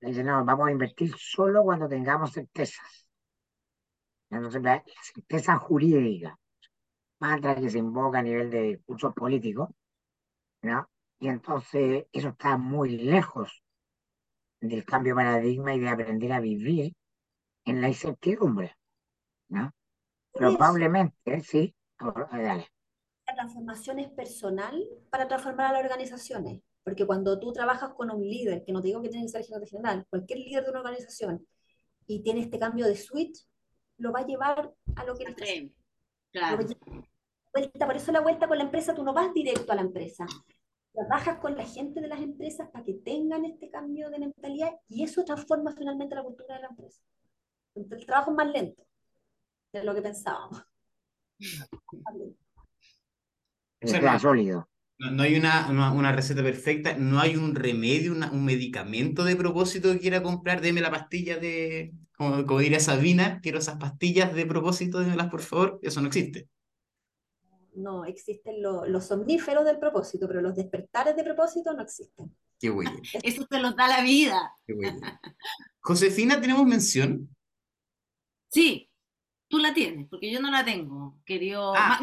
Dicen, 0.00 0.26
no, 0.26 0.44
vamos 0.44 0.68
a 0.68 0.72
invertir 0.72 1.14
solo 1.16 1.62
cuando 1.62 1.88
tengamos 1.88 2.32
certezas. 2.32 3.08
Entonces, 4.28 4.62
la 4.62 4.84
certeza 5.14 5.56
jurídica 5.56 6.38
mantra 7.18 7.54
que 7.54 7.70
se 7.70 7.78
invoca 7.78 8.18
a 8.18 8.22
nivel 8.22 8.50
de 8.50 8.62
discursos 8.62 9.14
políticos, 9.14 9.70
¿no? 10.62 10.88
Y 11.18 11.28
entonces 11.28 12.06
eso 12.12 12.28
está 12.28 12.56
muy 12.56 12.90
lejos 12.90 13.62
del 14.60 14.84
cambio 14.84 15.14
de 15.14 15.22
paradigma 15.22 15.74
y 15.74 15.80
de 15.80 15.88
aprender 15.88 16.32
a 16.32 16.40
vivir 16.40 16.94
en 17.64 17.80
la 17.80 17.88
incertidumbre, 17.88 18.76
¿no? 19.48 19.72
Probablemente, 20.32 21.40
sí. 21.40 21.74
Dale. 21.98 22.68
La 23.26 23.34
transformación 23.34 23.98
es 23.98 24.10
personal 24.10 24.86
para 25.10 25.26
transformar 25.26 25.66
a 25.66 25.72
las 25.72 25.82
organizaciones, 25.82 26.62
porque 26.84 27.06
cuando 27.06 27.40
tú 27.40 27.52
trabajas 27.52 27.94
con 27.94 28.10
un 28.10 28.22
líder, 28.22 28.62
que 28.64 28.72
no 28.72 28.80
te 28.80 28.88
digo 28.88 29.02
que 29.02 29.08
tiene 29.08 29.24
que 29.24 29.32
ser 29.32 29.44
gerente 29.44 29.66
general, 29.68 30.06
cualquier 30.10 30.40
líder 30.40 30.64
de 30.64 30.70
una 30.70 30.80
organización, 30.80 31.46
y 32.06 32.22
tiene 32.22 32.40
este 32.40 32.58
cambio 32.58 32.86
de 32.86 32.96
switch, 32.96 33.46
lo 33.98 34.12
va 34.12 34.20
a 34.20 34.26
llevar 34.26 34.74
a 34.94 35.04
lo 35.04 35.16
que 35.16 35.24
Claro. 36.36 36.58
por 37.50 37.96
eso 37.96 38.12
la 38.12 38.20
vuelta 38.20 38.46
con 38.46 38.58
la 38.58 38.64
empresa, 38.64 38.94
tú 38.94 39.02
no 39.02 39.14
vas 39.14 39.32
directo 39.32 39.72
a 39.72 39.74
la 39.74 39.80
empresa. 39.80 40.26
Trabajas 40.92 41.38
con 41.38 41.56
la 41.56 41.64
gente 41.64 42.02
de 42.02 42.08
las 42.08 42.20
empresas 42.20 42.68
para 42.70 42.84
que 42.84 42.92
tengan 42.92 43.46
este 43.46 43.70
cambio 43.70 44.10
de 44.10 44.18
mentalidad 44.18 44.72
y 44.88 45.02
eso 45.02 45.24
transforma 45.24 45.72
finalmente 45.72 46.14
la 46.14 46.22
cultura 46.22 46.56
de 46.56 46.62
la 46.62 46.68
empresa. 46.68 47.00
el 47.74 48.06
trabajo 48.06 48.32
es 48.32 48.36
más 48.36 48.52
lento 48.52 48.86
de 49.72 49.82
lo 49.84 49.94
que 49.94 50.02
pensábamos. 50.02 50.62
no, 53.80 54.18
sólido. 54.18 54.68
No, 54.98 55.22
hay 55.22 55.36
una, 55.36 55.70
una, 55.70 56.12
receta 56.12 56.42
perfecta, 56.42 56.96
no 56.98 57.18
hay 57.18 57.36
un 57.36 57.54
remedio, 57.54 58.12
un 58.12 58.44
medicamento 58.44 59.24
de 59.24 59.36
propósito 59.36 59.90
que 59.92 60.00
quiera 60.00 60.22
comprar, 60.22 60.60
deme 60.60 60.82
la 60.82 60.90
pastilla 60.90 61.38
de, 61.38 61.92
como, 62.16 62.58
diría 62.58 62.80
Sabina, 62.80 63.40
quiero 63.42 63.58
esas 63.58 63.78
pastillas 63.78 64.34
de 64.34 64.46
propósito, 64.46 65.00
démelas 65.00 65.28
por 65.28 65.42
favor, 65.42 65.78
eso 65.82 66.00
no 66.00 66.08
existe. 66.08 66.48
No, 67.74 68.06
existen 68.06 68.62
los 68.62 69.06
somníferos 69.06 69.64
del 69.66 69.78
propósito, 69.78 70.26
pero 70.26 70.40
los 70.40 70.56
despertares 70.56 71.14
de 71.14 71.24
propósito 71.24 71.74
no 71.74 71.82
existen. 71.82 72.34
Qué 72.58 72.70
bueno. 72.70 72.92
Eso 73.22 73.44
te 73.44 73.60
los 73.60 73.76
da 73.76 73.86
la 73.86 74.02
vida. 74.02 74.50
Qué 74.66 74.72
bueno. 74.72 74.98
Josefina, 75.80 76.40
¿tenemos 76.40 76.64
mención? 76.64 77.28
Sí, 78.48 78.90
tú 79.48 79.58
la 79.58 79.74
tienes, 79.74 80.08
porque 80.08 80.30
yo 80.30 80.40
no 80.40 80.50
la 80.50 80.64
tengo, 80.64 81.20
querido 81.26 81.74
ah, 81.76 82.00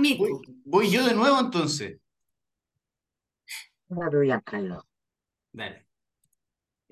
voy, 0.66 0.91
yo 0.91 1.03
de 1.07 1.16
nuevo 1.16 1.39
entonces. 1.39 1.99
Carlos. 4.45 4.84
Dale. 5.51 5.82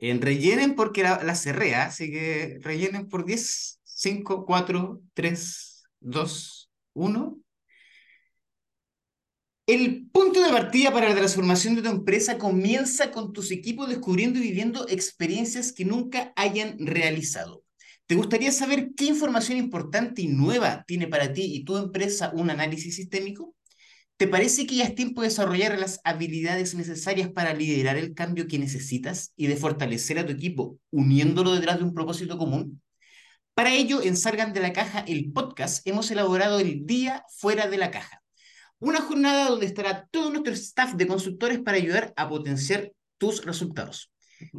En 0.01 0.19
rellenen 0.19 0.75
porque 0.75 1.03
la, 1.03 1.23
la 1.23 1.35
cerré, 1.35 1.75
¿ah? 1.75 1.85
así 1.85 2.11
que 2.11 2.57
rellenen 2.61 3.07
por 3.07 3.23
10, 3.23 3.79
5, 3.83 4.45
4, 4.45 5.01
3, 5.13 5.83
2, 5.99 6.71
1. 6.93 7.37
El 9.67 10.09
punto 10.11 10.41
de 10.41 10.49
partida 10.49 10.91
para 10.91 11.07
la 11.07 11.15
transformación 11.15 11.75
de 11.75 11.83
tu 11.83 11.89
empresa 11.89 12.39
comienza 12.39 13.11
con 13.11 13.31
tus 13.31 13.51
equipos 13.51 13.87
descubriendo 13.89 14.39
y 14.39 14.41
viviendo 14.41 14.87
experiencias 14.89 15.71
que 15.71 15.85
nunca 15.85 16.33
hayan 16.35 16.77
realizado. 16.79 17.63
¿Te 18.07 18.15
gustaría 18.15 18.51
saber 18.51 18.89
qué 18.97 19.05
información 19.05 19.59
importante 19.59 20.23
y 20.23 20.27
nueva 20.27 20.83
tiene 20.87 21.07
para 21.07 21.31
ti 21.31 21.43
y 21.55 21.63
tu 21.63 21.77
empresa 21.77 22.31
un 22.33 22.49
análisis 22.49 22.95
sistémico? 22.95 23.55
¿Te 24.21 24.27
parece 24.27 24.67
que 24.67 24.75
ya 24.75 24.83
es 24.83 24.93
tiempo 24.93 25.21
de 25.21 25.29
desarrollar 25.29 25.79
las 25.79 25.99
habilidades 26.03 26.75
necesarias 26.75 27.31
para 27.31 27.55
liderar 27.55 27.97
el 27.97 28.13
cambio 28.13 28.47
que 28.47 28.59
necesitas 28.59 29.33
y 29.35 29.47
de 29.47 29.55
fortalecer 29.55 30.19
a 30.19 30.25
tu 30.27 30.31
equipo 30.31 30.77
uniéndolo 30.91 31.55
detrás 31.55 31.79
de 31.79 31.85
un 31.85 31.95
propósito 31.95 32.37
común? 32.37 32.83
Para 33.55 33.73
ello, 33.73 33.99
en 34.03 34.15
Salgan 34.15 34.53
de 34.53 34.59
la 34.59 34.73
Caja, 34.73 34.99
el 35.07 35.31
podcast, 35.31 35.87
hemos 35.87 36.11
elaborado 36.11 36.59
el 36.59 36.85
Día 36.85 37.25
Fuera 37.35 37.67
de 37.67 37.79
la 37.79 37.89
Caja. 37.89 38.21
Una 38.77 39.01
jornada 39.01 39.49
donde 39.49 39.65
estará 39.65 40.07
todo 40.11 40.29
nuestro 40.29 40.53
staff 40.53 40.93
de 40.93 41.07
consultores 41.07 41.57
para 41.57 41.77
ayudar 41.77 42.13
a 42.15 42.29
potenciar 42.29 42.91
tus 43.17 43.43
resultados. 43.43 44.11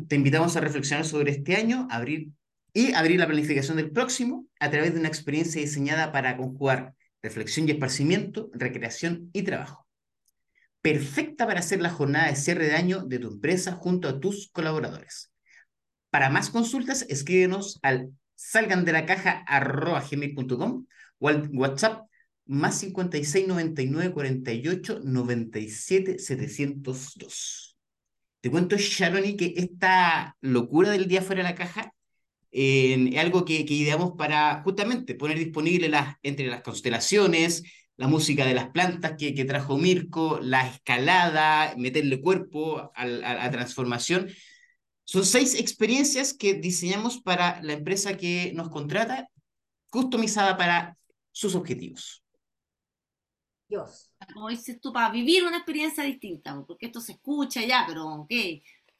Te 0.09 0.17
invitamos 0.17 0.57
a 0.57 0.61
reflexionar 0.61 1.07
sobre 1.07 1.31
este 1.31 1.55
año 1.55 1.87
abrir, 1.89 2.31
y 2.75 2.95
abrir 2.95 3.21
la 3.21 3.29
planificación 3.29 3.77
del 3.77 3.93
próximo 3.93 4.45
a 4.59 4.73
través 4.73 4.93
de 4.93 4.99
una 4.99 5.09
experiencia 5.09 5.63
diseñada 5.63 6.11
para 6.11 6.37
conjugar 6.37 6.97
reflexión 7.23 7.69
y 7.69 7.73
esparcimiento, 7.73 8.49
recreación 8.53 9.29
y 9.33 9.43
trabajo. 9.43 9.87
Perfecta 10.81 11.47
para 11.47 11.61
hacer 11.61 11.81
la 11.81 11.91
jornada 11.91 12.29
de 12.29 12.37
cierre 12.37 12.67
de 12.67 12.75
año 12.75 13.05
de 13.05 13.19
tu 13.19 13.29
empresa 13.29 13.73
junto 13.73 14.09
a 14.09 14.21
tus 14.21 14.51
colaboradores. 14.51 15.33
Para 16.11 16.29
más 16.29 16.51
consultas, 16.51 17.07
escríbenos 17.09 17.79
al 17.83 18.11
salgandelacaja.gmail.com 18.35 20.87
o 21.19 21.29
al 21.29 21.49
WhatsApp 21.53 22.09
más 22.45 22.81
56 22.81 23.47
99 23.47 24.13
48 24.13 25.01
97 25.05 26.19
702. 26.19 27.79
Te 28.41 28.51
cuento, 28.51 28.77
Sharoni, 28.77 29.37
que 29.37 29.55
esta 29.57 30.37
locura 30.41 30.91
del 30.91 31.07
día 31.07 31.23
fuera 31.23 31.45
de 31.45 31.51
la 31.51 31.55
caja 31.55 31.92
es 32.53 33.19
algo 33.19 33.45
que, 33.45 33.65
que, 33.65 33.75
ideamos 33.75 34.13
para 34.17 34.63
justamente 34.63 35.15
poner 35.15 35.39
disponible 35.39 35.89
las, 35.89 36.17
entre 36.23 36.47
las 36.49 36.63
constelaciones, 36.63 37.63
la 37.97 38.09
música 38.09 38.45
de 38.45 38.55
las 38.55 38.71
plantas 38.71 39.15
que, 39.19 39.35
que 39.35 39.45
trajo 39.45 39.79
Mirko, 39.79 40.39
la 40.41 40.69
escalada, 40.69 41.75
meterle 41.77 42.21
cuerpo 42.21 42.93
a, 42.95 43.07
la 43.07 43.51
transformación. 43.51 44.29
Son 45.05 45.25
seis 45.25 45.55
experiencias 45.55 46.35
que 46.35 46.55
diseñamos 46.55 47.21
para 47.21 47.63
la 47.63 47.73
empresa 47.73 48.17
que 48.17 48.53
nos 48.55 48.69
contrata, 48.69 49.29
customizada 49.91 50.57
para 50.57 50.97
sus 51.33 51.55
objetivos. 51.55 52.23
Dios. 53.69 54.13
Como 54.33 54.49
dices 54.49 54.81
tú, 54.81 54.93
para 54.93 55.11
vivir 55.11 55.45
una 55.45 55.57
experiencia 55.57 56.05
distinta, 56.05 56.63
porque 56.67 56.87
esto 56.87 57.01
se 57.01 57.13
escucha 57.13 57.65
ya, 57.65 57.85
pero 57.87 58.07
ok, 58.07 58.31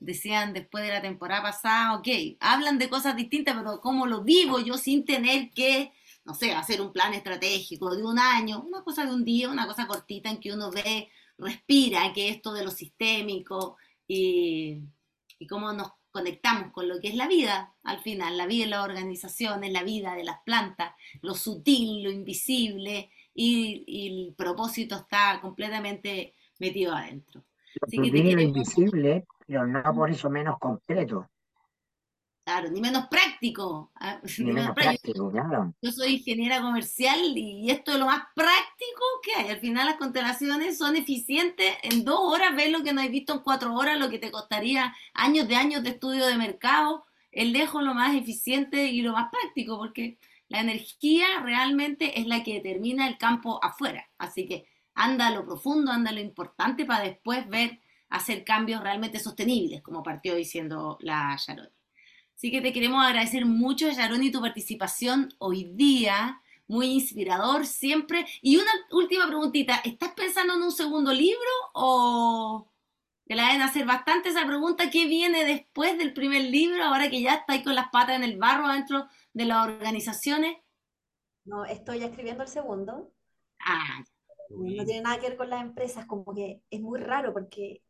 decían 0.05 0.53
después 0.53 0.85
de 0.85 0.91
la 0.91 1.03
temporada 1.03 1.43
pasada, 1.43 1.97
ok, 1.97 2.09
hablan 2.41 2.79
de 2.79 2.89
cosas 2.89 3.17
distintas, 3.17 3.57
pero 3.57 3.81
¿cómo 3.81 4.07
lo 4.07 4.23
vivo 4.23 4.61
yo 4.61 4.77
sin 4.77 5.05
tener 5.05 5.51
que, 5.51 5.93
no 6.25 6.35
sé, 6.35 6.53
hacer 6.53 6.81
un 6.81 6.93
plan 6.93 7.15
estratégico 7.15 7.95
de 7.95 8.03
un 8.03 8.19
año, 8.19 8.61
una 8.61 8.83
cosa 8.83 9.05
de 9.07 9.13
un 9.13 9.25
día, 9.25 9.49
una 9.51 9.67
cosa 9.67 9.87
cortita 9.87 10.31
en 10.31 10.41
que 10.41 10.53
uno 10.53 10.71
ve, 10.71 11.09
respira, 11.39 12.13
que 12.13 12.29
esto 12.29 12.53
de 12.53 12.65
lo 12.65 12.71
sistémico 12.71 13.77
y, 14.07 14.81
y 15.39 15.47
cómo 15.47 15.73
nos 15.73 15.93
conectamos 16.11 16.73
con 16.73 16.89
lo 16.89 17.01
que 17.01 17.09
es 17.09 17.15
la 17.15 17.27
vida, 17.27 17.75
al 17.83 18.01
final, 18.01 18.37
la 18.37 18.47
vida 18.47 18.65
de 18.65 18.71
las 18.71 18.85
organizaciones, 18.85 19.73
la 19.73 19.83
vida 19.83 20.15
de 20.15 20.25
las 20.25 20.41
plantas, 20.45 20.95
lo 21.23 21.35
sutil, 21.35 22.03
lo 22.03 22.11
invisible, 22.11 23.11
y, 23.35 23.85
y 23.87 24.09
el 24.09 24.35
propósito 24.35 24.95
está 24.97 25.41
completamente 25.41 26.35
metido 26.59 26.95
adentro. 26.95 27.45
Lo 27.81 27.87
Así 27.87 27.97
que 27.97 28.11
te 28.11 28.23
queremos... 28.23 28.43
invisible 28.45 29.25
pero 29.53 29.67
no 29.67 29.95
por 29.95 30.11
eso 30.11 30.31
menos 30.31 30.59
concreto. 30.59 31.29
Claro, 32.45 32.71
ni 32.71 32.81
menos 32.81 33.07
práctico. 33.07 33.93
Ah, 33.95 34.19
ni, 34.39 34.45
ni 34.47 34.53
menos 34.53 34.75
práctico, 34.75 35.31
claro. 35.31 35.75
Yo 35.81 35.93
soy 35.93 36.15
ingeniera 36.15 36.61
comercial 36.61 37.21
y 37.37 37.71
esto 37.71 37.93
es 37.93 37.99
lo 37.99 38.07
más 38.07 38.25
práctico 38.35 39.05
que 39.23 39.35
hay. 39.35 39.51
Al 39.51 39.61
final 39.61 39.87
las 39.87 39.97
constelaciones 39.97 40.79
son 40.79 40.97
eficientes. 40.97 41.77
En 41.83 42.05
dos 42.05 42.19
horas 42.21 42.57
ves 42.57 42.71
lo 42.71 42.83
que 42.83 42.93
no 42.93 43.01
has 43.01 43.11
visto 43.11 43.35
en 43.35 43.41
cuatro 43.41 43.75
horas, 43.75 43.99
lo 43.99 44.11
que 44.11 44.19
te 44.19 44.33
costaría 44.33 44.95
años 45.15 45.47
de 45.47 45.57
años 45.57 45.83
de 45.83 45.91
estudio 45.91 46.27
de 46.27 46.37
mercado. 46.37 47.05
El 47.31 47.53
dejo 47.53 47.81
lo 47.81 47.95
más 47.95 48.15
eficiente 48.15 48.87
y 48.87 49.03
lo 49.03 49.13
más 49.13 49.31
práctico, 49.31 49.79
porque 49.79 50.19
la 50.49 50.61
energía 50.61 51.27
realmente 51.43 52.21
es 52.21 52.27
la 52.27 52.43
que 52.43 52.55
determina 52.55 53.07
el 53.07 53.19
campo 53.19 53.63
afuera. 53.63 54.11
Así 54.19 54.47
que 54.47 54.67
anda 54.95 55.29
a 55.29 55.31
lo 55.31 55.45
profundo, 55.45 55.93
anda 55.93 56.11
a 56.11 56.15
lo 56.15 56.21
importante 56.21 56.85
para 56.85 57.05
después 57.05 57.49
ver 57.49 57.82
hacer 58.13 58.45
cambios 58.45 58.83
realmente 58.83 59.19
sostenibles, 59.19 59.83
como 59.83 60.03
partió 60.03 60.35
diciendo 60.35 60.99
la 61.01 61.37
Yaroni. 61.37 61.69
Así 62.35 62.51
que 62.51 62.61
te 62.61 62.73
queremos 62.73 63.05
agradecer 63.05 63.47
mucho, 63.47 63.89
Yaroni, 63.89 64.31
tu 64.31 64.41
participación 64.41 65.33
hoy 65.39 65.73
día, 65.75 66.43
muy 66.67 66.87
inspirador 66.89 67.67
siempre. 67.67 68.27
Y 68.43 68.57
una 68.57 68.71
última 68.91 69.27
preguntita, 69.27 69.81
¿estás 69.85 70.13
pensando 70.13 70.55
en 70.55 70.63
un 70.63 70.73
segundo 70.73 71.13
libro 71.13 71.51
o 71.75 72.69
te 73.27 73.35
la 73.35 73.47
deben 73.47 73.63
hacer 73.63 73.87
bastante 73.87 74.29
esa 74.29 74.47
pregunta? 74.47 74.91
¿Qué 74.91 75.07
viene 75.07 75.45
después 75.45 75.97
del 75.97 76.13
primer 76.13 76.43
libro, 76.43 76.85
ahora 76.85 77.09
que 77.09 77.23
ya 77.23 77.35
estáis 77.35 77.63
con 77.65 77.75
las 77.75 77.89
patas 77.91 78.17
en 78.17 78.25
el 78.25 78.39
barro 78.39 78.69
dentro 78.69 79.09
de 79.33 79.45
las 79.47 79.65
organizaciones? 79.65 80.59
No, 81.45 81.65
estoy 81.65 82.03
escribiendo 82.03 82.43
el 82.43 82.49
segundo. 82.49 83.11
Ah, 83.61 84.05
no 84.51 84.85
tiene 84.85 85.01
nada 85.01 85.19
que 85.19 85.29
ver 85.29 85.37
con 85.37 85.49
las 85.49 85.63
empresas, 85.63 86.05
como 86.07 86.35
que 86.35 86.61
es 86.71 86.81
muy 86.81 87.01
raro 87.01 87.33
porque 87.33 87.83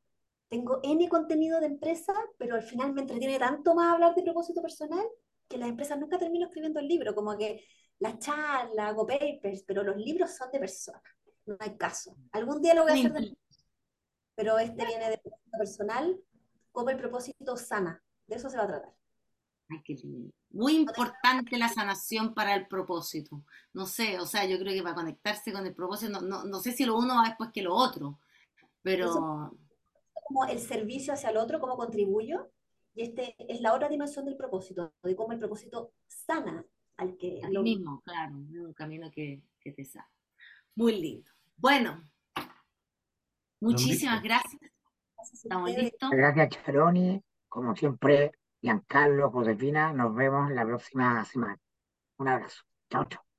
tengo 0.52 0.80
N 0.82 1.08
contenido 1.08 1.60
de 1.60 1.66
empresa, 1.66 2.12
pero 2.36 2.56
al 2.56 2.62
final 2.62 2.92
me 2.92 3.00
entretiene 3.00 3.38
tanto 3.38 3.74
más 3.74 3.94
hablar 3.94 4.14
de 4.14 4.22
propósito 4.22 4.60
personal 4.60 5.02
que 5.48 5.56
las 5.56 5.70
empresas 5.70 5.98
nunca 5.98 6.18
termino 6.18 6.44
escribiendo 6.44 6.78
el 6.78 6.88
libro, 6.88 7.14
como 7.14 7.38
que 7.38 7.64
la 8.00 8.18
charla, 8.18 8.88
hago 8.88 9.06
papers, 9.06 9.64
pero 9.66 9.82
los 9.82 9.96
libros 9.96 10.36
son 10.36 10.50
de 10.52 10.58
personas, 10.58 11.00
no 11.46 11.56
hay 11.58 11.74
caso. 11.78 12.14
Algún 12.32 12.60
día 12.60 12.74
lo 12.74 12.82
voy 12.82 12.90
a 12.90 12.94
hacer 12.94 13.12
de 13.14 13.34
pero 14.34 14.58
este 14.58 14.84
viene 14.84 15.08
de 15.08 15.18
propósito 15.18 15.58
personal, 15.58 16.20
como 16.70 16.90
el 16.90 16.98
propósito 16.98 17.56
sana, 17.56 18.02
de 18.26 18.36
eso 18.36 18.50
se 18.50 18.58
va 18.58 18.64
a 18.64 18.68
tratar. 18.68 18.92
Ay, 19.70 19.80
qué 19.82 19.96
Muy 20.50 20.76
importante 20.76 21.56
la 21.56 21.70
sanación 21.70 22.34
para 22.34 22.54
el 22.54 22.66
propósito. 22.68 23.42
No 23.72 23.86
sé, 23.86 24.18
o 24.20 24.26
sea, 24.26 24.44
yo 24.44 24.58
creo 24.58 24.74
que 24.74 24.82
para 24.82 24.96
conectarse 24.96 25.50
con 25.50 25.64
el 25.64 25.74
propósito, 25.74 26.12
no, 26.12 26.20
no, 26.20 26.44
no 26.44 26.60
sé 26.60 26.72
si 26.72 26.84
lo 26.84 26.98
uno 26.98 27.14
va 27.14 27.28
después 27.28 27.48
que 27.54 27.62
lo 27.62 27.74
otro, 27.74 28.18
pero... 28.82 29.06
Eso 29.06 29.56
como 30.22 30.44
el 30.44 30.58
servicio 30.58 31.12
hacia 31.12 31.30
el 31.30 31.36
otro, 31.36 31.60
cómo 31.60 31.76
contribuyo, 31.76 32.50
y 32.94 33.02
este 33.02 33.34
es 33.38 33.60
la 33.60 33.74
otra 33.74 33.88
dimensión 33.88 34.24
del 34.24 34.36
propósito, 34.36 34.92
de 35.02 35.16
cómo 35.16 35.32
el 35.32 35.38
propósito 35.38 35.92
sana 36.06 36.64
al 36.96 37.16
que... 37.16 37.40
A 37.42 37.50
lo... 37.50 37.62
mismo, 37.62 38.00
claro, 38.04 38.34
un 38.34 38.72
camino 38.74 39.10
que, 39.10 39.42
que 39.60 39.72
te 39.72 39.84
sana. 39.84 40.10
Muy 40.74 41.00
lindo. 41.00 41.30
Bueno, 41.56 42.08
muchísimas 43.60 44.22
gracias. 44.22 44.60
Estamos 45.32 45.70
listos. 45.70 46.10
Gracias, 46.10 46.48
Charoni. 46.64 47.22
Como 47.48 47.76
siempre, 47.76 48.32
Giancarlo, 48.60 49.30
Josefina, 49.30 49.92
nos 49.92 50.14
vemos 50.14 50.50
la 50.50 50.64
próxima 50.64 51.24
semana. 51.24 51.58
Un 52.18 52.28
abrazo. 52.28 52.62
Chao, 52.90 53.04
chao. 53.04 53.31